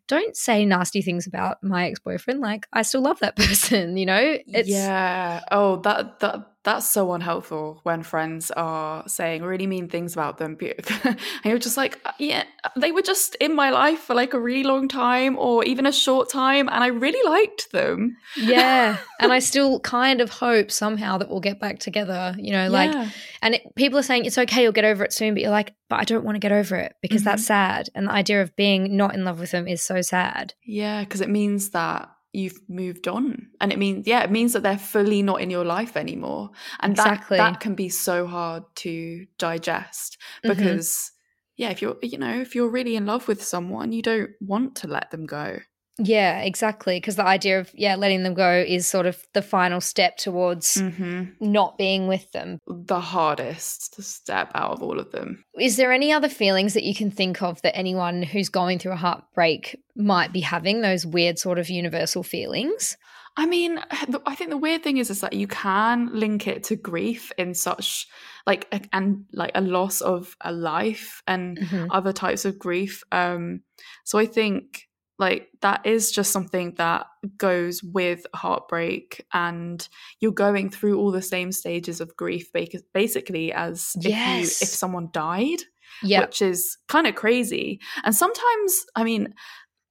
"Don't 0.08 0.36
say 0.36 0.66
nasty 0.66 1.02
things 1.02 1.26
about 1.26 1.64
my 1.64 1.88
ex-boyfriend. 1.90 2.42
Like, 2.42 2.68
I 2.74 2.84
still 2.84 3.02
love 3.02 3.20
that 3.20 3.36
person, 3.38 3.98
you 3.98 4.06
know?" 4.06 4.38
It's 4.46 4.70
yeah 4.70 5.42
oh 5.52 5.78
that 5.78 6.20
that 6.20 6.59
that's 6.70 6.88
so 6.88 7.14
unhelpful 7.14 7.80
when 7.84 8.04
friends 8.04 8.52
are 8.52 9.04
saying 9.08 9.44
really 9.44 9.66
mean 9.66 9.88
things 9.88 10.14
about 10.14 10.38
them 10.38 10.56
and 11.04 11.18
you're 11.44 11.58
just 11.58 11.78
like 11.78 12.00
"Uh, 12.06 12.12
yeah 12.20 12.44
they 12.76 12.92
were 12.92 13.02
just 13.02 13.36
in 13.36 13.56
my 13.56 13.70
life 13.72 14.00
for 14.00 14.14
like 14.14 14.34
a 14.34 14.40
really 14.40 14.64
long 14.64 14.88
time 14.88 15.38
or 15.38 15.64
even 15.64 15.86
a 15.86 15.92
short 15.92 16.30
time 16.30 16.70
and 16.70 16.84
i 16.84 16.88
really 16.88 17.28
liked 17.28 17.72
them 17.72 18.16
yeah, 18.38 18.98
and 19.20 19.32
I 19.32 19.40
still 19.40 19.80
kind 19.80 20.22
of 20.22 20.30
hope 20.30 20.72
somehow 20.72 21.18
that 21.18 21.30
we'll 21.30 21.40
get 21.40 21.60
back 21.60 21.80
together, 21.80 22.36
you 22.38 22.52
know, 22.52 22.70
like 22.70 22.92
Yeah. 22.92 23.10
And 23.42 23.56
it, 23.56 23.76
people 23.76 23.98
are 23.98 24.04
saying 24.04 24.26
it's 24.26 24.38
okay, 24.38 24.64
you'll 24.64 24.72
get 24.72 24.86
over 24.86 25.04
it 25.04 25.14
soon, 25.14 25.34
but 25.34 25.42
you're 25.42 25.52
like, 25.52 25.74
but 25.88 26.00
I 26.00 26.04
don't 26.04 26.26
want 26.26 26.36
to 26.36 26.40
get 26.40 26.52
over 26.52 26.76
it 26.76 26.96
because 27.02 27.24
that's 27.24 27.46
sad. 27.46 27.90
And 27.96 28.08
the 28.08 28.12
idea 28.12 28.42
of 28.42 28.56
being 28.56 28.98
not 28.98 29.16
in 29.16 29.24
love 29.24 29.40
with 29.40 29.52
them 29.52 29.68
is 29.68 29.82
so 29.82 30.02
sad. 30.02 30.54
Yeah, 30.66 31.04
because 31.04 31.22
it 31.22 31.30
means 31.30 31.70
that 31.70 32.10
you've 32.34 32.60
moved 32.70 33.08
on. 33.08 33.50
And 33.62 33.72
it 33.72 33.80
means, 33.80 34.08
yeah, 34.08 34.24
it 34.24 34.32
means 34.32 34.54
that 34.54 34.63
they're 34.63 34.78
fully 34.78 35.22
not 35.22 35.42
in 35.42 35.50
your 35.50 35.65
life 35.65 35.98
anymore. 35.98 36.52
And 36.82 36.96
Exactly. 36.96 36.98
that, 36.98 37.26
that 37.38 37.60
can 37.60 37.76
be 37.76 37.89
so 37.89 38.28
hard 38.28 38.63
to 38.78 39.26
digest 39.38 40.18
Mhm. 40.44 40.80
because, 40.80 41.12
yeah, 41.58 41.70
if 41.70 41.82
you're, 41.82 41.98
you 42.04 42.18
know, 42.18 42.39
if 42.39 42.56
you're 42.56 42.70
really 42.70 42.96
in 42.96 43.06
love 43.06 43.28
with 43.28 43.44
someone, 43.44 43.92
you 43.92 44.02
don't 44.02 44.32
want 44.42 44.76
to 44.78 44.88
let 44.88 45.12
them 45.12 45.26
go. 45.26 45.60
Yeah, 46.02 46.40
exactly. 46.40 46.98
Because 46.98 47.18
the 47.18 47.26
idea 47.26 47.60
of, 47.60 47.70
yeah, 47.74 47.96
letting 47.96 48.24
them 48.24 48.34
go 48.34 48.64
is 48.66 48.88
sort 48.88 49.06
of 49.06 49.22
the 49.34 49.42
final 49.42 49.82
step 49.82 50.18
towards 50.18 50.76
Mm-hmm. 50.76 51.24
not 51.52 51.78
being 51.78 52.08
with 52.08 52.32
them. 52.32 52.60
The 52.68 53.00
hardest 53.02 54.02
step 54.02 54.52
out 54.56 54.72
of 54.72 54.82
all 54.82 55.00
of 55.00 55.12
them. 55.12 55.44
Is 55.60 55.76
there 55.78 55.92
any 55.92 56.12
other 56.14 56.30
feelings 56.30 56.74
that 56.74 56.84
you 56.84 56.96
can 56.96 57.12
think 57.12 57.42
of 57.42 57.62
that 57.64 57.76
anyone 57.78 58.24
who's 58.24 58.50
going 58.50 58.80
through 58.80 58.94
a 58.94 58.98
heartbreak 58.98 59.78
might 59.96 60.32
be 60.32 60.40
having, 60.40 60.82
those 60.82 61.06
weird 61.06 61.38
sort 61.38 61.60
of 61.60 61.70
universal 61.70 62.24
feelings? 62.24 62.96
I 63.38 63.46
mean, 63.46 63.80
I 64.26 64.36
think 64.36 64.50
the 64.50 64.58
weird 64.58 64.84
thing 64.84 64.98
is, 64.98 65.10
is 65.10 65.22
that 65.22 65.34
you 65.34 65.48
can 65.48 66.10
link 66.14 66.48
it 66.48 66.64
to 66.66 66.76
grief 66.76 67.32
in 67.38 67.54
such 67.54 68.08
like 68.46 68.68
a, 68.72 68.82
and 68.92 69.26
like 69.34 69.52
a 69.56 69.62
loss 69.62 70.02
of 70.02 70.36
a 70.42 70.52
life 70.52 71.22
and 71.28 71.58
Mhm. 71.60 71.88
other 71.92 72.12
types 72.12 72.44
of 72.44 72.58
grief. 72.60 73.04
Um, 73.12 73.62
so 74.04 74.18
I 74.20 74.26
think 74.26 74.88
like 75.20 75.50
that 75.62 75.86
is 75.86 76.12
just 76.12 76.32
something 76.32 76.74
that 76.78 77.06
goes 77.38 77.84
with 77.84 78.26
heartbreak, 78.34 79.26
and 79.34 79.88
you're 80.20 80.32
going 80.32 80.70
through 80.70 80.98
all 81.00 81.12
the 81.12 81.22
same 81.22 81.52
stages 81.52 82.00
of 82.02 82.16
grief, 82.16 82.52
basically 82.94 83.52
as 83.54 83.92
if 83.98 84.06
you 84.06 84.12
if 84.44 84.50
someone 84.70 85.10
died 85.12 85.60
Yeah. 86.02 86.22
which 86.22 86.42
is 86.42 86.78
kind 86.88 87.06
of 87.08 87.16
crazy. 87.16 87.80
And 88.04 88.16
sometimes, 88.16 88.86
I 88.96 89.04
mean, 89.04 89.34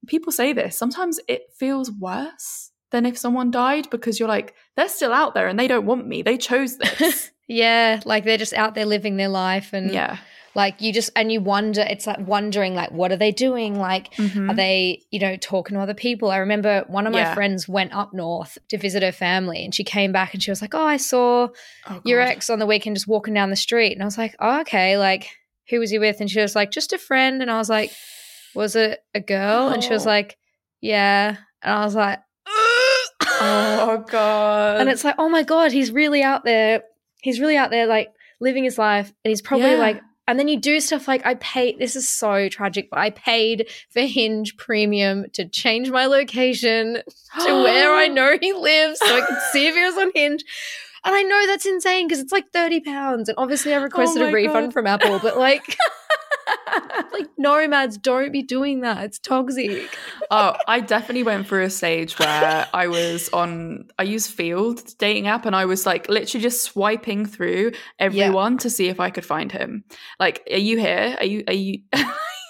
people 0.06 0.32
say 0.32 0.52
this, 0.52 0.76
sometimes 0.76 1.20
it 1.28 1.42
feels 1.58 1.90
worse 1.92 2.70
than 2.90 3.04
if 3.04 3.18
someone 3.18 3.50
died 3.50 3.90
because 3.90 4.18
you're 4.18 4.28
like, 4.28 4.54
they're 4.76 4.88
still 4.88 5.12
out 5.12 5.34
there 5.34 5.46
and 5.48 5.58
they 5.58 5.68
don't 5.68 5.84
want 5.86 6.06
me. 6.06 6.22
They 6.22 6.38
chose 6.38 6.78
this. 6.78 7.30
yeah. 7.48 8.00
Like 8.06 8.24
they're 8.24 8.38
just 8.38 8.54
out 8.54 8.74
there 8.74 8.86
living 8.86 9.16
their 9.18 9.28
life. 9.28 9.74
And 9.74 9.90
yeah. 9.92 10.16
Like 10.54 10.80
you 10.80 10.92
just, 10.92 11.10
and 11.14 11.30
you 11.30 11.40
wonder, 11.40 11.82
it's 11.82 12.06
like 12.06 12.18
wondering, 12.26 12.74
like, 12.74 12.90
what 12.90 13.12
are 13.12 13.16
they 13.16 13.30
doing? 13.32 13.78
Like, 13.78 14.12
Mhm. 14.14 14.50
Are 14.50 14.54
they, 14.54 15.02
you 15.10 15.20
know, 15.20 15.36
talking 15.36 15.76
to 15.76 15.82
other 15.82 15.94
people? 15.94 16.30
I 16.30 16.38
remember 16.38 16.84
one 16.88 17.06
of 17.06 17.12
my 17.12 17.20
Yeah. 17.20 17.34
friends 17.34 17.68
went 17.68 17.92
up 17.94 18.12
north 18.14 18.58
to 18.68 18.78
visit 18.78 19.02
her 19.02 19.12
family 19.12 19.64
and 19.64 19.74
she 19.74 19.84
came 19.84 20.10
back 20.12 20.34
and 20.34 20.42
she 20.42 20.50
was 20.50 20.60
like, 20.62 20.74
Oh, 20.74 20.84
I 20.84 20.96
saw 20.96 21.48
Oh, 21.88 22.00
your 22.04 22.20
God. 22.24 22.30
ex 22.30 22.50
on 22.50 22.58
the 22.58 22.66
weekend 22.66 22.96
just 22.96 23.06
walking 23.06 23.34
down 23.34 23.50
the 23.50 23.56
street. 23.56 23.92
And 23.92 24.02
I 24.02 24.06
was 24.06 24.18
like, 24.18 24.34
Oh, 24.40 24.60
okay. 24.62 24.96
Like, 24.98 25.28
who 25.68 25.78
was 25.80 25.90
he 25.90 25.98
with? 25.98 26.20
And 26.20 26.30
she 26.30 26.40
was 26.40 26.56
like, 26.56 26.70
Just 26.70 26.92
a 26.92 26.98
friend. 26.98 27.40
And 27.42 27.50
I 27.50 27.58
was 27.58 27.68
like, 27.68 27.92
Was 28.54 28.74
it 28.74 29.00
a 29.14 29.20
girl? 29.20 29.68
And 29.68 29.84
she 29.84 29.92
was 29.92 30.06
Oh. 30.06 30.10
like, 30.10 30.36
Yeah. 30.80 31.36
And 31.62 31.72
I 31.74 31.84
was 31.84 31.94
like, 31.94 32.20
Oh, 33.40 34.04
God. 34.10 34.80
and 34.80 34.88
it's 34.88 35.04
like, 35.04 35.16
Oh 35.18 35.28
my 35.28 35.42
God, 35.42 35.72
he's 35.72 35.90
really 35.92 36.22
out 36.22 36.44
there. 36.44 36.82
He's 37.22 37.40
really 37.40 37.56
out 37.56 37.70
there, 37.70 37.86
like 37.86 38.08
living 38.40 38.64
his 38.64 38.78
life. 38.78 39.12
And 39.24 39.30
he's 39.30 39.42
probably 39.42 39.70
Yeah. 39.72 39.76
like, 39.78 40.00
and 40.28 40.38
then 40.38 40.46
you 40.46 40.60
do 40.60 40.78
stuff 40.78 41.08
like 41.08 41.24
I 41.24 41.34
paid. 41.36 41.78
This 41.78 41.96
is 41.96 42.06
so 42.06 42.50
tragic, 42.50 42.90
but 42.90 42.98
I 42.98 43.08
paid 43.10 43.70
for 43.90 44.02
Hinge 44.02 44.58
Premium 44.58 45.24
to 45.32 45.48
change 45.48 45.90
my 45.90 46.04
location 46.04 46.98
to 47.40 47.54
where 47.62 47.94
I 47.94 48.08
know 48.08 48.36
he 48.38 48.52
lives, 48.52 49.00
so 49.00 49.06
I 49.06 49.22
could 49.22 49.38
see 49.52 49.66
if 49.66 49.74
he 49.74 49.80
was 49.80 49.96
on 49.96 50.12
Hinge. 50.14 50.44
And 51.04 51.14
I 51.14 51.22
know 51.22 51.46
that's 51.46 51.64
insane 51.64 52.06
because 52.06 52.20
it's 52.20 52.32
like 52.32 52.52
thirty 52.52 52.80
pounds, 52.80 53.30
and 53.30 53.38
obviously 53.38 53.72
I 53.72 53.78
oh 53.78 53.82
requested 53.84 54.20
Oh 54.22 54.28
a 54.28 54.32
refund 54.32 54.66
God. 54.66 54.72
from 54.74 54.86
Apple. 54.86 55.18
But 55.18 55.38
like, 55.38 55.62
like 57.12 57.26
nomads 57.36 57.98
don't 57.98 58.32
be 58.32 58.42
doing 58.42 58.80
that. 58.80 59.04
It's 59.04 59.18
toxic. 59.18 59.96
oh, 60.30 60.56
I 60.66 60.80
definitely 60.80 61.22
went 61.22 61.46
through 61.46 61.64
a 61.64 61.70
stage 61.70 62.18
where 62.18 62.66
I 62.72 62.88
was 62.88 63.28
on, 63.30 63.88
I 63.98 64.04
used 64.04 64.36
Feeld 64.36 64.96
dating 64.98 65.26
app 65.26 65.46
and 65.46 65.54
I 65.54 65.64
was 65.64 65.86
like 65.86 66.08
literally 66.08 66.42
just 66.42 66.62
swiping 66.62 67.26
through 67.26 67.72
everyone 67.98 68.58
to 68.58 68.70
see 68.70 68.88
if 68.88 69.00
I 69.00 69.10
could 69.10 69.24
find 69.24 69.50
him. 69.52 69.84
Like, 70.18 70.46
are 70.50 70.58
you 70.58 70.78
here? 70.78 71.16
Are 71.18 71.26
you, 71.26 71.44
are 71.46 71.54
you? 71.54 71.82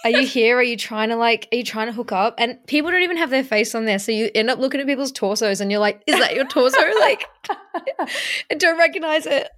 Are 0.04 0.10
you 0.10 0.24
here? 0.24 0.56
Are 0.56 0.62
you 0.62 0.76
trying 0.76 1.08
to 1.08 1.16
like? 1.16 1.48
Are 1.52 1.56
you 1.56 1.64
trying 1.64 1.88
to 1.88 1.92
hook 1.92 2.12
up? 2.12 2.36
And 2.38 2.64
people 2.68 2.90
don't 2.90 3.02
even 3.02 3.16
have 3.16 3.30
their 3.30 3.42
face 3.42 3.74
on 3.74 3.84
there, 3.84 3.98
so 3.98 4.12
you 4.12 4.30
end 4.32 4.48
up 4.48 4.60
looking 4.60 4.80
at 4.80 4.86
people's 4.86 5.10
torsos, 5.10 5.60
and 5.60 5.72
you're 5.72 5.80
like, 5.80 6.02
"Is 6.06 6.16
that 6.18 6.36
your 6.36 6.46
torso?" 6.46 6.78
like, 7.00 7.26
I 7.50 8.54
don't 8.56 8.78
recognize 8.78 9.26
it. 9.26 9.48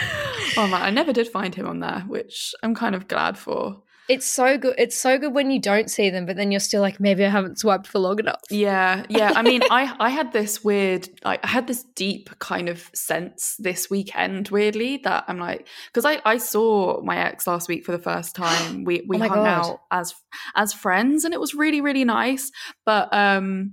oh 0.56 0.66
man, 0.68 0.82
I 0.82 0.90
never 0.90 1.12
did 1.12 1.28
find 1.28 1.54
him 1.54 1.66
on 1.66 1.80
there, 1.80 2.00
which 2.08 2.54
I'm 2.62 2.74
kind 2.74 2.94
of 2.94 3.08
glad 3.08 3.36
for. 3.38 3.82
It's 4.08 4.24
so 4.26 4.56
good. 4.56 4.76
It's 4.78 4.96
so 4.96 5.18
good 5.18 5.34
when 5.34 5.50
you 5.50 5.60
don't 5.60 5.90
see 5.90 6.10
them, 6.10 6.26
but 6.26 6.36
then 6.36 6.52
you're 6.52 6.60
still 6.60 6.80
like, 6.80 7.00
maybe 7.00 7.24
I 7.24 7.28
haven't 7.28 7.58
swiped 7.58 7.88
for 7.88 7.98
long 7.98 8.20
enough. 8.20 8.40
Yeah, 8.50 9.04
yeah. 9.08 9.32
I 9.34 9.42
mean, 9.42 9.62
I 9.70 9.92
I 9.98 10.10
had 10.10 10.32
this 10.32 10.62
weird, 10.62 11.08
like, 11.24 11.44
I 11.44 11.48
had 11.48 11.66
this 11.66 11.82
deep 11.96 12.30
kind 12.38 12.68
of 12.68 12.88
sense 12.94 13.56
this 13.58 13.90
weekend, 13.90 14.48
weirdly, 14.50 14.98
that 14.98 15.24
I'm 15.26 15.38
like, 15.38 15.66
because 15.92 16.04
I 16.04 16.22
I 16.24 16.38
saw 16.38 17.02
my 17.02 17.16
ex 17.16 17.48
last 17.48 17.68
week 17.68 17.84
for 17.84 17.90
the 17.90 17.98
first 17.98 18.36
time. 18.44 18.84
We 18.84 19.04
we 19.08 19.16
Oh 19.16 19.20
hung 19.20 19.42
God. 19.42 19.46
out 19.48 19.80
as 19.90 20.14
as 20.54 20.72
friends, 20.72 21.24
and 21.24 21.34
it 21.34 21.40
was 21.40 21.52
really 21.54 21.80
really 21.80 22.04
nice. 22.04 22.52
But 22.84 23.12
um, 23.12 23.72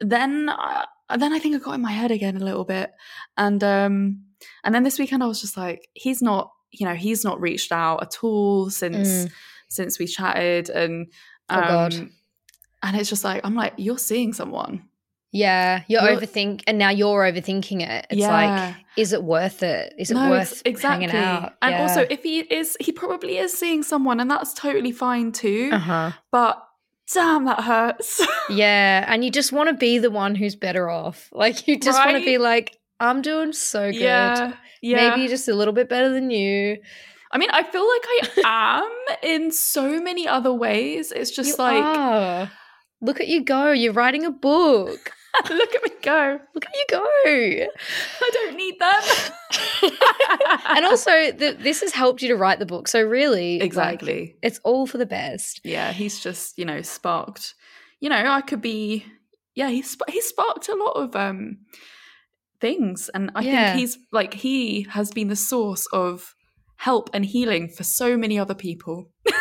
then 0.00 0.48
I, 0.50 0.86
then 1.16 1.32
I 1.32 1.38
think 1.38 1.54
I 1.54 1.58
got 1.60 1.74
in 1.74 1.80
my 1.80 1.92
head 1.92 2.10
again 2.10 2.36
a 2.36 2.44
little 2.44 2.64
bit, 2.64 2.90
and 3.36 3.62
um, 3.62 4.24
and 4.64 4.74
then 4.74 4.82
this 4.84 4.98
weekend 4.98 5.22
I 5.22 5.26
was 5.26 5.40
just 5.40 5.56
like, 5.56 5.88
he's 5.94 6.22
not, 6.22 6.52
you 6.70 6.86
know, 6.86 6.94
he's 6.94 7.24
not 7.24 7.40
reached 7.40 7.72
out 7.72 8.02
at 8.02 8.22
all 8.22 8.70
since 8.70 9.08
Mm. 9.08 9.32
since 9.68 9.98
we 9.98 10.06
chatted, 10.06 10.70
and 10.70 11.06
Oh, 11.50 11.56
um, 11.60 11.68
God. 11.68 11.94
and 12.82 12.96
it's 12.96 13.08
just 13.08 13.24
like 13.24 13.40
I'm 13.44 13.54
like, 13.54 13.74
you're 13.76 13.98
seeing 13.98 14.32
someone. 14.32 14.84
Yeah, 15.30 15.82
you're, 15.88 16.02
You're- 16.02 16.16
overthink, 16.16 16.62
and 16.66 16.78
now 16.78 16.88
you're 16.88 17.22
overthinking 17.22 17.86
it. 17.86 18.06
It's 18.08 18.18
Yeah. 18.20 18.32
like, 18.32 18.74
is 18.96 19.12
it 19.12 19.22
worth 19.22 19.62
it? 19.62 19.92
Is 19.98 20.10
it 20.10 20.14
no, 20.14 20.30
worth 20.30 20.52
ex- 20.52 20.62
exactly. 20.64 21.06
hanging 21.08 21.22
out? 21.22 21.52
And 21.60 21.74
Yeah. 21.74 21.82
also, 21.82 22.06
if 22.08 22.22
he 22.22 22.38
is, 22.40 22.78
he 22.80 22.92
probably 22.92 23.36
is 23.36 23.52
seeing 23.52 23.82
someone, 23.82 24.20
and 24.20 24.30
that's 24.30 24.54
totally 24.54 24.90
fine 24.92 25.32
too. 25.32 25.68
uh-huh. 25.70 26.12
But 26.32 26.64
damn, 27.12 27.44
that 27.44 27.60
hurts. 27.60 28.26
Yeah, 28.48 29.04
and 29.06 29.22
you 29.22 29.30
just 29.30 29.52
want 29.52 29.68
to 29.68 29.74
be 29.74 29.98
the 29.98 30.10
one 30.10 30.34
who's 30.34 30.56
better 30.56 30.88
off. 30.88 31.28
Like 31.32 31.68
you 31.68 31.78
just 31.78 32.02
want 32.02 32.16
to 32.16 32.24
be 32.24 32.38
like, 32.38 32.77
I'm 33.00 33.22
doing 33.22 33.52
so 33.52 33.90
good. 33.92 34.00
yeah, 34.00 34.54
yeah. 34.82 35.10
Maybe 35.10 35.28
just 35.28 35.48
a 35.48 35.54
little 35.54 35.74
bit 35.74 35.88
better 35.88 36.10
than 36.10 36.30
you. 36.30 36.78
I 37.30 37.38
mean, 37.38 37.50
I 37.50 37.62
feel 37.62 37.86
like 37.86 38.04
I 38.44 38.80
am 38.82 39.16
in 39.22 39.50
so 39.52 40.00
many 40.00 40.26
other 40.26 40.52
ways. 40.52 41.12
It's 41.12 41.30
just 41.30 41.50
You 41.58 41.64
like, 41.64 41.84
are. 41.84 42.50
Look 43.00 43.20
at 43.20 43.28
you 43.28 43.44
go. 43.44 43.70
You're 43.70 43.92
writing 43.92 44.24
a 44.24 44.30
book. 44.30 45.12
look 45.50 45.74
at 45.74 45.82
me 45.84 45.90
go. 46.02 46.40
Look 46.54 46.64
at 46.64 46.74
you 46.74 46.84
go. 46.90 47.04
I 48.22 48.30
don't 48.32 48.56
need 48.56 48.78
them. 48.80 49.92
and 50.76 50.84
also, 50.86 51.10
the, 51.32 51.56
this 51.60 51.82
has 51.82 51.92
helped 51.92 52.22
you 52.22 52.28
to 52.28 52.36
write 52.36 52.58
the 52.58 52.66
book. 52.66 52.88
So 52.88 53.00
really, 53.02 53.58
like, 53.58 53.66
exactly. 53.66 54.36
it's 54.42 54.58
all 54.64 54.86
for 54.86 54.98
the 54.98 55.06
best. 55.06 55.60
yeah, 55.64 55.92
he's 55.92 56.18
just 56.18 56.58
you 56.58 56.64
know 56.64 56.82
sparked. 56.82 57.54
You 58.00 58.08
know, 58.08 58.16
I 58.26 58.40
could 58.40 58.62
be. 58.62 59.04
Yeah, 59.54 59.68
he's 59.68 59.96
he 60.08 60.20
sparked 60.20 60.68
a 60.68 60.74
lot 60.74 60.92
of 60.92 61.14
um 61.14 61.58
things, 62.60 63.08
and 63.14 63.30
I 63.34 63.42
Yeah. 63.42 63.72
think 63.72 63.80
he's 63.80 63.98
like 64.12 64.34
he 64.34 64.82
has 64.90 65.10
been 65.10 65.28
the 65.28 65.36
source 65.36 65.86
of 65.92 66.34
help 66.76 67.10
and 67.12 67.24
healing 67.24 67.68
for 67.68 67.84
so 67.84 68.16
many 68.16 68.38
other 68.38 68.54
people. 68.54 69.10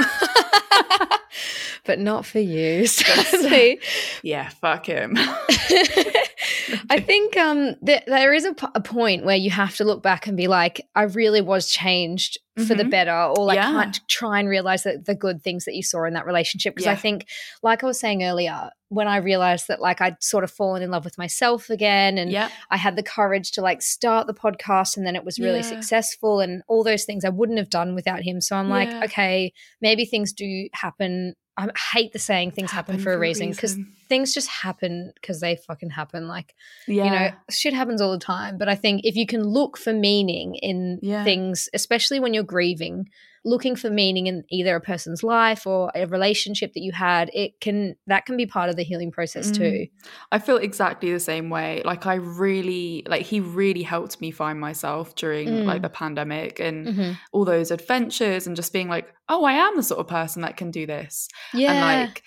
but 1.87 1.97
not 1.99 2.25
for 2.25 2.39
you, 2.39 2.85
sadly. 2.87 3.79
Yeah, 4.21 4.49
fuck 4.49 4.85
him. 4.85 5.17
I 6.89 6.99
think 6.99 7.35
um, 7.37 7.75
th- 7.85 8.03
there 8.07 8.33
is 8.33 8.45
a, 8.45 8.53
p- 8.53 8.67
a 8.75 8.81
point 8.81 9.25
where 9.25 9.35
you 9.35 9.49
have 9.49 9.75
to 9.77 9.83
look 9.85 10.03
back 10.03 10.27
and 10.27 10.35
be 10.37 10.47
like, 10.47 10.81
I 10.95 11.03
really 11.03 11.41
was 11.41 11.69
changed 11.69 12.37
for 12.67 12.73
the 12.75 12.83
Mhm. 12.83 12.89
better, 12.91 13.13
or 13.15 13.45
like 13.45 13.55
Yeah. 13.57 13.71
can't 13.71 13.99
try 14.07 14.39
and 14.39 14.49
realize 14.49 14.83
that 14.83 15.05
the 15.05 15.13
good 15.15 15.43
things 15.43 15.65
that 15.65 15.75
you 15.75 15.83
saw 15.83 16.05
in 16.05 16.13
that 16.13 16.25
relationship. 16.25 16.75
Because 16.75 16.87
I 16.87 16.95
think, 16.95 17.27
like 17.61 17.83
I 17.83 17.87
was 17.87 17.99
saying 17.99 18.23
earlier, 18.23 18.71
when 18.89 19.07
I 19.07 19.17
realized 19.17 19.67
that 19.67 19.79
like 19.79 20.01
I'd 20.01 20.21
sort 20.23 20.43
of 20.43 20.49
fallen 20.51 20.81
in 20.81 20.89
love 20.89 21.05
with 21.05 21.17
myself 21.19 21.69
again, 21.69 22.17
and 22.17 22.31
yeah, 22.31 22.49
I 22.71 22.77
had 22.77 22.95
the 22.95 23.03
courage 23.03 23.51
to 23.53 23.61
like 23.61 23.81
start 23.83 24.25
the 24.27 24.33
podcast, 24.33 24.97
and 24.97 25.05
then 25.05 25.15
it 25.15 25.23
was 25.23 25.37
really 25.39 25.57
Yeah. 25.57 25.61
successful, 25.61 26.39
and 26.39 26.63
all 26.67 26.83
those 26.83 27.05
things 27.05 27.23
I 27.23 27.29
wouldn't 27.29 27.59
have 27.59 27.69
done 27.69 27.93
without 27.95 28.21
him. 28.23 28.41
So 28.41 28.55
I'm 28.55 28.69
like, 28.69 28.89
okay, 29.05 29.53
maybe 29.81 30.05
things 30.05 30.33
do 30.33 30.67
happen. 30.73 31.33
I 31.57 31.69
hate 31.93 32.13
the 32.13 32.19
saying 32.19 32.51
things 32.51 32.71
happen, 32.71 32.99
for 32.99 33.13
a 33.13 33.17
reason 33.17 33.49
because. 33.49 33.77
Things 34.09 34.33
just 34.33 34.47
happen 34.49 35.11
because 35.15 35.39
they 35.41 35.55
fucking 35.55 35.89
happen. 35.91 36.27
Like, 36.27 36.55
yeah, 36.87 37.03
you 37.05 37.11
know, 37.11 37.29
shit 37.49 37.73
happens 37.73 38.01
all 38.01 38.11
the 38.11 38.17
time. 38.19 38.57
But 38.57 38.69
I 38.69 38.75
think 38.75 39.01
if 39.03 39.15
you 39.15 39.25
can 39.27 39.43
look 39.43 39.77
for 39.77 39.93
meaning 39.93 40.55
in 40.55 40.99
Yeah. 41.01 41.23
things, 41.23 41.69
especially 41.73 42.19
when 42.19 42.33
you're 42.33 42.43
grieving, 42.43 43.09
looking 43.45 43.77
for 43.77 43.89
meaning 43.89 44.27
in 44.27 44.43
either 44.49 44.75
a 44.75 44.81
person's 44.81 45.23
life 45.23 45.65
or 45.65 45.89
a 45.95 46.05
relationship 46.05 46.73
that 46.73 46.81
you 46.81 46.91
had, 46.91 47.31
it 47.33 47.61
can 47.61 47.95
that 48.05 48.25
can 48.25 48.35
be 48.35 48.45
part 48.45 48.69
of 48.69 48.75
the 48.75 48.83
healing 48.83 49.09
process 49.09 49.51
Mm. 49.51 49.55
too. 49.55 49.87
I 50.33 50.39
feel 50.39 50.57
exactly 50.57 51.13
the 51.13 51.19
same 51.19 51.49
way. 51.49 51.81
Like 51.85 52.05
I 52.05 52.15
really 52.15 53.03
like 53.07 53.21
he 53.25 53.39
really 53.39 53.83
helped 53.83 54.19
me 54.19 54.31
find 54.31 54.59
myself 54.59 55.15
during 55.15 55.47
Mm. 55.47 55.65
like 55.65 55.81
the 55.81 55.87
pandemic 55.89 56.59
and 56.59 56.87
Mhm. 56.87 57.17
all 57.31 57.45
those 57.45 57.71
adventures 57.71 58.47
and 58.47 58.55
just 58.55 58.73
being 58.73 58.89
like, 58.89 59.13
oh, 59.29 59.45
I 59.45 59.53
am 59.53 59.77
the 59.77 59.83
sort 59.83 59.99
of 60.01 60.07
person 60.07 60.41
that 60.41 60.57
can 60.57 60.69
do 60.71 60.85
this. 60.85 61.29
Yeah. 61.53 61.71
And 61.71 61.79
like 62.09 62.23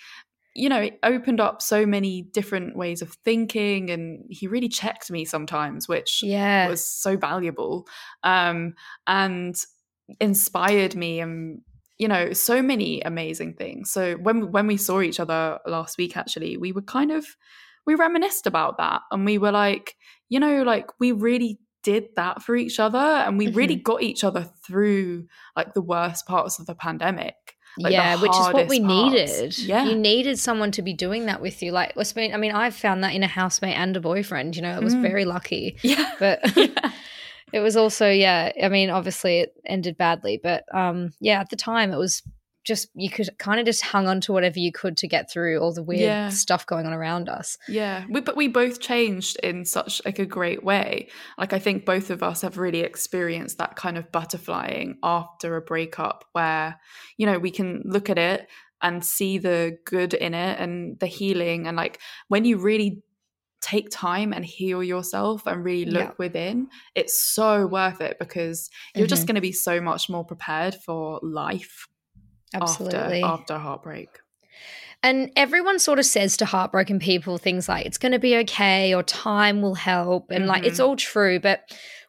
you 0.53 0.69
know, 0.69 0.81
it 0.81 0.99
opened 1.03 1.39
up 1.39 1.61
so 1.61 1.85
many 1.85 2.23
different 2.23 2.75
ways 2.75 3.01
of 3.01 3.13
thinking 3.23 3.89
and 3.89 4.25
he 4.29 4.47
really 4.47 4.69
checked 4.69 5.09
me 5.09 5.25
sometimes, 5.25 5.87
which 5.87 6.21
yeah. 6.23 6.67
was 6.67 6.85
so 6.85 7.15
valuable. 7.17 7.87
Um 8.23 8.73
and 9.07 9.55
inspired 10.19 10.95
me 10.95 11.19
and 11.19 11.61
you 11.97 12.07
know 12.07 12.33
so 12.33 12.61
many 12.61 12.99
amazing 13.01 13.53
things 13.53 13.91
so 13.91 14.15
when 14.15 14.51
when 14.51 14.67
we 14.67 14.75
saw 14.75 15.01
each 15.01 15.19
other 15.19 15.59
last 15.67 15.97
week 15.97 16.17
actually 16.17 16.57
we 16.57 16.71
were 16.71 16.81
kind 16.81 17.11
of 17.11 17.25
we 17.85 17.95
reminisced 17.95 18.47
about 18.47 18.77
that 18.77 19.01
and 19.11 19.23
we 19.23 19.37
were 19.37 19.51
like 19.51 19.95
you 20.27 20.39
know 20.39 20.63
like 20.63 20.87
we 20.99 21.11
really 21.11 21.59
did 21.83 22.07
that 22.15 22.41
for 22.41 22.55
each 22.55 22.79
other 22.79 22.97
and 22.97 23.37
we 23.37 23.47
really 23.51 23.75
got 23.75 24.01
each 24.01 24.23
other 24.23 24.49
through 24.65 25.25
like 25.55 25.73
the 25.73 25.81
worst 25.81 26.25
parts 26.25 26.59
of 26.59 26.65
the 26.65 26.75
pandemic 26.75 27.35
like, 27.77 27.93
yeah, 27.93 28.15
which 28.21 28.31
is 28.31 28.53
what 28.53 28.67
we 28.67 28.79
parts. 28.81 29.13
needed. 29.13 29.57
yeah 29.59 29.83
You 29.85 29.95
needed 29.95 30.37
someone 30.39 30.71
to 30.71 30.81
be 30.81 30.93
doing 30.93 31.25
that 31.27 31.41
with 31.41 31.61
you. 31.63 31.71
Like, 31.71 31.93
I 31.97 32.37
mean, 32.37 32.51
I've 32.51 32.75
found 32.75 33.03
that 33.03 33.13
in 33.13 33.23
a 33.23 33.27
housemate 33.27 33.77
and 33.77 33.95
a 33.95 33.99
boyfriend, 34.01 34.55
you 34.55 34.61
know, 34.61 34.75
it 34.75 34.83
was 34.83 34.95
Mm. 34.95 35.01
very 35.01 35.25
lucky. 35.25 35.77
yeah 35.83 36.11
But 36.19 36.39
Yeah. 36.57 36.91
it 37.53 37.59
was 37.59 37.75
also, 37.75 38.09
yeah, 38.09 38.51
I 38.63 38.69
mean, 38.69 38.89
obviously 38.89 39.39
it 39.39 39.53
ended 39.65 39.97
badly, 39.97 40.39
but 40.41 40.63
um, 40.73 41.13
yeah, 41.19 41.39
at 41.39 41.49
the 41.49 41.55
time 41.55 41.91
it 41.91 41.97
was 41.97 42.21
just, 42.63 42.89
you 42.93 43.09
could 43.09 43.29
kind 43.39 43.59
of 43.59 43.65
just 43.65 43.81
hung 43.81 44.07
on 44.07 44.21
to 44.21 44.31
whatever 44.33 44.59
you 44.59 44.71
could 44.71 44.97
to 44.97 45.07
get 45.07 45.31
through 45.31 45.59
all 45.59 45.73
the 45.73 45.83
weird 45.83 46.01
Yeah. 46.01 46.29
stuff 46.29 46.65
going 46.65 46.85
on 46.85 46.93
around 46.93 47.27
us. 47.29 47.57
Yeah, 47.67 48.05
we, 48.09 48.21
but 48.21 48.35
we 48.37 48.47
both 48.47 48.79
changed 48.79 49.37
in 49.43 49.65
such 49.65 50.01
like 50.05 50.19
a 50.19 50.25
great 50.25 50.63
way. 50.63 51.09
Like 51.37 51.53
I 51.53 51.59
think 51.59 51.85
both 51.85 52.09
of 52.09 52.21
us 52.23 52.41
have 52.41 52.57
really 52.57 52.81
experienced 52.81 53.57
that 53.57 53.75
kind 53.75 53.97
of 53.97 54.11
butterflying 54.11 54.95
after 55.03 55.55
a 55.55 55.61
breakup, 55.61 56.25
where 56.33 56.79
you 57.17 57.25
know 57.25 57.39
we 57.39 57.51
can 57.51 57.81
look 57.85 58.09
at 58.09 58.17
it 58.17 58.47
and 58.81 59.03
see 59.05 59.37
the 59.37 59.77
good 59.85 60.13
in 60.13 60.33
it 60.33 60.59
and 60.59 60.99
the 60.99 61.07
healing, 61.07 61.67
and 61.67 61.77
like 61.77 61.99
when 62.27 62.45
you 62.45 62.57
really 62.57 63.03
take 63.61 63.89
time 63.91 64.33
and 64.33 64.43
heal 64.43 64.83
yourself 64.83 65.45
and 65.45 65.63
really 65.63 65.85
look 65.85 66.09
Yeah. 66.09 66.13
within, 66.17 66.67
it's 66.95 67.21
so 67.21 67.67
worth 67.67 68.01
it 68.01 68.17
because 68.19 68.71
you're 68.95 69.05
just 69.05 69.23
Mhm. 69.23 69.27
going 69.27 69.35
to 69.35 69.41
be 69.41 69.51
so 69.51 69.79
much 69.79 70.09
more 70.09 70.25
prepared 70.25 70.73
for 70.83 71.19
life 71.21 71.87
Absolutely. 72.53 73.21
after 73.23 73.53
after 73.53 73.57
heartbreak. 73.57 74.09
And 75.03 75.31
everyone 75.35 75.79
sort 75.79 75.97
of 75.97 76.05
says 76.05 76.37
to 76.37 76.45
heartbroken 76.45 76.99
people 76.99 77.37
things 77.39 77.67
like, 77.67 77.85
it's 77.87 77.97
going 77.97 78.11
to 78.11 78.19
be 78.19 78.37
okay 78.37 78.93
or 78.93 79.01
time 79.01 79.61
will 79.63 79.73
help. 79.73 80.29
And 80.29 80.45
like, 80.45 80.63
it's 80.63 80.79
Mhm. 80.79 80.85
all 80.85 80.95
true. 80.95 81.39
But 81.39 81.61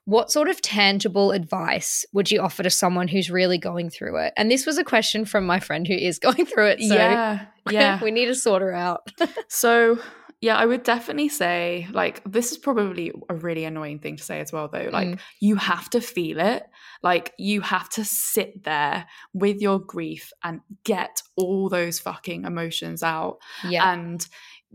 what 0.04 0.30
sort 0.30 0.48
of 0.48 0.60
tangible 0.60 1.30
advice 1.32 2.04
would 2.12 2.30
you 2.30 2.40
offer 2.42 2.62
to 2.62 2.68
someone 2.68 3.08
who's 3.08 3.30
really 3.30 3.56
going 3.56 3.88
through 3.88 4.16
it? 4.18 4.34
And 4.36 4.50
this 4.50 4.66
was 4.66 4.76
a 4.76 4.84
question 4.84 5.24
from 5.24 5.46
my 5.46 5.58
friend 5.58 5.86
who 5.86 5.94
is 5.94 6.18
going 6.18 6.44
through 6.44 6.66
it. 6.66 6.80
So 6.82 6.94
yeah, 6.94 7.46
yeah. 7.70 8.02
we 8.02 8.10
need 8.10 8.26
to 8.26 8.34
sort 8.34 8.60
her 8.60 8.72
out. 8.74 9.10
So, 9.48 9.98
yeah, 10.42 10.56
I 10.56 10.66
would 10.66 10.82
definitely 10.82 11.28
say, 11.30 11.88
like, 11.92 12.20
this 12.30 12.52
is 12.52 12.58
probably 12.58 13.12
a 13.30 13.34
really 13.34 13.64
annoying 13.64 14.00
thing 14.00 14.16
to 14.16 14.22
say 14.22 14.40
as 14.40 14.52
well, 14.52 14.68
though. 14.68 14.90
Like, 14.92 15.08
Mm. 15.08 15.18
you 15.40 15.56
have 15.56 15.88
to 15.90 16.00
feel 16.00 16.40
it. 16.40 16.64
Like, 17.02 17.32
you 17.38 17.60
have 17.62 17.88
to 17.90 18.04
sit 18.04 18.64
there 18.64 19.06
with 19.32 19.60
your 19.62 19.78
grief 19.78 20.32
and 20.42 20.60
get 20.84 21.22
all 21.36 21.68
those 21.68 21.98
fucking 22.00 22.44
emotions 22.44 23.02
out. 23.02 23.38
yeah. 23.70 23.92
And 23.92 24.26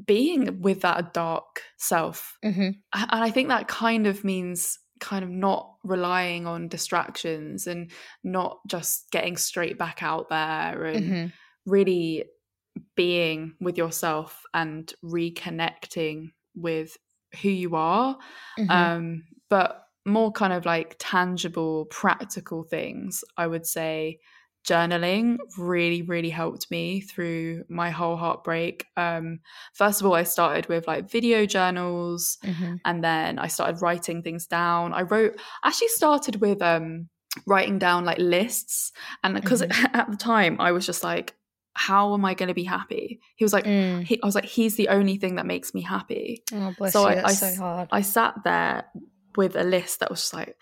being 0.05 0.61
with 0.61 0.81
that 0.81 1.13
dark 1.13 1.63
self. 1.77 2.37
hmm 2.43 2.61
And 2.61 2.75
I 2.93 3.29
think 3.31 3.49
that 3.49 3.67
kind 3.67 4.07
of 4.07 4.23
means 4.23 4.79
kind 4.99 5.23
of 5.23 5.29
not 5.29 5.73
relying 5.83 6.47
on 6.47 6.67
distractions 6.69 7.67
and 7.67 7.91
not 8.23 8.59
just 8.67 9.11
getting 9.11 9.37
straight 9.37 9.77
back 9.77 10.01
out 10.01 10.29
there 10.29 10.85
and 10.85 11.05
hmm 11.09 11.25
really 11.65 12.23
being 12.95 13.55
with 13.59 13.77
yourself 13.77 14.43
and 14.53 14.93
reconnecting 15.03 16.31
with 16.55 16.97
who 17.41 17.49
you 17.49 17.75
are 17.75 18.17
hmm 18.57 18.67
um 18.69 19.23
but 19.49 19.83
more 20.05 20.31
kind 20.31 20.53
of 20.53 20.65
like 20.65 20.95
tangible 20.99 21.85
practical 21.85 22.63
things 22.63 23.23
i 23.37 23.45
would 23.45 23.65
say 23.65 24.17
journaling 24.67 25.37
really 25.57 26.01
really 26.01 26.29
helped 26.29 26.69
me 26.71 26.99
through 26.99 27.63
my 27.69 27.89
whole 27.89 28.17
heartbreak. 28.17 28.85
Um 28.97 29.39
first 29.73 30.01
of 30.01 30.07
all 30.07 30.13
i 30.13 30.23
started 30.23 30.67
with 30.67 30.87
like 30.87 31.09
video 31.09 31.45
journals 31.45 32.37
hmm 32.43 32.79
and 32.85 33.03
then 33.03 33.39
i 33.39 33.47
started 33.47 33.81
writing 33.81 34.21
things 34.21 34.45
down. 34.47 34.93
I 34.93 35.03
wrote 35.03 35.39
actually 35.63 35.87
started 35.89 36.41
with 36.41 36.61
um 36.61 37.09
writing 37.45 37.77
down 37.79 38.03
like 38.03 38.17
lists 38.17 38.91
and 39.23 39.35
because 39.35 39.61
Mhm. 39.61 39.71
at 39.93 40.09
the 40.09 40.17
time 40.17 40.59
I 40.59 40.71
was 40.71 40.85
just 40.85 41.03
like 41.03 41.35
how 41.77 42.13
am 42.13 42.25
I 42.25 42.33
going 42.33 42.47
to 42.47 42.53
be 42.55 42.63
happy? 42.63 43.19
He 43.35 43.45
was 43.45 43.53
like 43.53 43.65
Mm. 43.65 44.03
he, 44.03 44.19
I 44.21 44.25
was 44.25 44.35
like 44.35 44.45
he's 44.45 44.75
the 44.75 44.89
only 44.89 45.17
thing 45.17 45.35
that 45.35 45.45
makes 45.45 45.73
me 45.73 45.81
happy. 45.81 46.43
Oh, 46.53 46.73
bless 46.77 46.93
So 46.93 47.07
you. 47.09 47.15
I- 47.17 47.23
I 47.29 47.33
so 47.33 47.55
hard. 47.55 47.89
I 47.91 48.01
sat 48.01 48.33
there 48.43 48.85
with 49.35 49.55
a 49.55 49.63
list 49.63 49.99
that 49.99 50.09
was 50.09 50.21
just 50.21 50.33
like 50.33 50.57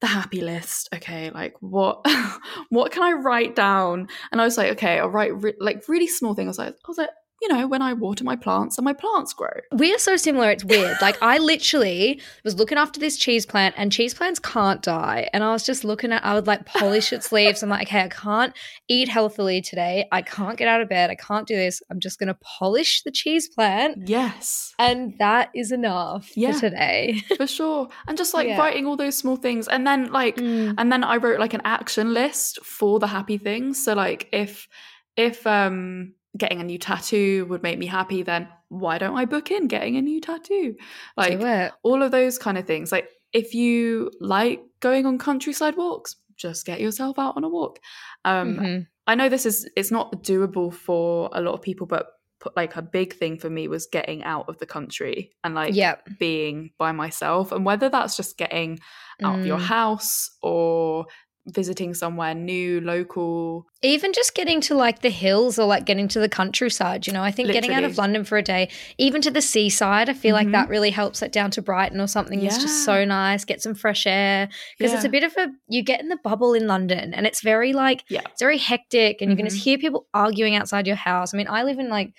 the 0.00 0.06
happy 0.06 0.40
list. 0.40 0.88
Okay, 0.94 1.30
like 1.30 1.54
what 1.60 2.06
what 2.70 2.92
can 2.92 3.02
I 3.02 3.12
write 3.12 3.54
down? 3.56 4.08
And 4.30 4.40
I 4.40 4.44
was 4.44 4.56
like, 4.56 4.72
okay, 4.72 4.98
I'll 4.98 5.08
write 5.08 5.34
re- 5.42 5.54
like 5.60 5.88
really 5.88 6.06
small 6.08 6.34
things. 6.34 6.46
I 6.46 6.50
was 6.50 6.58
like, 6.58 6.68
I 6.74 6.88
was 6.88 6.98
like, 6.98 7.10
you 7.42 7.48
know, 7.48 7.66
when 7.66 7.82
I 7.82 7.92
water 7.92 8.22
my 8.24 8.36
plants 8.36 8.78
and 8.78 8.84
my 8.84 8.92
plants 8.92 9.32
grow. 9.34 9.50
We 9.72 9.92
are 9.92 9.98
so 9.98 10.16
similar. 10.16 10.50
It's 10.52 10.64
weird. 10.64 10.96
Like 11.02 11.20
I 11.20 11.38
literally 11.38 12.20
was 12.44 12.54
looking 12.56 12.78
after 12.78 13.00
this 13.00 13.16
cheese 13.16 13.44
plant, 13.44 13.74
and 13.76 13.90
cheese 13.90 14.14
plants 14.14 14.38
can't 14.38 14.80
die. 14.80 15.28
And 15.32 15.42
I 15.42 15.50
was 15.52 15.64
just 15.66 15.82
looking 15.84 16.12
at. 16.12 16.24
I 16.24 16.34
would 16.34 16.46
like 16.46 16.64
polish 16.66 17.12
its 17.12 17.32
leaves. 17.36 17.62
I'm 17.62 17.68
like, 17.68 17.88
okay, 17.88 18.02
I 18.02 18.08
can't 18.08 18.54
eat 18.88 19.08
healthily 19.08 19.60
today. 19.60 20.06
I 20.12 20.22
can't 20.22 20.56
get 20.56 20.68
out 20.68 20.80
of 20.80 20.88
bed. 20.88 21.10
I 21.10 21.16
can't 21.16 21.46
do 21.46 21.56
this. 21.56 21.82
I'm 21.90 21.98
just 22.00 22.18
gonna 22.18 22.38
polish 22.42 23.02
the 23.02 23.10
cheese 23.10 23.48
plant, 23.48 24.06
Yes. 24.08 24.72
and 24.78 25.14
that 25.18 25.50
is 25.54 25.72
enough 25.72 26.30
Yeah. 26.36 26.52
for 26.52 26.60
today. 26.60 27.22
For 27.36 27.46
sure. 27.48 27.88
And 28.06 28.16
just 28.16 28.34
like 28.34 28.46
Yeah. 28.46 28.58
writing 28.58 28.86
all 28.86 28.96
those 28.96 29.16
small 29.18 29.36
things. 29.36 29.66
And 29.66 29.84
then 29.86 30.12
like 30.12 30.36
Mm. 30.36 30.74
and 30.78 30.92
then 30.92 31.02
I 31.02 31.16
wrote 31.16 31.40
like 31.40 31.54
an 31.54 31.62
action 31.64 32.14
list 32.14 32.64
for 32.64 32.98
the 33.00 33.08
happy 33.08 33.38
things. 33.38 33.82
So 33.84 33.94
like 33.94 34.28
if 34.32 34.68
if 35.16 35.44
um 35.46 36.14
getting 36.38 36.60
a 36.60 36.64
new 36.64 36.78
tattoo 36.78 37.46
would 37.46 37.62
make 37.62 37.78
me 37.78 37.86
happy, 37.86 38.22
then 38.22 38.48
why 38.68 38.98
don't 38.98 39.16
I 39.16 39.24
book 39.26 39.50
in 39.50 39.66
getting 39.68 39.96
a 39.96 40.02
new 40.02 40.20
tattoo? 40.20 40.76
Like 41.16 41.40
all 41.82 42.02
of 42.02 42.10
those 42.10 42.38
kind 42.38 42.56
of 42.58 42.66
things. 42.66 42.90
Like 42.92 43.08
if 43.32 43.54
you 43.54 44.10
like 44.20 44.62
going 44.80 45.06
on 45.06 45.18
countryside 45.18 45.76
walks, 45.76 46.16
just 46.36 46.64
get 46.66 46.80
yourself 46.80 47.18
out 47.18 47.36
on 47.36 47.44
a 47.44 47.48
walk. 47.48 47.78
Um 48.24 48.58
Mhm. 48.58 48.86
I 49.06 49.14
know 49.16 49.28
this 49.28 49.44
is 49.46 49.68
it's 49.76 49.90
not 49.90 50.22
doable 50.22 50.72
for 50.72 51.28
a 51.32 51.40
lot 51.40 51.54
of 51.54 51.62
people, 51.62 51.86
but 51.86 52.06
put 52.40 52.56
like 52.56 52.76
a 52.76 52.82
big 52.82 53.12
thing 53.14 53.38
for 53.38 53.50
me 53.50 53.68
was 53.68 53.86
getting 53.86 54.24
out 54.24 54.48
of 54.48 54.58
the 54.58 54.66
country 54.66 55.32
and 55.44 55.54
like 55.54 55.74
Yep. 55.74 56.08
being 56.18 56.70
by 56.78 56.90
myself 56.92 57.52
and 57.52 57.64
whether 57.64 57.88
that's 57.88 58.16
just 58.16 58.36
getting 58.38 58.78
out 59.22 59.38
of 59.38 59.46
your 59.46 59.58
Mm. 59.58 59.62
house 59.66 60.30
or 60.42 61.06
visiting 61.46 61.92
somewhere 61.92 62.34
new 62.34 62.80
local 62.80 63.66
Even 63.82 64.12
just 64.12 64.32
getting 64.36 64.60
to 64.60 64.76
like 64.76 65.02
the 65.02 65.10
hills 65.10 65.58
or 65.58 65.66
like 65.66 65.84
getting 65.84 66.06
to 66.06 66.20
the 66.20 66.28
countryside, 66.28 67.04
you 67.06 67.12
know, 67.12 67.22
I 67.22 67.32
think 67.32 67.50
getting 67.50 67.72
out 67.74 67.82
of 67.82 67.98
London 67.98 68.22
for 68.24 68.38
a 68.38 68.42
day, 68.42 68.68
even 68.96 69.20
to 69.22 69.30
the 69.30 69.42
seaside, 69.42 70.08
I 70.08 70.12
feel 70.12 70.34
like 70.34 70.46
Mhm. 70.46 70.52
that 70.52 70.68
really 70.68 70.90
helps. 70.90 71.20
Like 71.20 71.32
down 71.32 71.50
to 71.52 71.62
Brighton 71.62 72.00
or 72.00 72.06
something 72.06 72.40
is 72.42 72.58
just 72.62 72.84
so 72.84 73.04
nice. 73.04 73.44
Get 73.44 73.60
some 73.60 73.74
fresh 73.74 74.06
air 74.06 74.48
because 74.78 74.92
it's 74.92 75.04
a 75.04 75.08
bit 75.08 75.24
of 75.24 75.34
a 75.36 75.48
you 75.68 75.82
get 75.82 76.00
in 76.00 76.08
the 76.08 76.18
bubble 76.22 76.54
in 76.54 76.68
London 76.68 77.12
and 77.12 77.26
it's 77.26 77.40
very 77.42 77.72
like 77.72 78.04
yeah 78.08 78.20
it's 78.30 78.40
very 78.40 78.58
hectic 78.58 79.20
and 79.20 79.30
you 79.30 79.36
can 79.36 79.46
just 79.46 79.64
hear 79.64 79.78
people 79.78 80.06
arguing 80.14 80.54
outside 80.54 80.86
your 80.86 80.96
house. 80.96 81.34
I 81.34 81.36
mean, 81.38 81.48
I 81.48 81.64
live 81.64 81.80
in 81.80 81.88
like 81.88 82.12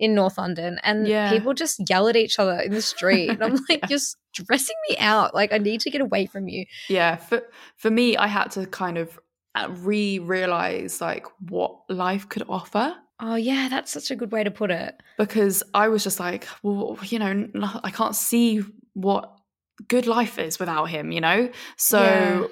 in 0.00 0.14
North 0.14 0.38
London 0.38 0.78
and 0.82 1.06
Yeah. 1.06 1.30
people 1.30 1.52
just 1.54 1.88
yell 1.88 2.08
at 2.08 2.16
each 2.16 2.38
other 2.38 2.58
in 2.66 2.72
the 2.72 2.82
street. 2.82 3.28
and 3.30 3.42
I'm 3.44 3.54
like, 3.68 3.80
Yeah. 3.82 3.86
you're 3.90 3.98
stressing 4.34 4.76
me 4.88 4.96
out. 4.98 5.34
Like 5.34 5.52
I 5.52 5.58
need 5.58 5.80
to 5.82 5.90
get 5.90 6.00
away 6.00 6.26
from 6.26 6.48
you. 6.48 6.64
yeah 6.88 7.16
for 7.16 7.42
for 7.76 7.90
me 7.90 8.16
i 8.16 8.26
had 8.26 8.50
to 8.56 8.66
kind 8.66 8.96
of 8.98 9.18
uh, 9.54 9.68
re-realize 10.14 11.00
like 11.00 11.26
what 11.48 11.72
life 11.88 12.28
could 12.28 12.44
offer 12.48 12.94
Oh 13.22 13.34
yeah, 13.34 13.68
that's 13.68 13.92
such 13.92 14.10
a 14.10 14.16
good 14.16 14.32
way 14.32 14.44
to 14.44 14.50
put 14.50 14.70
it. 14.70 14.94
because 15.18 15.62
i 15.74 15.88
was 15.88 16.02
just 16.04 16.18
like 16.20 16.46
well 16.62 16.98
you 17.02 17.18
know 17.18 17.50
i 17.84 17.90
can't 17.90 18.16
see 18.16 18.62
what 18.94 19.36
good 19.88 20.06
life 20.06 20.38
is 20.38 20.58
without 20.58 20.86
him 20.86 21.10
you 21.12 21.20
know 21.20 21.50
so 21.76 22.00
Yeah. 22.00 22.46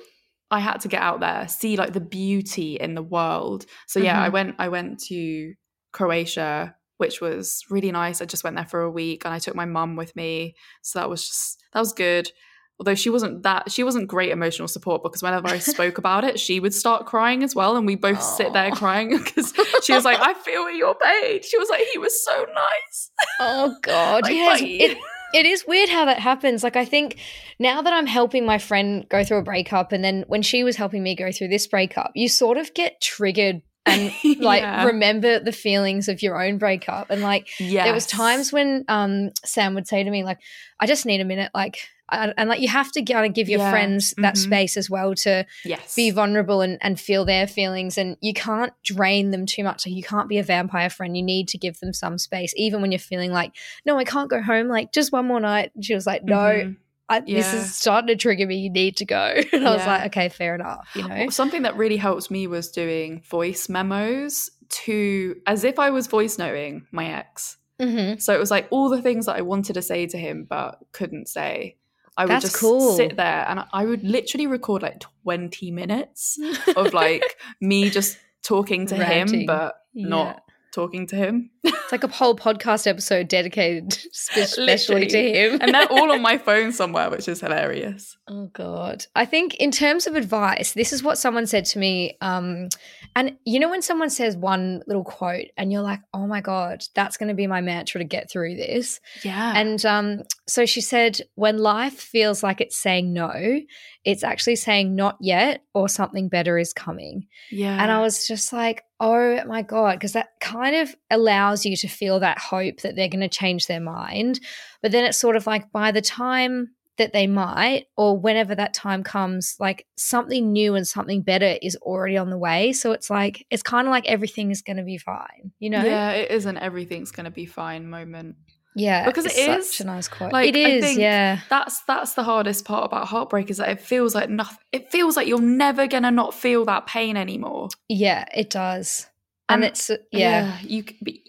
i 0.50 0.60
had 0.60 0.78
to 0.82 0.88
get 0.88 1.00
out 1.02 1.20
there 1.20 1.48
see 1.48 1.76
like 1.76 1.92
the 1.94 2.00
beauty 2.00 2.74
in 2.76 2.94
the 2.94 3.02
world 3.02 3.64
so 3.86 3.98
yeah 4.00 4.22
i 4.22 4.28
Mhm. 4.28 4.32
went 4.32 4.54
i 4.58 4.68
went 4.68 4.98
to 5.08 5.54
croatia 5.92 6.74
which 6.98 7.20
was 7.20 7.64
really 7.70 7.90
nice. 7.90 8.20
I 8.20 8.26
just 8.26 8.44
went 8.44 8.56
there 8.56 8.66
for 8.66 8.82
a 8.82 8.90
week 8.90 9.24
and 9.24 9.32
i 9.32 9.38
took 9.38 9.54
my 9.54 9.64
mum 9.64 9.96
with 9.96 10.14
me. 10.14 10.54
So 10.82 10.98
that 10.98 11.08
was 11.08 11.26
just 11.26 11.62
that 11.72 11.80
was 11.80 11.92
good. 11.92 12.30
Although 12.78 12.94
she 12.94 13.10
wasn't 13.10 13.42
that 13.42 13.72
she 13.72 13.82
wasn't 13.82 14.06
great 14.06 14.30
emotional 14.30 14.68
support 14.68 15.02
because 15.02 15.22
whenever 15.22 15.48
i 15.48 15.58
spoke 15.74 15.98
about 15.98 16.22
it 16.22 16.38
she 16.38 16.60
would 16.60 16.72
start 16.72 17.06
crying 17.06 17.42
as 17.42 17.52
well 17.52 17.76
and 17.76 17.86
we 17.86 17.96
both 17.96 18.22
sit 18.22 18.52
there 18.52 18.70
crying 18.70 19.18
because 19.18 19.52
she 19.82 19.92
was 19.92 20.04
like 20.04 20.20
i 20.20 20.32
feel 20.32 20.70
your 20.70 20.94
pain. 20.94 21.40
She 21.42 21.58
was 21.58 21.68
like 21.70 21.84
he 21.92 21.98
was 21.98 22.24
so 22.24 22.46
nice. 22.54 23.10
Oh 23.40 23.76
God, 23.82 24.22
Like, 24.28 24.32
yes. 24.32 24.60
It, 24.62 24.98
it 25.34 25.46
is 25.46 25.66
weird 25.66 25.88
how 25.88 26.04
that 26.06 26.18
happens. 26.18 26.62
Like 26.62 26.76
I 26.76 26.84
think 26.84 27.18
now 27.58 27.82
that 27.82 27.92
I'm 27.92 28.06
helping 28.06 28.46
my 28.46 28.58
friend 28.58 29.06
go 29.08 29.24
through 29.24 29.38
a 29.38 29.42
breakup, 29.42 29.92
and 29.92 30.02
then 30.02 30.24
when 30.28 30.42
she 30.42 30.64
was 30.64 30.76
helping 30.76 31.02
me 31.02 31.14
go 31.14 31.32
through 31.32 31.48
this 31.48 31.66
breakup, 31.66 32.12
you 32.14 32.28
sort 32.28 32.56
of 32.56 32.72
get 32.74 33.00
triggered 33.00 33.62
and 33.88 34.12
like 34.38 34.62
Yeah. 34.62 34.84
remember 34.84 35.38
the 35.40 35.52
feelings 35.52 36.08
of 36.08 36.22
your 36.22 36.42
own 36.42 36.58
breakup. 36.58 37.10
And 37.10 37.22
like 37.22 37.48
yeah 37.58 37.84
there 37.84 37.92
was 37.94 38.06
times 38.06 38.52
when 38.52 38.84
um 38.88 39.30
Sam 39.44 39.74
would 39.74 39.88
say 39.88 40.02
to 40.04 40.10
me 40.10 40.24
like, 40.24 40.38
"I 40.80 40.86
just 40.86 41.06
need 41.06 41.20
a 41.20 41.24
minute," 41.24 41.50
like. 41.54 41.78
And, 42.10 42.32
and 42.38 42.48
like 42.48 42.62
you 42.62 42.68
have 42.68 42.90
to 42.92 43.02
kind 43.02 43.26
of 43.26 43.34
give 43.34 43.50
your 43.50 43.58
Yeah. 43.60 43.70
friends 43.70 44.14
that 44.16 44.36
Mhm. 44.36 44.38
space 44.38 44.78
as 44.78 44.88
well 44.88 45.14
to 45.16 45.44
yes 45.66 45.94
be 45.94 46.10
vulnerable 46.10 46.62
and, 46.62 46.78
and 46.80 46.98
feel 46.98 47.26
their 47.26 47.46
feelings 47.46 47.98
and 47.98 48.16
you 48.22 48.32
can't 48.32 48.72
drain 48.82 49.30
them 49.30 49.44
too 49.44 49.62
much 49.62 49.84
like 49.84 49.94
you 49.94 50.02
can't 50.02 50.26
be 50.26 50.38
a 50.38 50.42
vampire 50.42 50.88
friend 50.88 51.18
you 51.18 51.22
need 51.22 51.48
to 51.48 51.58
give 51.58 51.80
them 51.80 51.92
some 51.92 52.16
space 52.16 52.54
even 52.56 52.80
when 52.80 52.90
you're 52.92 52.98
feeling 52.98 53.30
like 53.30 53.52
no 53.84 53.98
i 53.98 54.04
can't 54.04 54.30
go 54.30 54.40
home 54.40 54.68
like 54.68 54.90
just 54.90 55.12
one 55.12 55.26
more 55.26 55.38
night 55.38 55.70
and 55.74 55.84
she 55.84 55.94
was 55.94 56.06
like 56.06 56.24
no 56.24 56.34
Mhm. 56.38 56.76
I, 57.10 57.20
this 57.20 57.54
is 57.54 57.74
starting 57.74 58.08
to 58.08 58.16
trigger 58.16 58.46
me 58.46 58.56
you 58.56 58.70
need 58.70 58.96
to 58.98 59.04
go 59.06 59.34
and 59.52 59.66
i 59.66 59.74
was 59.74 59.86
like 59.86 60.06
okay 60.06 60.28
fair 60.28 60.54
enough 60.54 60.86
you 60.94 61.06
know 61.08 61.14
Well, 61.14 61.30
Something 61.30 61.62
that 61.62 61.76
really 61.76 61.96
helped 61.96 62.30
me 62.30 62.46
was 62.46 62.70
doing 62.70 63.22
voice 63.28 63.68
memos 63.68 64.50
to 64.70 65.36
as 65.46 65.64
if 65.64 65.78
I 65.78 65.88
was 65.90 66.06
voice 66.08 66.36
noting 66.38 66.86
my 66.92 67.06
ex. 67.06 67.56
Mhm. 67.80 68.20
So 68.20 68.34
it 68.34 68.38
was 68.38 68.50
like 68.50 68.66
all 68.70 68.90
the 68.90 69.00
things 69.00 69.24
that 69.26 69.36
I 69.36 69.40
wanted 69.40 69.72
to 69.74 69.82
say 69.82 70.06
to 70.06 70.18
him 70.18 70.46
but 70.48 70.78
couldn't 70.92 71.28
say. 71.28 71.76
I 72.18 72.24
would 72.26 72.32
That's 72.32 72.44
just 72.46 72.56
cool. 72.58 72.94
sit 72.96 73.16
there 73.16 73.46
and 73.48 73.64
I 73.72 73.86
would 73.86 74.02
literally 74.04 74.46
record 74.46 74.82
like 74.82 75.00
20 75.24 75.70
minutes 75.70 76.38
of 76.76 76.92
like 77.02 77.36
me 77.62 77.88
just 77.88 78.18
talking 78.42 78.86
to 78.88 78.96
Ranting. 78.98 79.40
him 79.40 79.46
but 79.46 79.76
Yeah. 79.94 80.08
not 80.08 80.42
talking 80.72 81.06
to 81.08 81.16
him. 81.16 81.50
it's 81.64 81.92
like 81.92 82.04
a 82.04 82.08
whole 82.08 82.36
podcast 82.36 82.86
episode 82.86 83.28
dedicated 83.28 83.98
especially 84.36 85.06
to 85.06 85.32
him 85.32 85.58
and 85.60 85.74
they're 85.74 85.90
all 85.90 86.12
on 86.12 86.22
my 86.22 86.38
phone 86.48 86.72
somewhere, 86.72 87.10
which 87.10 87.28
is 87.28 87.40
hilarious. 87.40 88.16
Oh 88.28 88.46
God. 88.52 89.04
I 89.14 89.24
think 89.24 89.54
in 89.56 89.70
terms 89.70 90.06
of 90.06 90.14
advice, 90.14 90.72
this 90.72 90.92
is 90.92 91.02
what 91.02 91.18
someone 91.18 91.46
said 91.46 91.64
to 91.66 91.78
me. 91.78 92.16
Um, 92.20 92.68
and 93.16 93.36
you 93.44 93.58
know 93.58 93.68
when 93.68 93.82
someone 93.82 94.10
says 94.10 94.36
one 94.36 94.82
little 94.86 95.04
quote 95.04 95.46
and 95.56 95.72
you're 95.72 95.82
like, 95.82 96.00
oh 96.12 96.26
my 96.26 96.40
God, 96.40 96.82
that's 96.94 97.16
gonna 97.16 97.34
be 97.34 97.46
my 97.46 97.60
mantra 97.60 98.00
to 98.00 98.04
get 98.04 98.30
through 98.30 98.56
this. 98.56 99.00
Yeah. 99.22 99.54
And 99.56 99.84
um, 99.86 100.22
so 100.46 100.66
she 100.66 100.80
said, 100.80 101.20
when 101.34 101.58
life 101.58 101.94
feels 101.98 102.42
like 102.42 102.60
it's 102.60 102.76
saying 102.76 103.12
no, 103.12 103.60
it's 104.04 104.24
actually 104.24 104.56
saying 104.56 104.94
not 104.94 105.16
yet 105.20 105.62
or 105.74 105.88
something 105.88 106.28
better 106.28 106.58
is 106.58 106.72
coming. 106.72 107.26
yeah. 107.50 107.82
And 107.82 107.90
I 107.90 108.00
was 108.00 108.26
just 108.26 108.52
like, 108.52 108.82
oh 109.00 109.44
my 109.44 109.62
God, 109.62 109.94
because 109.94 110.12
that 110.12 110.30
kind 110.40 110.76
of 110.76 110.94
allows 111.10 111.64
you 111.64 111.76
to 111.76 111.88
feel 111.88 112.20
that 112.20 112.38
hope 112.38 112.80
that 112.80 112.96
they're 112.96 113.08
going 113.08 113.20
to 113.20 113.28
change 113.28 113.66
their 113.66 113.80
mind. 113.80 114.40
But 114.82 114.92
then 114.92 115.04
it's 115.04 115.18
sort 115.18 115.36
of 115.36 115.46
like 115.46 115.70
by 115.72 115.92
the 115.92 116.00
time 116.00 116.70
that 116.96 117.12
they 117.12 117.28
might, 117.28 117.86
or 117.96 118.18
whenever 118.18 118.56
that 118.56 118.74
time 118.74 119.04
comes, 119.04 119.54
like 119.60 119.86
something 119.96 120.52
new 120.52 120.74
and 120.74 120.84
something 120.86 121.22
better 121.22 121.56
is 121.62 121.76
already 121.76 122.16
on 122.16 122.28
the 122.28 122.36
way. 122.36 122.72
So 122.72 122.90
it's 122.90 123.08
like, 123.08 123.46
it's 123.50 123.62
kind 123.62 123.86
of 123.86 123.92
like 123.92 124.06
everything 124.06 124.50
is 124.50 124.62
going 124.62 124.78
to 124.78 124.82
be 124.82 124.98
fine, 124.98 125.52
you 125.60 125.70
know? 125.70 125.84
Yeah, 125.84 126.10
it 126.10 126.32
isn't 126.32 126.56
everything's 126.56 127.12
gonna 127.12 127.30
be 127.30 127.46
fine 127.46 127.88
moment. 127.88 128.34
Yeah. 128.74 129.06
Because 129.06 129.24
it's 129.26 129.36
it 129.38 129.64
such 129.64 129.80
a 129.80 129.84
nice 129.84 130.08
quote. 130.08 130.32
like, 130.32 130.54
it 130.54 130.56
I 130.56 130.68
is, 130.70 130.84
think 130.84 131.00
yeah. 131.00 131.40
That's 131.50 131.80
that's 131.80 132.14
the 132.14 132.22
hardest 132.22 132.64
part 132.64 132.84
about 132.84 133.06
heartbreak 133.08 133.50
is 133.50 133.56
that 133.56 133.68
it 133.70 133.80
feels 133.80 134.14
like 134.14 134.30
nothing. 134.30 134.58
It 134.72 134.90
feels 134.92 135.16
like 135.16 135.26
you're 135.26 135.40
never 135.40 135.86
gonna 135.86 136.10
not 136.10 136.34
feel 136.34 136.64
that 136.66 136.86
pain 136.86 137.16
anymore. 137.16 137.68
Yeah, 137.88 138.24
it 138.34 138.50
does. 138.50 139.06
And, 139.48 139.64
And- 139.64 139.72
it's, 139.72 139.90
uh, 139.90 139.96
yeah. 140.12 140.58
you 140.62 140.84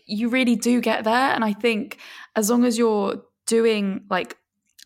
you 0.06 0.30
really 0.30 0.56
do 0.56 0.82
get 0.82 1.04
there, 1.06 1.14
and 1.34 1.44
I 1.44 1.54
think 1.54 1.98
as 2.36 2.50
long 2.50 2.66
as 2.66 2.78
you're 2.78 3.24
doing 3.48 4.02
like. 4.10 4.36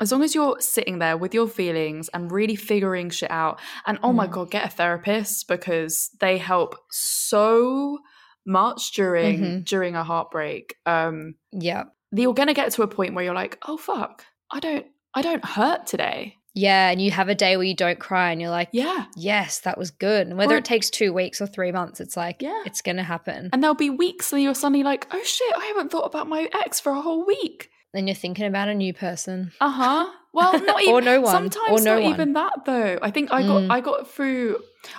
As 0.01 0.11
long 0.11 0.23
as 0.23 0.33
you're 0.33 0.59
sitting 0.59 0.97
there 0.97 1.15
with 1.17 1.35
your 1.35 1.47
feelings 1.47 2.09
and 2.09 2.29
really 2.31 2.55
figuring 2.55 3.11
shit 3.11 3.29
out, 3.31 3.59
and 3.85 3.99
oh 4.01 4.11
my 4.11 4.27
Mm. 4.27 4.31
god, 4.31 4.51
get 4.51 4.65
a 4.65 4.69
therapist 4.69 5.47
because 5.47 6.09
they 6.19 6.39
help 6.39 6.75
so 6.89 7.99
much 8.45 8.91
during 8.93 9.39
Mhm. 9.39 9.65
during 9.65 9.95
a 9.95 10.03
heartbreak. 10.03 10.75
Um, 10.87 11.35
Yeah. 11.51 11.83
You're 12.21 12.33
gonna 12.33 12.53
get 12.53 12.71
to 12.73 12.83
a 12.83 12.87
point 12.87 13.13
where 13.15 13.23
you're 13.23 13.33
like, 13.33 13.57
oh 13.67 13.77
fuck, 13.77 14.23
I 14.51 14.59
don't, 14.59 14.85
I 15.13 15.21
don't 15.21 15.43
hurt 15.43 15.87
today. 15.87 16.37
Yeah. 16.55 16.89
And 16.91 17.01
you 17.01 17.09
have 17.09 17.29
a 17.29 17.35
day 17.35 17.57
where 17.57 17.65
you 17.65 17.75
don't 17.75 17.97
cry 17.97 18.31
and 18.31 18.39
you're 18.39 18.51
like, 18.51 18.69
Yeah, 18.71 19.05
yes, 19.15 19.61
that 19.61 19.75
was 19.77 19.89
good. 19.89 20.27
And 20.27 20.37
whether 20.37 20.53
Or- 20.53 20.59
it 20.59 20.65
takes 20.65 20.91
two 20.91 21.11
weeks 21.11 21.41
or 21.41 21.47
three 21.47 21.71
months, 21.71 21.99
it's 21.99 22.15
like, 22.15 22.43
Yeah. 22.43 22.61
it's 22.65 22.81
going 22.83 22.97
to 22.97 23.03
happen. 23.03 23.49
and 23.51 23.63
there'll 23.63 23.73
be 23.73 23.89
weeks 23.89 24.29
that 24.29 24.39
you're 24.39 24.53
suddenly 24.53 24.83
like, 24.83 25.07
oh 25.11 25.23
shit, 25.23 25.51
I 25.57 25.65
haven't 25.65 25.89
thought 25.91 26.05
about 26.05 26.27
my 26.27 26.47
ex 26.53 26.79
for 26.79 26.91
a 26.91 27.01
whole 27.01 27.25
week. 27.25 27.71
then 27.93 28.05
you're 28.07 28.15
thinking 28.15 28.45
about 28.45 28.69
a 28.69 28.73
new 28.75 28.93
person. 28.93 29.51
Uh 29.59 29.69
huh. 29.71 30.11
Well, 30.31 30.59
not 30.63 30.81
even 30.83 30.93
Or 30.93 31.01
no 31.01 31.21
one. 31.21 31.31
Sometimes 31.31 31.81
Or 31.81 31.83
no 31.83 31.95
not 31.95 32.03
one. 32.03 32.13
even 32.13 32.33
that 32.33 32.53
though. 32.65 32.99
I 33.01 33.09
think 33.11 33.31
I 33.31 33.41
got 33.41 33.61
Mm. 33.63 33.71
I 33.71 33.81
got 33.81 34.07
through 34.07 34.57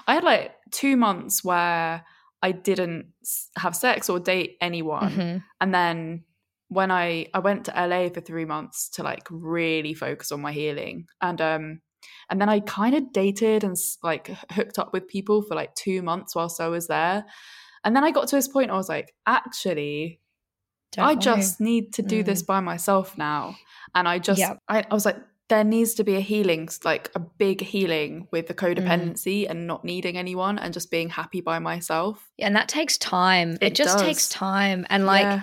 I 0.08 0.14
had 0.14 0.24
like 0.24 0.52
two 0.72 0.96
months 0.96 1.44
where 1.44 2.04
I 2.42 2.50
didn't 2.52 3.12
have 3.56 3.74
sex 3.76 4.08
or 4.10 4.18
date 4.20 4.56
anyone, 4.60 5.10
Mhm. 5.12 5.42
and 5.60 5.74
then 5.74 6.24
when 6.68 6.90
I 6.90 7.26
I 7.34 7.38
went 7.40 7.64
to 7.66 7.72
LA 7.72 8.08
for 8.08 8.20
three 8.20 8.44
months 8.44 8.88
to 8.90 9.02
like 9.02 9.26
really 9.30 9.94
focus 9.94 10.32
on 10.32 10.40
my 10.40 10.52
healing, 10.52 11.06
and 11.20 11.40
um, 11.40 11.80
and 12.30 12.40
then 12.40 12.48
I 12.48 12.60
kind 12.60 12.94
of 12.94 13.12
dated 13.12 13.64
and 13.64 13.76
like 14.02 14.28
hooked 14.52 14.78
up 14.78 14.92
with 14.92 15.08
people 15.08 15.42
for 15.42 15.54
like 15.54 15.74
two 15.74 16.02
months 16.02 16.34
whilst 16.34 16.60
I 16.60 16.68
was 16.68 16.86
there, 16.88 17.24
and 17.84 17.94
then 17.94 18.04
I 18.04 18.10
got 18.10 18.28
to 18.28 18.36
this 18.36 18.48
point 18.48 18.70
I 18.70 18.74
was 18.76 18.88
like, 18.88 19.14
actually, 19.26 20.20
Don't 20.92 21.04
I 21.04 21.14
just 21.14 21.60
need 21.60 21.92
to 21.94 22.02
do 22.02 22.22
this 22.22 22.42
by 22.42 22.60
myself 22.60 23.16
now. 23.18 23.56
And 23.94 24.08
I 24.08 24.18
just, 24.18 24.40
Yep. 24.40 24.58
I, 24.68 24.84
I 24.90 24.94
was 24.94 25.04
like, 25.04 25.16
there 25.48 25.62
needs 25.64 25.94
to 25.94 26.04
be 26.04 26.16
a 26.16 26.20
healing, 26.20 26.68
like 26.84 27.10
a 27.14 27.20
big 27.20 27.60
healing 27.60 28.26
with 28.32 28.46
the 28.48 28.54
Mm. 28.54 28.76
codependency 28.76 29.48
and 29.48 29.66
not 29.66 29.84
needing 29.84 30.16
anyone 30.16 30.58
and 30.58 30.72
just 30.74 30.90
being 30.90 31.10
happy 31.10 31.40
by 31.40 31.58
myself. 31.58 32.30
Yeah, 32.38 32.46
and 32.46 32.56
that 32.56 32.68
takes 32.68 32.96
time. 32.98 33.52
It, 33.60 33.62
It 33.68 33.74
just 33.74 33.98
does. 33.98 34.02
takes 34.02 34.28
time. 34.28 34.86
And 34.88 35.06
like, 35.06 35.22
Yeah. 35.24 35.42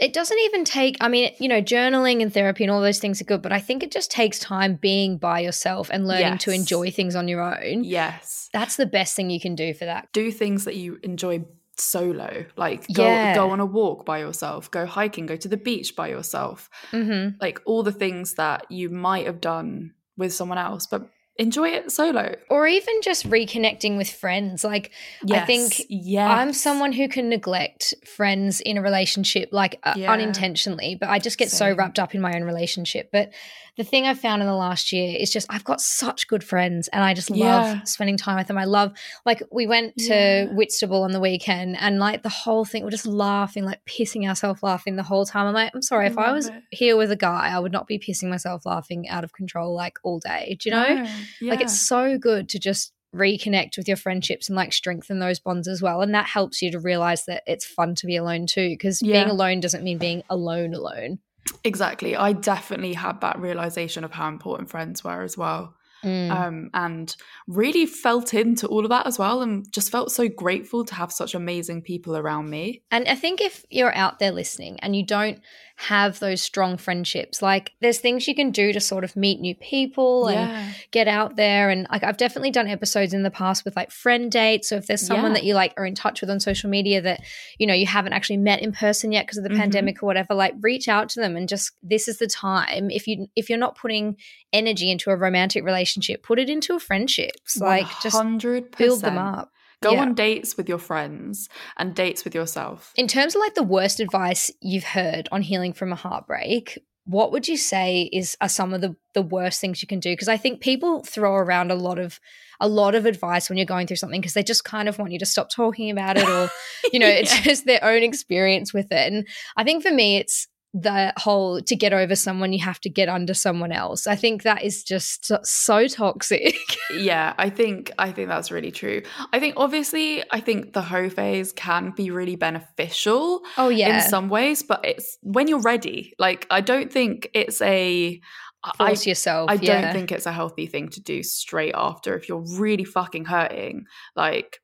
It 0.00 0.12
doesn't 0.12 0.38
even 0.38 0.64
take, 0.64 0.96
I 1.00 1.08
mean, 1.08 1.32
you 1.38 1.48
know, 1.48 1.60
journaling 1.60 2.22
and 2.22 2.32
therapy 2.32 2.64
and 2.64 2.70
all 2.70 2.80
those 2.80 2.98
things 3.00 3.20
are 3.20 3.24
good, 3.24 3.42
but 3.42 3.52
I 3.52 3.60
think 3.60 3.82
it 3.82 3.90
just 3.90 4.10
takes 4.10 4.38
time 4.38 4.76
being 4.76 5.18
by 5.18 5.40
yourself 5.40 5.90
and 5.92 6.06
learning 6.06 6.38
to 6.38 6.50
enjoy 6.52 6.90
things 6.90 7.16
on 7.16 7.28
your 7.28 7.42
own. 7.42 7.84
yes. 7.84 8.48
That's 8.52 8.76
the 8.76 8.86
best 8.86 9.14
thing 9.14 9.28
you 9.30 9.40
can 9.40 9.54
do 9.54 9.74
for 9.74 9.84
that. 9.84 10.08
Do 10.12 10.30
things 10.30 10.64
that 10.64 10.74
you 10.76 10.98
enjoy 11.02 11.44
solo, 11.76 12.46
like 12.56 12.86
go, 12.92 13.04
Yeah. 13.12 13.34
go 13.34 13.50
on 13.50 13.60
a 13.60 13.66
walk 13.66 14.04
by 14.06 14.18
yourself, 14.20 14.70
go 14.70 14.86
hiking, 14.86 15.26
go 15.26 15.36
to 15.36 15.48
the 15.48 15.56
beach 15.56 15.94
by 15.94 16.08
yourself, 16.08 16.68
hmm 16.90 17.28
like 17.40 17.60
all 17.66 17.82
the 17.82 17.92
things 17.92 18.34
that 18.34 18.70
you 18.70 18.88
might 18.90 19.26
have 19.26 19.40
done 19.40 19.92
with 20.16 20.32
someone 20.32 20.58
else, 20.58 20.86
but 20.86 21.08
enjoy 21.38 21.68
it 21.70 21.90
solo. 21.92 22.34
Or 22.50 22.66
even 22.66 23.00
just 23.02 23.28
reconnecting 23.28 23.96
with 23.96 24.10
friends. 24.10 24.64
Like, 24.64 24.90
I 25.32 25.40
think 25.40 25.86
yes. 25.88 26.30
I'm 26.30 26.52
someone 26.52 26.92
who 26.92 27.08
can 27.08 27.28
neglect 27.28 27.94
friends 28.04 28.60
in 28.60 28.76
a 28.76 28.82
relationship 28.82 29.50
like 29.52 29.78
uh, 29.84 29.94
Yeah. 29.96 30.12
unintentionally, 30.12 30.96
but 30.96 31.08
I 31.08 31.18
just 31.20 31.38
get 31.38 31.50
so 31.50 31.72
wrapped 31.72 31.98
up 31.98 32.14
in 32.14 32.20
my 32.20 32.34
own 32.34 32.42
relationship. 32.42 33.10
But 33.12 33.30
the 33.78 33.84
thing 33.84 34.06
I've 34.06 34.20
found 34.20 34.42
in 34.42 34.48
the 34.48 34.54
last 34.54 34.92
year 34.92 35.16
is 35.18 35.30
just 35.32 35.46
I've 35.48 35.64
got 35.64 35.80
such 35.80 36.28
good 36.28 36.44
friends 36.44 36.88
and 36.88 37.02
I 37.02 37.14
just 37.14 37.30
love 37.30 37.64
Yeah. 37.64 37.82
spending 37.84 38.16
time 38.18 38.36
with 38.36 38.48
them. 38.48 38.58
I 38.58 38.64
love 38.64 38.92
like 39.24 39.40
we 39.50 39.66
went 39.66 39.96
to 39.98 40.14
Yeah. 40.14 40.44
Whitstable 40.46 41.02
on 41.04 41.12
the 41.12 41.20
weekend 41.20 41.76
and 41.78 41.98
like 41.98 42.22
the 42.22 42.28
whole 42.28 42.64
thing 42.66 42.82
we're 42.84 42.90
just 42.90 43.06
laughing, 43.06 43.64
like 43.64 43.80
pissing 43.86 44.28
ourselves 44.28 44.62
laughing 44.62 44.96
the 44.96 45.02
whole 45.04 45.24
time. 45.24 45.46
I'm 45.46 45.54
like, 45.54 45.70
I'm 45.74 45.80
sorry, 45.82 46.08
if 46.08 46.18
I 46.18 46.32
was 46.32 46.48
it. 46.48 46.62
here 46.72 46.96
with 46.96 47.10
a 47.12 47.16
guy, 47.16 47.48
I 47.54 47.58
would 47.58 47.72
not 47.72 47.86
be 47.86 47.98
pissing 47.98 48.28
myself 48.28 48.66
laughing 48.66 49.08
out 49.08 49.24
of 49.24 49.32
control 49.32 49.74
like 49.74 49.98
all 50.02 50.18
day. 50.18 50.58
Do 50.60 50.68
you 50.68 50.74
know? 50.74 50.94
No, 51.40 51.50
Like 51.50 51.60
it's 51.60 51.80
so 51.80 52.18
good 52.18 52.48
to 52.50 52.58
just 52.58 52.92
reconnect 53.16 53.76
with 53.78 53.88
your 53.88 53.96
friendships 53.96 54.48
and 54.48 54.56
like 54.56 54.72
strengthen 54.72 55.18
those 55.18 55.38
bonds 55.38 55.66
as 55.68 55.80
well. 55.80 56.02
And 56.02 56.14
that 56.14 56.26
helps 56.26 56.60
you 56.60 56.70
to 56.72 56.78
realize 56.78 57.24
that 57.26 57.42
it's 57.46 57.64
fun 57.64 57.94
to 57.96 58.06
be 58.06 58.16
alone 58.16 58.46
too. 58.46 58.68
Because 58.70 59.00
being 59.00 59.28
alone 59.30 59.60
doesn't 59.60 59.82
mean 59.84 59.98
being 59.98 60.22
alone 60.28 60.74
alone. 60.74 61.20
Exactly. 61.64 62.16
I 62.16 62.32
definitely 62.32 62.94
had 62.94 63.20
that 63.20 63.38
realization 63.38 64.04
of 64.04 64.12
how 64.12 64.28
important 64.28 64.70
friends 64.70 65.04
were 65.04 65.22
as 65.22 65.36
well. 65.36 65.74
Mm. 66.04 66.30
Um, 66.30 66.70
and 66.74 67.16
really 67.48 67.84
felt 67.84 68.32
into 68.32 68.68
all 68.68 68.84
of 68.84 68.90
that 68.90 69.08
as 69.08 69.18
well 69.18 69.42
and 69.42 69.68
just 69.72 69.90
felt 69.90 70.12
so 70.12 70.28
grateful 70.28 70.84
to 70.84 70.94
have 70.94 71.10
such 71.10 71.34
amazing 71.34 71.82
people 71.82 72.16
around 72.16 72.50
me. 72.50 72.82
And 72.92 73.08
I 73.08 73.16
think 73.16 73.40
if 73.40 73.64
you're 73.68 73.94
out 73.94 74.20
there 74.20 74.30
listening 74.30 74.78
and 74.80 74.94
you 74.94 75.04
don't 75.04 75.40
have 75.80 76.18
those 76.18 76.42
strong 76.42 76.76
friendships, 76.76 77.40
like 77.40 77.70
there's 77.80 77.98
things 77.98 78.26
you 78.26 78.34
can 78.34 78.50
do 78.50 78.72
to 78.72 78.80
sort 78.80 79.04
of 79.04 79.14
meet 79.14 79.38
new 79.40 79.54
people 79.54 80.26
and 80.26 80.74
get 80.90 81.06
out 81.06 81.36
there. 81.36 81.70
And 81.70 81.86
like 81.92 82.02
I've 82.02 82.16
definitely 82.16 82.50
done 82.50 82.66
episodes 82.66 83.14
in 83.14 83.22
the 83.22 83.30
past 83.30 83.64
with 83.64 83.76
like 83.76 83.92
friend 83.92 84.28
dates. 84.30 84.68
So 84.70 84.74
if 84.76 84.88
there's 84.88 85.06
someone 85.06 85.30
Yeah. 85.30 85.34
that 85.34 85.44
you 85.44 85.54
like 85.54 85.74
are 85.76 85.86
in 85.86 85.94
touch 85.94 86.20
with 86.20 86.30
on 86.30 86.40
social 86.40 86.68
media 86.68 87.00
that, 87.02 87.20
you 87.58 87.66
know, 87.68 87.74
you 87.74 87.86
haven't 87.86 88.12
actually 88.12 88.38
met 88.38 88.60
in 88.60 88.72
person 88.72 89.12
yet 89.12 89.26
because 89.26 89.38
of 89.38 89.44
the 89.44 89.50
Mhm. 89.50 89.58
pandemic 89.58 90.02
or 90.02 90.06
whatever, 90.06 90.34
like 90.34 90.54
reach 90.62 90.88
out 90.88 91.08
to 91.10 91.20
them 91.20 91.36
and 91.36 91.48
just 91.48 91.70
this 91.80 92.08
is 92.08 92.18
the 92.18 92.26
time. 92.26 92.90
If 92.90 93.06
you 93.06 93.28
if 93.36 93.48
you're 93.48 93.56
not 93.56 93.76
putting 93.78 94.16
energy 94.52 94.90
into 94.90 95.10
a 95.10 95.16
romantic 95.16 95.62
relationship, 95.62 96.24
put 96.24 96.40
it 96.40 96.50
into 96.50 96.74
a 96.74 96.80
friendships. 96.80 97.56
Like 97.60 97.86
just 98.02 98.16
100%. 98.16 98.76
build 98.78 99.00
them 99.02 99.16
up. 99.18 99.52
Go 99.80 99.92
Yeah. 99.92 100.00
on 100.02 100.14
dates 100.14 100.56
with 100.56 100.68
your 100.68 100.78
friends 100.78 101.48
and 101.76 101.94
dates 101.94 102.24
with 102.24 102.34
yourself. 102.34 102.92
In 102.96 103.06
terms 103.06 103.34
of 103.34 103.40
like 103.40 103.54
the 103.54 103.62
worst 103.62 104.00
advice 104.00 104.50
you've 104.60 104.84
heard 104.84 105.28
on 105.30 105.42
healing 105.42 105.72
from 105.72 105.92
a 105.92 105.96
heartbreak, 105.96 106.78
what 107.04 107.32
would 107.32 107.48
you 107.48 107.56
say 107.56 108.10
is 108.12 108.36
are 108.40 108.48
some 108.48 108.74
of 108.74 108.80
the 108.80 108.94
the 109.14 109.22
worst 109.22 109.60
things 109.60 109.80
you 109.80 109.88
can 109.88 110.00
do? 110.00 110.12
Because 110.12 110.28
I 110.28 110.36
think 110.36 110.60
people 110.60 111.02
throw 111.04 111.34
around 111.34 111.70
a 111.70 111.74
lot 111.74 111.98
of 111.98 112.20
a 112.60 112.68
lot 112.68 112.94
of 112.94 113.06
advice 113.06 113.48
when 113.48 113.56
you're 113.56 113.64
going 113.66 113.86
through 113.86 113.96
something 113.96 114.20
because 114.20 114.34
they 114.34 114.42
just 114.42 114.64
kind 114.64 114.88
of 114.88 114.98
want 114.98 115.12
you 115.12 115.18
to 115.20 115.26
stop 115.26 115.48
talking 115.48 115.90
about 115.90 116.16
it 116.18 116.28
or 116.28 116.50
you 116.92 116.98
know 116.98 117.06
it's 117.08 117.40
just 117.42 117.64
their 117.64 117.82
own 117.82 118.02
experience 118.02 118.74
with 118.74 118.92
it. 118.92 119.12
And 119.12 119.26
I 119.56 119.64
think 119.64 119.82
for 119.84 119.92
me 119.92 120.16
it's 120.18 120.48
the 120.74 121.12
whole 121.16 121.62
to 121.62 121.74
get 121.74 121.92
over 121.92 122.14
someone 122.14 122.52
you 122.52 122.62
have 122.62 122.80
to 122.80 122.90
get 122.90 123.08
under 123.08 123.34
someone 123.34 123.72
else. 123.72 124.06
I 124.06 124.16
think 124.16 124.42
that 124.42 124.62
is 124.62 124.82
just 124.82 125.32
so, 125.44 125.88
toxic. 125.88 126.56
yeah, 126.94 127.34
I 127.38 127.48
think 127.50 127.90
I 127.98 128.12
think 128.12 128.28
that's 128.28 128.50
really 128.50 128.70
true. 128.70 129.02
I 129.32 129.40
think 129.40 129.54
obviously 129.56 130.22
I 130.30 130.40
think 130.40 130.74
the 130.74 130.82
hoe 130.82 131.08
phase 131.08 131.52
can 131.52 131.92
be 131.96 132.10
really 132.10 132.36
beneficial 132.36 133.40
oh 133.56 133.70
yeah. 133.70 133.96
in 133.96 134.10
some 134.10 134.28
ways, 134.28 134.62
but 134.62 134.84
it's 134.84 135.18
when 135.22 135.48
you're 135.48 135.60
ready. 135.60 136.12
Like 136.18 136.46
I 136.50 136.60
don't 136.60 136.92
think 136.92 137.30
it's 137.32 137.62
a 137.62 138.20
I- 138.64 138.72
Force 138.76 139.06
yourself. 139.06 139.50
I 139.50 139.54
yeah. 139.54 139.80
don't 139.80 139.92
think 139.92 140.12
it's 140.12 140.26
a 140.26 140.32
healthy 140.32 140.66
thing 140.66 140.88
to 140.90 141.00
do 141.00 141.22
straight 141.22 141.74
after 141.76 142.16
if 142.16 142.28
you're 142.28 142.44
really 142.58 142.84
fucking 142.84 143.24
hurting. 143.24 143.84
Like 144.16 144.60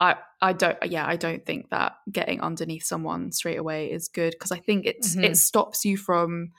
I 0.00 0.16
I 0.40 0.52
don't 0.52 0.76
yeah, 0.90 1.06
I 1.06 1.16
don't 1.16 1.44
think 1.46 1.70
that 1.70 1.94
getting 2.10 2.40
underneath 2.40 2.84
someone 2.84 3.32
straight 3.32 3.58
away 3.58 3.90
is 3.90 4.08
good 4.08 4.32
because 4.32 4.52
I 4.52 4.58
think 4.58 4.86
it's 4.86 5.16
Mhm. 5.16 5.24
it 5.24 5.36
stops 5.36 5.84
you 5.84 5.96
from 5.96 6.50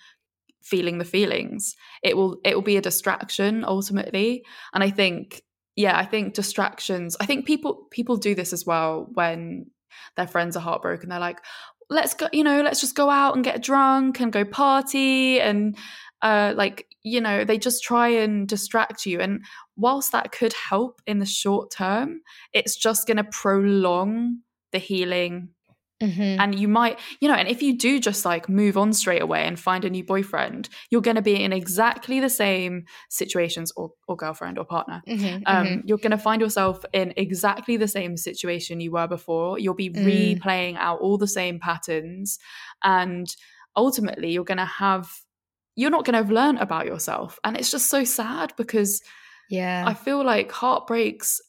feeling 0.63 0.97
the 0.97 1.05
feelings. 1.05 1.75
It 2.03 2.17
will 2.17 2.37
it 2.43 2.55
will 2.55 2.61
be 2.63 2.77
a 2.77 2.81
distraction 2.81 3.63
ultimately. 3.65 4.43
And 4.73 4.83
I 4.83 4.89
think 4.89 5.43
yeah, 5.75 5.97
I 5.97 6.05
think 6.05 6.33
distractions. 6.33 7.17
I 7.19 7.25
think 7.25 7.45
people 7.45 7.87
people 7.91 8.15
do 8.17 8.33
this 8.35 8.53
as 8.53 8.65
well 8.65 9.07
when 9.13 9.67
their 10.15 10.27
friends 10.27 10.55
are 10.55 10.61
heartbroken. 10.61 11.09
They're 11.09 11.19
like, 11.19 11.41
let's 11.89 12.13
go, 12.13 12.27
you 12.31 12.43
know, 12.43 12.61
let's 12.61 12.79
just 12.81 12.95
go 12.95 13.09
out 13.09 13.35
and 13.35 13.43
get 13.43 13.61
drunk 13.61 14.19
and 14.21 14.31
go 14.31 14.45
party 14.45 15.39
and 15.41 15.77
uh 16.21 16.53
like, 16.55 16.87
you 17.05 17.21
know, 17.21 17.45
they 17.45 17.57
just 17.57 17.83
try 17.83 18.09
and 18.09 18.47
distract 18.47 19.05
you. 19.05 19.21
And 19.21 19.45
whilst 19.77 20.11
that 20.11 20.31
could 20.33 20.53
help 20.53 21.01
in 21.07 21.19
the 21.19 21.25
short 21.25 21.71
term, 21.71 22.21
it's 22.53 22.75
just 22.75 23.07
gonna 23.07 23.25
prolong 23.25 24.39
the 24.73 24.79
healing 24.79 25.49
Mhm. 26.01 26.39
and 26.39 26.59
you 26.59 26.67
might 26.67 26.99
you 27.21 27.27
know 27.27 27.33
and 27.33 27.47
if 27.47 27.61
you 27.61 27.77
do 27.77 27.99
just 27.99 28.25
like 28.25 28.49
move 28.49 28.77
on 28.77 28.91
straight 28.93 29.21
away 29.21 29.45
and 29.45 29.59
find 29.59 29.85
a 29.85 29.89
new 29.89 30.03
boyfriend 30.03 30.67
you're 30.89 31.01
going 31.01 31.15
to 31.15 31.21
be 31.21 31.41
in 31.41 31.53
exactly 31.53 32.19
the 32.19 32.29
same 32.29 32.83
situations 33.09 33.71
or, 33.77 33.91
or 34.07 34.17
girlfriend 34.17 34.57
or 34.57 34.65
partner 34.65 35.01
Mhm, 35.07 35.43
um, 35.45 35.81
mhm. 35.81 35.85
you're 35.85 35.97
going 35.97 36.11
to 36.11 36.17
find 36.17 36.41
yourself 36.41 36.83
in 36.93 37.13
exactly 37.15 37.77
the 37.77 37.87
same 37.87 38.17
situation 38.17 38.81
you 38.81 38.91
were 38.91 39.07
before 39.07 39.57
you'll 39.59 39.73
be 39.73 39.89
Mm. 39.95 40.45
replaying 40.45 40.75
out 40.77 40.99
all 40.99 41.17
the 41.17 41.27
same 41.27 41.59
patterns 41.59 42.37
and 42.83 43.35
ultimately 43.77 44.31
you're 44.31 44.43
going 44.43 44.57
to 44.57 44.65
have 44.65 45.09
you're 45.75 45.91
not 45.91 46.05
going 46.05 46.13
to 46.13 46.19
have 46.19 46.31
learned 46.31 46.59
about 46.59 46.85
yourself 46.85 47.39
and 47.43 47.57
it's 47.57 47.71
just 47.71 47.89
so 47.89 48.03
sad 48.03 48.53
because 48.57 49.01
yeah. 49.49 49.83
I 49.85 49.93
feel 49.93 50.23
like 50.23 50.51
heartbreaks, 50.51 51.41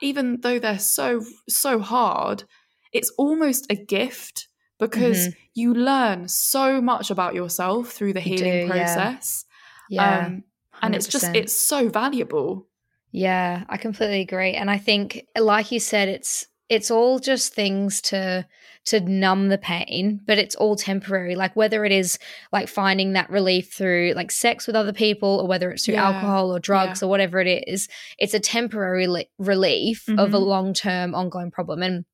even 0.00 0.40
though 0.40 0.58
they're 0.58 0.78
so 0.78 1.22
so 1.48 1.78
hard, 1.78 2.44
it's 2.92 3.10
almost 3.18 3.66
a 3.70 3.76
gift 3.76 4.48
because 4.78 5.28
you 5.54 5.72
learn 5.74 6.28
so 6.28 6.80
much 6.80 7.10
about 7.10 7.34
yourself 7.34 7.92
through 7.92 8.12
the 8.12 8.20
Mm-hmm. 8.20 8.28
Healing 8.44 8.66
do, 8.66 8.72
process. 8.72 9.44
yeah. 9.88 10.26
Um, 10.26 10.44
and 10.82 10.94
it's 10.94 11.08
just 11.08 11.34
it's 11.34 11.56
so 11.56 11.88
valuable. 11.88 12.66
Yeah, 13.12 13.64
I 13.68 13.78
completely 13.78 14.20
agree. 14.20 14.52
And 14.52 14.70
I 14.70 14.78
think 14.78 15.26
like 15.38 15.72
you 15.72 15.80
said 15.80 16.08
it's 16.08 16.46
it's 16.68 16.90
all 16.90 17.18
just 17.18 17.54
things 17.54 18.00
to 18.02 18.46
to 18.86 19.00
numb 19.00 19.48
the 19.48 19.58
pain, 19.58 20.20
but 20.26 20.38
it's 20.38 20.54
all 20.54 20.76
temporary. 20.76 21.34
Like 21.34 21.56
whether 21.56 21.84
it 21.84 21.90
is 21.90 22.20
like 22.52 22.68
finding 22.68 23.14
that 23.14 23.28
relief 23.30 23.72
through 23.72 24.12
like 24.14 24.30
sex 24.30 24.66
with 24.68 24.76
other 24.76 24.92
people 24.92 25.40
or 25.40 25.48
whether 25.48 25.72
it's 25.72 25.84
through 25.84 25.94
Yeah, 25.94 26.06
alcohol 26.08 26.54
or 26.54 26.60
drugs 26.60 27.02
or 27.02 27.08
whatever 27.10 27.40
it 27.40 27.64
is, 27.66 27.88
it's 28.16 28.32
a 28.34 28.38
temporary 28.38 29.08
li- 29.08 29.28
relief 29.38 30.08
of 30.08 30.32
a 30.34 30.38
Mhm. 30.38 30.46
long-term 30.46 31.14
ongoing 31.16 31.50
problem. 31.50 31.82
And 31.82 32.04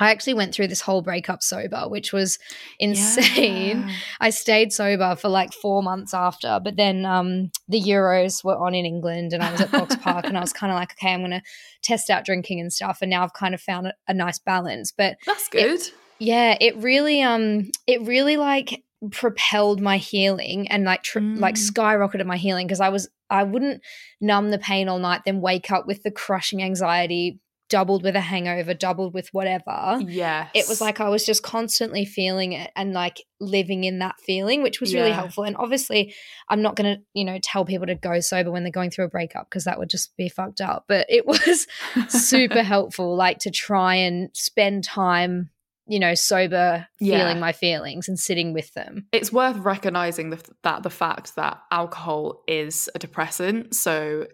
I 0.00 0.10
actually 0.10 0.34
went 0.34 0.54
through 0.54 0.68
this 0.68 0.80
whole 0.80 1.02
breakup 1.02 1.42
sober, 1.42 1.82
which 1.88 2.12
was 2.12 2.38
insane. 2.78 3.80
Yeah. 3.88 3.94
I 4.20 4.30
stayed 4.30 4.72
sober 4.72 5.14
for 5.16 5.28
like 5.28 5.52
four 5.52 5.82
months 5.82 6.14
after, 6.14 6.58
but 6.62 6.76
then 6.76 7.04
um, 7.04 7.50
the 7.68 7.80
Euros 7.80 8.42
were 8.42 8.56
on 8.56 8.74
in 8.74 8.84
England 8.86 9.32
and 9.32 9.42
I 9.42 9.52
was 9.52 9.60
at 9.60 9.70
Boxpark 9.70 10.24
and 10.24 10.36
I 10.36 10.40
was 10.40 10.52
kind 10.60 10.72
of 10.72 10.76
like, 10.76 10.92
okay, 10.92 11.12
I'm 11.12 11.20
going 11.20 11.30
to 11.32 11.42
test 11.82 12.10
out 12.10 12.24
drinking 12.24 12.60
and 12.60 12.72
stuff. 12.72 12.98
And 13.02 13.10
now 13.10 13.22
I've 13.22 13.34
kind 13.34 13.54
of 13.54 13.60
found 13.60 13.88
a, 13.88 13.94
a 14.08 14.14
nice 14.14 14.38
balance. 14.38 14.90
But 14.90 15.16
That's 15.26 15.48
good. 15.48 15.80
yeah, 16.18 16.56
it 16.60 16.76
really, 16.78 17.22
um, 17.22 17.70
it 17.86 18.02
really 18.02 18.36
like 18.36 18.82
propelled 19.10 19.80
my 19.80 19.96
healing 19.96 20.68
and 20.68 20.84
like 20.84 21.02
tr- 21.02 21.20
like 21.20 21.54
Mm. 21.54 21.70
skyrocketed 21.70 22.26
my 22.26 22.36
healing 22.36 22.66
because 22.66 22.80
I 22.80 22.90
was 22.90 23.08
I 23.30 23.44
wouldn't 23.44 23.80
numb 24.20 24.50
the 24.50 24.58
pain 24.58 24.90
all 24.90 24.98
night 24.98 25.22
then 25.24 25.40
wake 25.40 25.70
up 25.70 25.86
with 25.86 26.02
the 26.02 26.10
crushing 26.10 26.62
anxiety 26.62 27.38
doubled 27.70 28.02
with 28.02 28.14
a 28.16 28.20
hangover 28.20 28.74
doubled 28.74 29.14
with 29.14 29.28
whatever 29.32 29.98
Yeah. 30.06 30.48
it 30.54 30.68
was 30.68 30.80
like 30.82 31.00
I 31.00 31.08
was 31.08 31.24
just 31.24 31.42
constantly 31.42 32.04
feeling 32.04 32.52
it 32.52 32.70
and 32.76 32.92
like 32.92 33.22
living 33.40 33.84
in 33.84 34.00
that 34.00 34.16
feeling, 34.20 34.62
which 34.62 34.80
was 34.80 34.92
really 34.92 35.12
helpful. 35.12 35.44
And 35.44 35.56
obviously, 35.56 36.14
I'm 36.50 36.60
not 36.60 36.76
going 36.76 36.96
to, 36.96 37.02
you 37.14 37.24
know, 37.24 37.38
tell 37.42 37.64
people 37.64 37.86
to 37.86 37.94
go 37.94 38.20
sober 38.20 38.50
when 38.50 38.64
they're 38.64 38.70
going 38.72 38.90
through 38.90 39.06
a 39.06 39.08
breakup 39.08 39.48
because 39.48 39.64
that 39.64 39.78
would 39.78 39.88
just 39.88 40.14
be 40.18 40.28
fucked 40.28 40.60
up. 40.60 40.84
But 40.88 41.06
it 41.08 41.24
was 41.26 41.66
super 42.08 42.62
helpful, 42.62 43.16
like 43.16 43.38
to 43.38 43.50
try 43.50 43.94
and 43.94 44.28
spend 44.34 44.84
time, 44.84 45.48
you 45.86 45.98
know, 45.98 46.14
sober, 46.14 46.86
Yeah. 47.00 47.18
feeling 47.18 47.40
my 47.40 47.52
feelings 47.52 48.08
and 48.08 48.18
sitting 48.18 48.52
with 48.52 48.74
them. 48.74 49.06
it's 49.12 49.32
worth 49.32 49.56
recognizing 49.56 50.30
the, 50.30 50.44
that 50.62 50.82
the 50.82 50.90
fact 50.90 51.36
that 51.36 51.62
alcohol 51.70 52.42
is 52.46 52.90
a 52.94 52.98
depressant. 52.98 53.74
So 53.74 54.26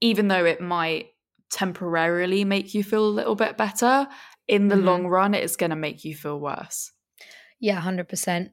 even 0.00 0.26
though 0.28 0.44
it 0.44 0.60
might 0.60 1.10
temporarily 1.50 2.44
make 2.44 2.74
you 2.74 2.82
feel 2.84 3.04
a 3.06 3.10
little 3.18 3.34
bit 3.34 3.56
better, 3.56 4.06
in 4.48 4.68
the 4.68 4.74
Mhm. 4.76 4.84
long 4.84 5.06
run, 5.06 5.34
it 5.34 5.44
is 5.44 5.56
going 5.56 5.70
to 5.70 5.76
make 5.76 6.04
you 6.04 6.14
feel 6.14 6.38
worse. 6.40 6.92
Yeah, 7.60 7.76
100%. 7.76 8.50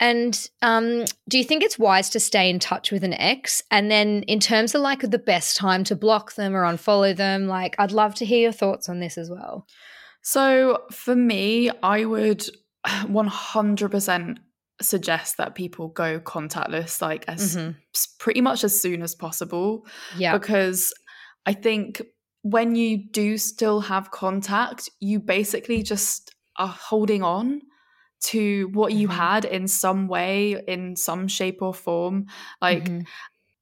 And 0.00 0.48
um, 0.62 1.04
do 1.28 1.38
you 1.38 1.44
think 1.44 1.62
it's 1.64 1.78
wise 1.78 2.08
to 2.10 2.20
stay 2.20 2.48
in 2.50 2.58
touch 2.60 2.92
with 2.92 3.02
an 3.02 3.14
ex? 3.14 3.62
And 3.70 3.90
then, 3.90 4.22
in 4.24 4.38
terms 4.40 4.74
of 4.74 4.80
like 4.82 5.00
the 5.00 5.18
best 5.18 5.56
time 5.56 5.82
to 5.84 5.96
block 5.96 6.34
them 6.34 6.54
or 6.54 6.62
unfollow 6.62 7.16
them, 7.16 7.46
like 7.48 7.74
I'd 7.78 7.90
love 7.92 8.14
to 8.16 8.24
hear 8.24 8.38
your 8.40 8.52
thoughts 8.52 8.88
on 8.88 9.00
this 9.00 9.18
as 9.18 9.28
well. 9.30 9.66
So 10.22 10.82
for 10.92 11.16
me, 11.16 11.70
I 11.82 12.04
would 12.04 12.44
100% 12.86 14.38
suggest 14.80 15.36
that 15.38 15.54
people 15.56 15.88
go 15.88 16.20
contactless, 16.20 17.02
like 17.02 17.24
as 17.26 17.56
Mhm. 17.56 17.74
pretty 18.20 18.40
much 18.40 18.62
as 18.62 18.80
soon 18.80 19.02
as 19.02 19.14
possible. 19.14 19.84
Yeah. 20.16 20.32
because 20.38 20.92
I 21.46 21.54
think 21.54 22.02
when 22.42 22.74
you 22.76 22.98
do 23.10 23.36
still 23.38 23.80
have 23.80 24.10
contact, 24.10 24.88
you 25.00 25.20
basically 25.20 25.82
just 25.82 26.34
are 26.56 26.68
holding 26.68 27.22
on 27.22 27.62
to 28.20 28.68
what 28.72 28.92
you 28.92 29.06
Mhm. 29.08 29.12
had 29.12 29.44
in 29.44 29.68
some 29.68 30.08
way, 30.08 30.60
in 30.66 30.96
some 30.96 31.28
shape 31.28 31.62
or 31.62 31.72
form. 31.74 32.26
Like, 32.60 32.84
Mhm. 32.88 33.06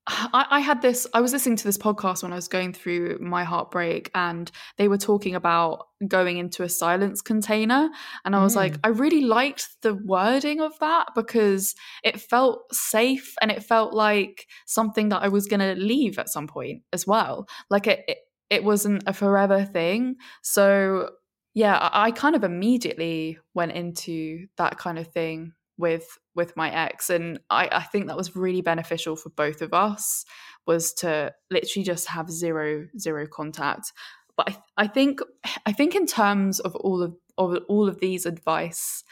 I, 0.08 0.46
I 0.50 0.60
had 0.60 0.82
this, 0.82 1.04
I 1.12 1.20
was 1.20 1.32
listening 1.32 1.56
to 1.56 1.64
this 1.64 1.76
podcast 1.76 2.22
when 2.22 2.32
I 2.32 2.36
was 2.36 2.46
going 2.46 2.72
through 2.72 3.18
my 3.20 3.42
heartbreak, 3.42 4.08
and 4.14 4.50
they 4.78 4.86
were 4.86 4.98
talking 4.98 5.34
about 5.34 5.88
going 6.06 6.38
into 6.38 6.62
a 6.62 6.68
silence 6.68 7.20
container. 7.22 7.90
And 8.24 8.36
I 8.36 8.42
was 8.42 8.54
like, 8.54 8.74
Mm. 8.74 8.80
I 8.84 8.88
really 8.88 9.22
liked 9.22 9.68
the 9.82 9.94
wording 9.94 10.60
of 10.60 10.78
that 10.78 11.08
because 11.16 11.74
it 12.04 12.20
felt 12.20 12.72
safe 12.72 13.34
and 13.42 13.50
it 13.50 13.64
felt 13.64 13.94
like 13.94 14.46
something 14.66 15.08
that 15.08 15.22
I 15.22 15.28
was 15.28 15.46
going 15.46 15.60
to 15.60 15.74
leave 15.74 16.18
at 16.20 16.28
some 16.28 16.46
point 16.46 16.82
as 16.92 17.04
well. 17.06 17.48
Like 17.68 17.88
it, 17.88 18.04
it, 18.06 18.18
it 18.50 18.64
wasn't 18.64 19.02
a 19.06 19.12
forever 19.12 19.64
thing. 19.64 20.16
So, 20.42 21.10
yeah, 21.54 21.88
I, 21.92 22.10
kind 22.10 22.36
of 22.36 22.44
immediately 22.44 23.38
went 23.54 23.72
into 23.72 24.46
that 24.56 24.78
kind 24.78 24.98
of 24.98 25.08
thing 25.08 25.52
with 25.78 26.06
with 26.34 26.56
my 26.56 26.70
ex 26.70 27.10
and 27.10 27.38
I, 27.50 27.68
I 27.70 27.82
think 27.82 28.06
that 28.06 28.16
was 28.16 28.36
really 28.36 28.62
beneficial 28.62 29.16
for 29.16 29.30
both 29.30 29.62
of 29.62 29.74
us 29.74 30.24
was 30.66 30.92
to 30.94 31.34
literally 31.50 31.84
just 31.84 32.08
have 32.08 32.30
zero 32.30 32.86
zero 32.98 33.26
contact 33.26 33.92
but 34.36 34.50
I, 34.50 34.84
I 34.84 34.86
think 34.86 35.20
i 35.66 35.72
think 35.72 35.94
in 35.94 36.06
terms 36.06 36.60
of 36.60 36.74
all 36.76 37.02
of, 37.02 37.14
of 37.36 37.58
all 37.68 37.88
of 37.88 38.00
these 38.00 38.26
advice 38.26 39.04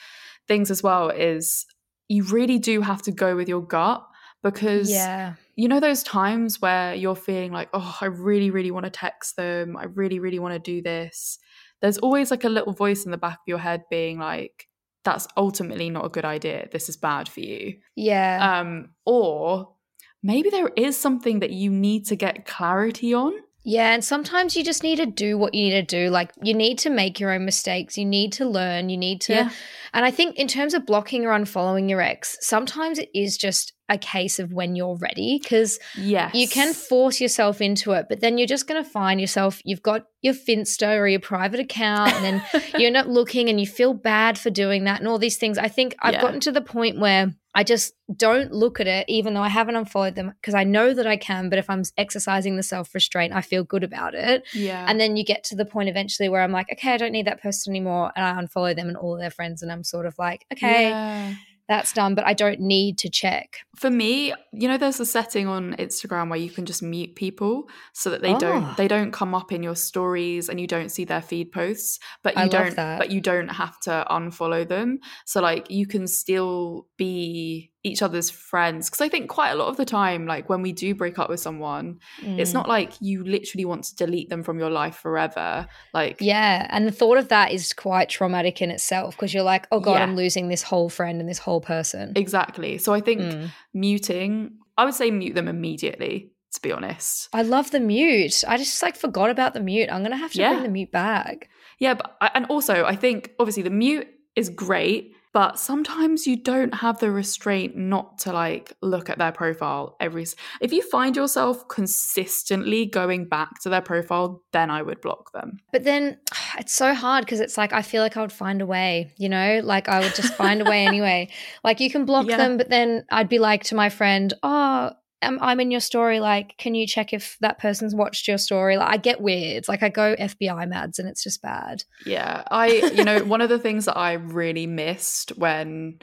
things 0.48 0.70
as 0.70 0.82
well 0.82 1.10
is 1.10 1.66
you 2.08 2.22
really 2.24 2.58
do 2.58 2.80
have 2.80 3.02
to 3.02 3.12
go 3.12 3.36
with 3.36 3.48
your 3.48 3.62
gut 3.62 4.06
because 4.42 4.90
Yeah. 4.90 5.34
You 5.56 5.68
know 5.68 5.80
those 5.80 6.02
times 6.02 6.60
where 6.60 6.94
you're 6.94 7.16
feeling 7.16 7.52
like 7.52 7.68
oh 7.72 7.96
i 8.00 8.06
really 8.06 8.50
really 8.50 8.70
want 8.70 8.84
to 8.84 8.90
text 8.90 9.36
them. 9.36 9.76
I 9.76 9.84
really 9.84 10.18
really 10.18 10.38
want 10.38 10.54
to 10.54 10.58
do 10.58 10.82
this. 10.82 11.38
There's 11.80 11.98
always 11.98 12.30
like 12.30 12.44
a 12.44 12.48
little 12.48 12.72
voice 12.72 13.04
in 13.04 13.10
the 13.10 13.18
back 13.18 13.34
of 13.34 13.46
your 13.46 13.58
head 13.58 13.84
being 13.90 14.18
like 14.18 14.68
that's 15.04 15.28
ultimately 15.36 15.90
not 15.90 16.06
a 16.06 16.08
good 16.08 16.24
idea. 16.24 16.68
This 16.72 16.88
is 16.88 16.96
bad 16.96 17.28
for 17.28 17.40
you. 17.40 17.76
Yeah. 17.94 18.60
um 18.60 18.90
or 19.04 19.74
maybe 20.22 20.50
there 20.50 20.70
is 20.76 20.98
something 20.98 21.40
that 21.40 21.50
you 21.50 21.70
need 21.70 22.06
to 22.06 22.16
get 22.16 22.46
clarity 22.46 23.12
on 23.14 23.32
yeah. 23.64 23.94
And 23.94 24.04
sometimes 24.04 24.54
you 24.56 24.62
just 24.62 24.82
need 24.82 24.96
to 24.96 25.06
do 25.06 25.36
what 25.38 25.54
you 25.54 25.64
need 25.64 25.88
to 25.88 26.04
do. 26.04 26.10
Like 26.10 26.30
you 26.42 26.54
need 26.54 26.78
to 26.80 26.90
make 26.90 27.18
your 27.18 27.32
own 27.32 27.44
mistakes. 27.44 27.96
You 27.98 28.04
need 28.04 28.32
to 28.34 28.44
learn. 28.46 28.90
You 28.90 28.96
need 28.96 29.20
to. 29.22 29.32
Yeah. 29.32 29.50
And 29.92 30.04
I 30.04 30.10
think 30.10 30.36
in 30.36 30.48
terms 30.48 30.74
of 30.74 30.84
blocking 30.86 31.24
or 31.24 31.30
unfollowing 31.30 31.88
your 31.88 32.00
ex, 32.00 32.36
sometimes 32.40 32.98
it 32.98 33.08
is 33.14 33.36
just 33.38 33.72
a 33.88 33.96
case 33.98 34.38
of 34.38 34.52
when 34.52 34.74
you're 34.74 34.96
ready 34.96 35.38
because 35.42 35.78
yes 35.94 36.34
you 36.34 36.48
can 36.48 36.72
force 36.72 37.20
yourself 37.20 37.60
into 37.60 37.92
it, 37.92 38.06
but 38.08 38.20
then 38.20 38.38
you're 38.38 38.46
just 38.46 38.66
going 38.66 38.82
to 38.82 38.88
find 38.88 39.20
yourself, 39.20 39.60
you've 39.64 39.82
got 39.82 40.06
your 40.22 40.32
Finsta 40.34 40.96
or 40.98 41.06
your 41.06 41.20
private 41.20 41.60
account, 41.60 42.10
and 42.14 42.24
then 42.24 42.62
you're 42.78 42.90
not 42.90 43.08
looking 43.08 43.48
and 43.50 43.60
you 43.60 43.66
feel 43.66 43.92
bad 43.92 44.38
for 44.38 44.48
doing 44.50 44.84
that 44.84 45.00
and 45.00 45.08
all 45.08 45.18
these 45.18 45.36
things. 45.36 45.58
I 45.58 45.68
think 45.68 45.94
I've 46.00 46.14
Yeah. 46.14 46.22
gotten 46.22 46.40
to 46.40 46.52
the 46.52 46.62
point 46.62 46.98
where 46.98 47.34
I 47.54 47.62
just 47.62 47.94
don't 48.16 48.52
look 48.52 48.80
at 48.80 48.86
it, 48.86 49.08
even 49.08 49.34
though 49.34 49.42
I 49.42 49.48
haven't 49.48 49.76
unfollowed 49.76 50.16
them, 50.16 50.32
because 50.40 50.54
I 50.54 50.64
know 50.64 50.92
that 50.92 51.06
I 51.06 51.16
can. 51.16 51.48
But 51.50 51.58
if 51.58 51.70
I'm 51.70 51.82
exercising 51.96 52.56
the 52.56 52.62
self 52.62 52.94
restraint, 52.94 53.32
I 53.32 53.42
feel 53.42 53.62
good 53.64 53.84
about 53.84 54.14
it. 54.14 54.44
yeah 54.52 54.86
And 54.88 55.00
then 55.00 55.16
you 55.16 55.24
get 55.24 55.44
to 55.44 55.56
the 55.56 55.64
point 55.64 55.88
eventually 55.88 56.28
where 56.28 56.42
I'm 56.42 56.52
like, 56.52 56.70
okay, 56.72 56.92
I 56.92 56.96
don't 56.96 57.12
need 57.12 57.26
that 57.26 57.40
person 57.40 57.72
anymore. 57.72 58.12
And 58.16 58.24
I 58.24 58.42
unfollow 58.42 58.74
them 58.74 58.88
and 58.88 58.96
all 58.96 59.16
their 59.16 59.30
friends. 59.30 59.62
And 59.62 59.70
I'm 59.70 59.84
sort 59.84 60.06
of 60.06 60.18
like, 60.18 60.44
okay, 60.52 60.90
Yeah. 60.90 61.34
That's 61.68 61.92
done, 61.92 62.14
but 62.14 62.24
I 62.26 62.34
don't 62.34 62.60
need 62.60 62.98
to 62.98 63.08
check. 63.08 63.58
for 63.76 63.90
me 63.90 64.32
you 64.52 64.68
know 64.68 64.78
there's 64.78 65.00
a 65.00 65.06
setting 65.06 65.46
on 65.48 65.74
instagram 65.80 66.30
where 66.30 66.38
you 66.38 66.48
can 66.48 66.64
just 66.64 66.80
mute 66.82 67.16
people 67.16 67.68
so 67.92 68.08
that 68.10 68.22
they 68.22 68.32
Oh. 68.34 68.38
don't 68.38 68.64
ah. 68.64 68.74
they 68.76 68.86
don't 68.86 69.10
come 69.12 69.34
up 69.34 69.50
in 69.50 69.62
your 69.64 69.74
stories 69.74 70.48
and 70.48 70.60
you 70.60 70.66
don't 70.68 70.90
see 70.90 71.04
their 71.04 71.20
feed 71.22 71.50
posts 71.50 71.98
but 72.22 72.36
you 72.36 72.42
I 72.42 72.48
don't 72.48 72.76
but 72.76 73.10
you 73.10 73.20
don't 73.20 73.48
have 73.48 73.80
to 73.80 74.06
unfollow 74.10 74.66
them 74.68 75.00
so 75.24 75.40
like 75.40 75.70
you 75.70 75.86
can 75.88 76.06
still 76.06 76.86
be 76.96 77.72
each 77.84 78.00
other's 78.02 78.30
friends 78.30 78.88
because 78.88 79.00
i 79.02 79.08
think 79.08 79.28
quite 79.28 79.50
a 79.50 79.54
lot 79.54 79.68
of 79.68 79.76
the 79.76 79.84
time 79.84 80.26
like 80.26 80.48
when 80.48 80.62
we 80.62 80.72
do 80.72 80.94
break 80.94 81.18
up 81.18 81.28
with 81.28 81.38
someone 81.38 81.98
it's 82.22 82.50
Mm. 82.50 82.54
not 82.54 82.68
like 82.68 82.92
you 83.00 83.22
literally 83.22 83.64
want 83.66 83.84
to 83.84 83.94
delete 83.94 84.30
them 84.30 84.42
from 84.42 84.58
your 84.58 84.70
life 84.70 84.96
forever 84.96 85.66
like 85.92 86.16
Yeah, 86.20 86.66
and 86.70 86.86
the 86.86 86.92
thought 86.92 87.18
of 87.18 87.28
that 87.28 87.52
is 87.52 87.72
quite 87.74 88.08
traumatic 88.08 88.62
in 88.62 88.70
itself 88.70 89.14
because 89.14 89.34
you're 89.34 89.42
like, 89.54 89.66
oh 89.70 89.80
god, 89.80 89.96
Yeah. 89.98 90.02
I'm 90.04 90.16
losing 90.16 90.48
this 90.48 90.62
whole 90.62 90.88
friend 90.88 91.20
and 91.20 91.28
this 91.28 91.38
whole 91.38 91.60
person. 91.60 92.12
exactly 92.16 92.78
so 92.78 92.92
i 92.94 93.00
think 93.00 93.20
Mm. 93.20 93.50
muting 93.74 94.52
i 94.78 94.84
would 94.84 94.94
say 94.94 95.10
mute 95.10 95.34
them 95.34 95.46
immediately 95.48 96.30
to 96.52 96.60
be 96.62 96.72
honest 96.72 97.28
I 97.32 97.42
love 97.42 97.70
the 97.70 97.80
mute. 97.80 98.44
I 98.46 98.56
just 98.56 98.80
like 98.82 98.96
forgot 98.96 99.28
about 99.28 99.54
the 99.54 99.60
mute. 99.60 99.88
I'm 99.92 100.02
gonna 100.04 100.16
have 100.16 100.32
to 100.32 100.38
Yeah. 100.38 100.52
bring 100.52 100.62
the 100.62 100.68
mute 100.68 100.92
back. 100.92 101.48
Yeah, 101.80 101.94
but 101.94 102.16
I- 102.20 102.30
and 102.36 102.46
also 102.46 102.84
I 102.84 102.94
think 102.94 103.32
obviously 103.40 103.64
the 103.64 103.70
mute 103.70 104.06
is 104.36 104.48
great, 104.50 105.14
but 105.34 105.58
sometimes 105.58 106.28
you 106.28 106.36
don't 106.36 106.72
have 106.76 107.00
the 107.00 107.10
restraint 107.10 107.76
not 107.76 108.18
to 108.20 108.32
like 108.32 108.72
look 108.80 109.10
at 109.10 109.18
their 109.18 109.32
profile 109.32 109.96
every. 109.98 110.24
If 110.60 110.72
you 110.72 110.80
find 110.80 111.16
yourself 111.16 111.66
consistently 111.68 112.86
going 112.86 113.26
back 113.28 113.60
to 113.62 113.68
their 113.68 113.80
profile, 113.80 114.42
then 114.52 114.70
I 114.70 114.80
would 114.80 115.00
block 115.00 115.32
them. 115.32 115.58
But 115.72 115.82
then 115.82 116.18
it's 116.58 116.72
so 116.72 116.94
hard 116.94 117.24
because 117.24 117.40
it's 117.40 117.58
like 117.58 117.72
I 117.72 117.82
feel 117.82 118.00
like 118.00 118.16
I 118.16 118.20
would 118.20 118.32
find 118.32 118.62
a 118.62 118.66
way, 118.66 119.12
you 119.18 119.28
know, 119.28 119.60
like 119.62 119.88
I 119.88 119.98
would 120.00 120.14
just 120.14 120.34
find 120.34 120.62
a 120.62 120.64
way 120.64 120.86
anyway. 120.86 121.28
Like 121.64 121.80
you 121.80 121.90
can 121.90 122.04
block 122.04 122.26
Yeah. 122.28 122.36
them, 122.36 122.56
but 122.56 122.70
then 122.70 123.04
I'd 123.10 123.28
be 123.28 123.40
like 123.40 123.64
to 123.64 123.74
my 123.74 123.88
friend, 123.90 124.32
oh. 124.42 124.92
I'm, 125.24 125.38
I'm 125.42 125.60
in 125.60 125.70
your 125.70 125.80
story. 125.80 126.20
Like, 126.20 126.56
can 126.58 126.74
you 126.74 126.86
check 126.86 127.12
if 127.12 127.36
that 127.40 127.58
person's 127.58 127.94
watched 127.94 128.28
your 128.28 128.38
story? 128.38 128.76
Like, 128.76 128.90
I 128.92 128.96
get 128.96 129.20
weird. 129.20 129.66
Like, 129.68 129.82
I 129.82 129.88
go 129.88 130.14
FBI 130.16 130.68
mads, 130.68 130.98
and 130.98 131.08
it's 131.08 131.22
just 131.24 131.42
bad. 131.42 131.84
Yeah, 132.06 132.42
I 132.50 132.66
you 132.94 133.04
know 133.04 133.24
one 133.24 133.40
of 133.40 133.48
the 133.48 133.58
things 133.58 133.86
that 133.86 133.96
I 133.96 134.12
really 134.14 134.66
missed 134.66 135.30
when 135.36 135.98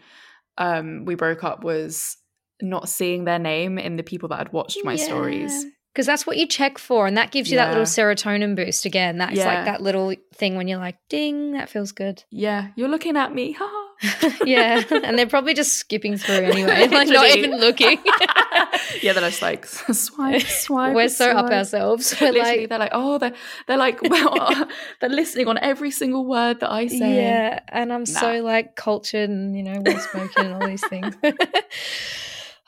um 0.57 1.05
we 1.05 1.15
broke 1.15 1.43
up 1.43 1.63
was 1.63 2.17
not 2.61 2.89
seeing 2.89 3.23
their 3.23 3.39
name 3.39 3.77
in 3.79 3.95
the 3.95 4.03
people 4.03 4.29
that 4.29 4.37
had 4.37 4.53
watched 4.53 4.79
my 4.83 4.95
stories. 4.95 5.65
Because 5.93 6.05
that's 6.05 6.25
what 6.25 6.37
you 6.37 6.47
check 6.47 6.77
for. 6.77 7.05
And 7.05 7.17
that 7.17 7.31
gives 7.31 7.51
you 7.51 7.57
that 7.57 7.69
little 7.69 7.83
serotonin 7.83 8.55
boost 8.55 8.85
again. 8.85 9.17
That's 9.17 9.35
Yeah. 9.35 9.45
like 9.45 9.65
that 9.65 9.81
little 9.81 10.13
thing 10.35 10.55
when 10.55 10.69
you're 10.69 10.79
like, 10.79 10.97
ding, 11.09 11.51
that 11.53 11.69
feels 11.69 11.91
good. 11.91 12.23
Yeah, 12.31 12.67
you're 12.77 12.87
looking 12.87 13.17
at 13.17 13.33
me. 13.33 13.57
yeah. 14.45 14.83
and 15.03 15.17
they're 15.17 15.27
probably 15.27 15.53
just 15.53 15.73
skipping 15.73 16.17
through 16.17 16.35
anyway, 16.35 16.87
like 16.91 17.07
not 17.07 17.29
even 17.35 17.59
looking. 17.59 17.99
yeah, 19.01 19.13
they're 19.13 19.29
just 19.29 19.41
like 19.41 19.65
swipe, 19.65 20.41
swipe. 20.41 20.95
We're 20.95 21.09
so 21.09 21.31
up 21.31 21.51
ourselves. 21.51 22.15
We're 22.19 22.31
Literally, 22.31 22.61
like, 22.61 22.69
they're 22.69 22.79
like, 22.79 22.91
oh, 22.93 23.17
they're 23.17 23.33
they're 23.67 23.77
like, 23.77 24.01
well, 24.01 24.67
they're 24.99 25.09
listening 25.09 25.47
on 25.47 25.57
every 25.59 25.91
single 25.91 26.25
word 26.25 26.59
that 26.61 26.71
I 26.71 26.87
say. 26.87 27.15
yeah. 27.15 27.59
And 27.69 27.93
I'm 27.93 28.05
so 28.05 28.41
like 28.41 28.75
cultured 28.75 29.29
and, 29.29 29.55
you 29.55 29.63
know, 29.63 29.81
well 29.85 29.99
spoken 29.99 30.47
and 30.47 30.55
all 30.55 30.67
these 30.67 30.85
things. 30.87 31.15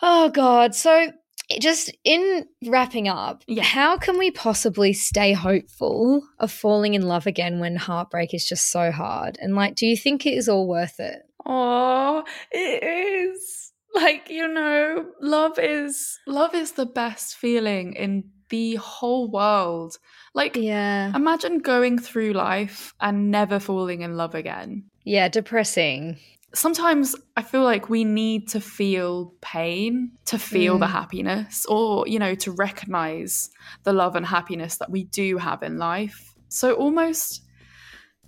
oh, 0.01 0.29
God. 0.29 0.75
So, 0.75 1.11
just 1.59 1.91
in 2.03 2.45
wrapping 2.65 3.07
up, 3.07 3.43
Yeah. 3.47 3.63
how 3.63 3.97
can 3.97 4.17
we 4.17 4.31
possibly 4.31 4.93
stay 4.93 5.33
hopeful 5.33 6.27
of 6.39 6.51
falling 6.51 6.93
in 6.93 7.01
love 7.03 7.27
again 7.27 7.59
when 7.59 7.75
heartbreak 7.75 8.33
is 8.33 8.47
just 8.47 8.71
so 8.71 8.91
hard? 8.91 9.37
And 9.41 9.55
like, 9.55 9.75
do 9.75 9.85
you 9.85 9.97
think 9.97 10.25
it 10.25 10.33
is 10.33 10.47
all 10.49 10.67
worth 10.67 10.99
it? 10.99 11.21
Oh, 11.45 12.23
it 12.51 12.83
is. 12.83 13.71
Like, 13.95 14.29
you 14.29 14.47
know, 14.47 15.05
love 15.21 15.59
is 15.59 16.17
love 16.25 16.55
is 16.55 16.71
the 16.71 16.85
best 16.87 17.35
feeling 17.35 17.93
in 17.93 18.23
the 18.49 18.75
whole 18.75 19.29
world. 19.29 19.97
Like 20.33 20.55
Yeah. 20.55 21.15
imagine 21.15 21.59
going 21.59 21.99
through 21.99 22.33
life 22.33 22.93
and 22.99 23.29
never 23.29 23.59
falling 23.59 24.01
in 24.01 24.17
love 24.17 24.33
again. 24.35 24.85
Yeah, 25.03 25.27
depressing. 25.27 26.17
Sometimes 26.55 27.15
I 27.35 27.41
feel 27.41 27.63
like 27.63 27.89
we 27.89 28.03
need 28.03 28.49
to 28.49 28.61
feel 28.61 29.33
pain 29.41 30.11
to 30.25 30.37
feel 30.37 30.77
the 30.77 30.85
mm. 30.85 30.91
happiness 30.91 31.65
or, 31.65 32.07
you 32.07 32.19
know, 32.19 32.35
to 32.35 32.51
recognize 32.51 33.49
the 33.83 33.93
love 33.93 34.15
and 34.15 34.25
happiness 34.25 34.77
that 34.77 34.91
we 34.91 35.05
do 35.05 35.37
have 35.37 35.63
in 35.63 35.77
life. 35.77 36.35
So 36.49 36.73
almost 36.73 37.43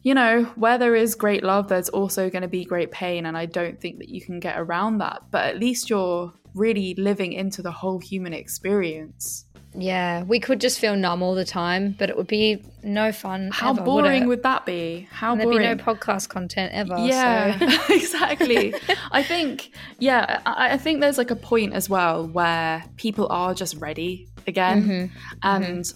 you 0.05 0.13
know, 0.13 0.43
where 0.55 0.77
there 0.77 0.93
is 0.93 1.15
great 1.15 1.43
love, 1.43 1.67
there's 1.67 1.89
also 1.89 2.29
going 2.29 2.43
to 2.43 2.47
be 2.47 2.63
great 2.63 2.91
pain. 2.91 3.25
And 3.25 3.35
I 3.35 3.47
don't 3.47 3.81
think 3.81 3.97
that 3.97 4.07
you 4.07 4.21
can 4.21 4.39
get 4.39 4.59
around 4.59 4.99
that. 4.99 5.23
But 5.31 5.45
at 5.45 5.59
least 5.59 5.89
you're 5.89 6.31
really 6.53 6.93
living 6.93 7.33
into 7.33 7.63
the 7.63 7.71
whole 7.71 7.97
human 7.97 8.31
experience. 8.31 9.45
Yeah, 9.77 10.23
we 10.23 10.39
could 10.39 10.61
just 10.61 10.79
feel 10.79 10.95
numb 10.95 11.21
all 11.21 11.35
the 11.35 11.45
time, 11.45 11.95
but 11.97 12.09
it 12.09 12.15
would 12.17 12.27
be 12.27 12.63
no 12.83 13.11
fun. 13.11 13.49
How 13.51 13.71
ever, 13.71 13.81
would 13.81 13.85
boring 13.85 14.23
it? 14.23 14.25
would 14.27 14.43
that 14.43 14.65
be? 14.65 15.07
How 15.11 15.31
And 15.31 15.41
there'd 15.41 15.51
boring. 15.51 15.77
be 15.77 15.83
no 15.83 15.83
podcast 15.83 16.29
content 16.29 16.73
ever. 16.73 16.95
yeah, 16.99 17.59
so- 17.59 17.93
exactly. 17.93 18.73
I 19.11 19.21
think, 19.23 19.71
yeah, 19.99 20.41
I, 20.45 20.73
I 20.73 20.77
think 20.77 21.01
there's 21.01 21.17
like 21.17 21.31
a 21.31 21.35
point 21.35 21.73
as 21.73 21.89
well 21.89 22.27
where 22.27 22.83
people 22.95 23.27
are 23.29 23.53
just 23.53 23.75
ready 23.77 24.29
again. 24.47 24.83
Mm-hmm. 24.83 25.15
And 25.43 25.93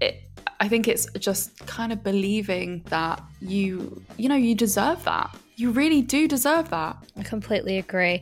it, 0.00 0.22
I 0.60 0.68
think 0.68 0.86
it's 0.88 1.06
just 1.18 1.66
kind 1.66 1.92
of 1.92 2.02
believing 2.02 2.82
that 2.90 3.22
you, 3.40 4.02
you 4.16 4.28
know, 4.28 4.36
you 4.36 4.54
deserve 4.54 5.02
that. 5.04 5.34
You 5.58 5.70
really 5.70 6.02
do 6.02 6.28
deserve 6.28 6.68
that. 6.68 6.98
I 7.18 7.22
completely 7.22 7.78
agree. 7.78 8.20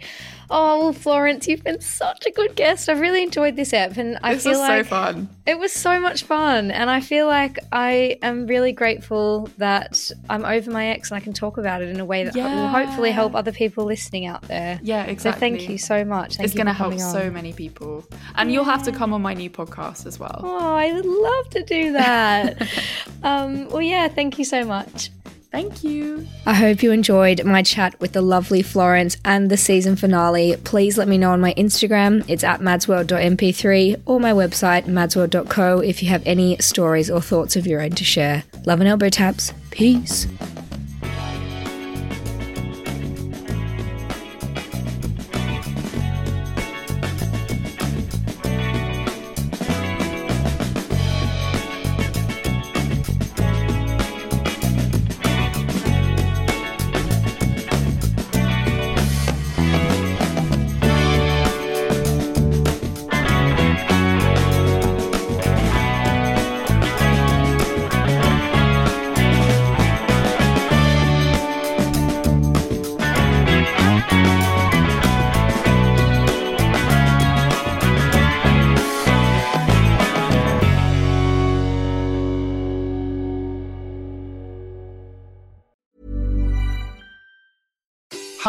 Oh, 0.50 0.78
well, 0.78 0.92
Florence, 0.92 1.48
you've 1.48 1.64
been 1.64 1.80
such 1.80 2.24
a 2.26 2.30
good 2.30 2.54
guest. 2.54 2.88
I've 2.88 3.00
really 3.00 3.24
enjoyed 3.24 3.56
this 3.56 3.72
app, 3.72 3.96
and 3.96 4.18
I 4.22 4.34
This 4.34 4.44
feel 4.44 4.52
was 4.52 4.60
like 4.60 4.84
so 4.84 4.88
fun. 4.88 5.28
it 5.44 5.58
was 5.58 5.72
so 5.72 5.98
much 5.98 6.22
fun. 6.22 6.70
And 6.70 6.88
I 6.88 7.00
feel 7.00 7.26
like 7.26 7.58
I 7.72 8.18
am 8.22 8.46
really 8.46 8.70
grateful 8.70 9.48
that 9.58 10.12
I'm 10.30 10.44
over 10.44 10.70
my 10.70 10.86
ex 10.88 11.10
and 11.10 11.16
I 11.16 11.20
can 11.20 11.32
talk 11.32 11.56
about 11.58 11.82
it 11.82 11.88
in 11.88 11.98
a 11.98 12.04
way 12.04 12.22
that 12.22 12.34
ho- 12.36 12.42
will 12.48 12.68
hopefully 12.68 13.10
help 13.10 13.34
other 13.34 13.50
people 13.52 13.84
listening 13.84 14.26
out 14.26 14.42
there. 14.42 14.78
Yeah, 14.80 15.02
exactly. 15.02 15.32
So 15.32 15.56
thank 15.56 15.68
you 15.68 15.76
so 15.78 16.04
much. 16.04 16.36
Thank 16.36 16.44
it's 16.46 16.54
going 16.54 16.66
to 16.68 16.72
help 16.72 16.92
on. 16.92 17.00
so 17.00 17.30
many 17.32 17.52
people. 17.52 18.04
And 18.36 18.52
you'll 18.52 18.62
have 18.64 18.84
to 18.84 18.92
come 18.92 19.12
on 19.12 19.22
my 19.22 19.34
new 19.34 19.50
podcast 19.50 20.06
as 20.06 20.20
well. 20.20 20.40
Oh, 20.44 20.74
I 20.76 20.92
would 20.92 21.04
love 21.06 21.50
to 21.50 21.64
do 21.64 21.92
that. 21.94 22.62
um, 23.24 23.68
well, 23.70 23.82
yeah, 23.82 24.06
thank 24.06 24.38
you 24.38 24.44
so 24.44 24.64
much. 24.64 25.10
Thank 25.54 25.84
you. 25.84 26.26
I 26.46 26.54
hope 26.54 26.82
you 26.82 26.90
enjoyed 26.90 27.44
my 27.44 27.62
chat 27.62 28.00
with 28.00 28.12
the 28.12 28.20
lovely 28.20 28.60
Florence 28.60 29.16
and 29.24 29.48
the 29.48 29.56
season 29.56 29.94
finale. 29.94 30.56
Please 30.64 30.98
let 30.98 31.06
me 31.06 31.16
know 31.16 31.30
on 31.30 31.40
my 31.40 31.54
Instagram. 31.54 32.24
It's 32.26 32.42
at 32.42 32.58
madsworld.mp3 32.58 34.02
or 34.04 34.18
my 34.18 34.32
website, 34.32 34.86
madsworld.co, 34.86 35.78
if 35.78 36.02
you 36.02 36.08
have 36.08 36.24
any 36.26 36.58
stories 36.58 37.08
or 37.08 37.20
thoughts 37.20 37.54
of 37.54 37.68
your 37.68 37.80
own 37.80 37.92
to 37.92 38.02
share. 38.02 38.42
Love 38.66 38.80
and 38.80 38.88
elbow 38.88 39.08
taps. 39.08 39.54
Peace. 39.70 40.26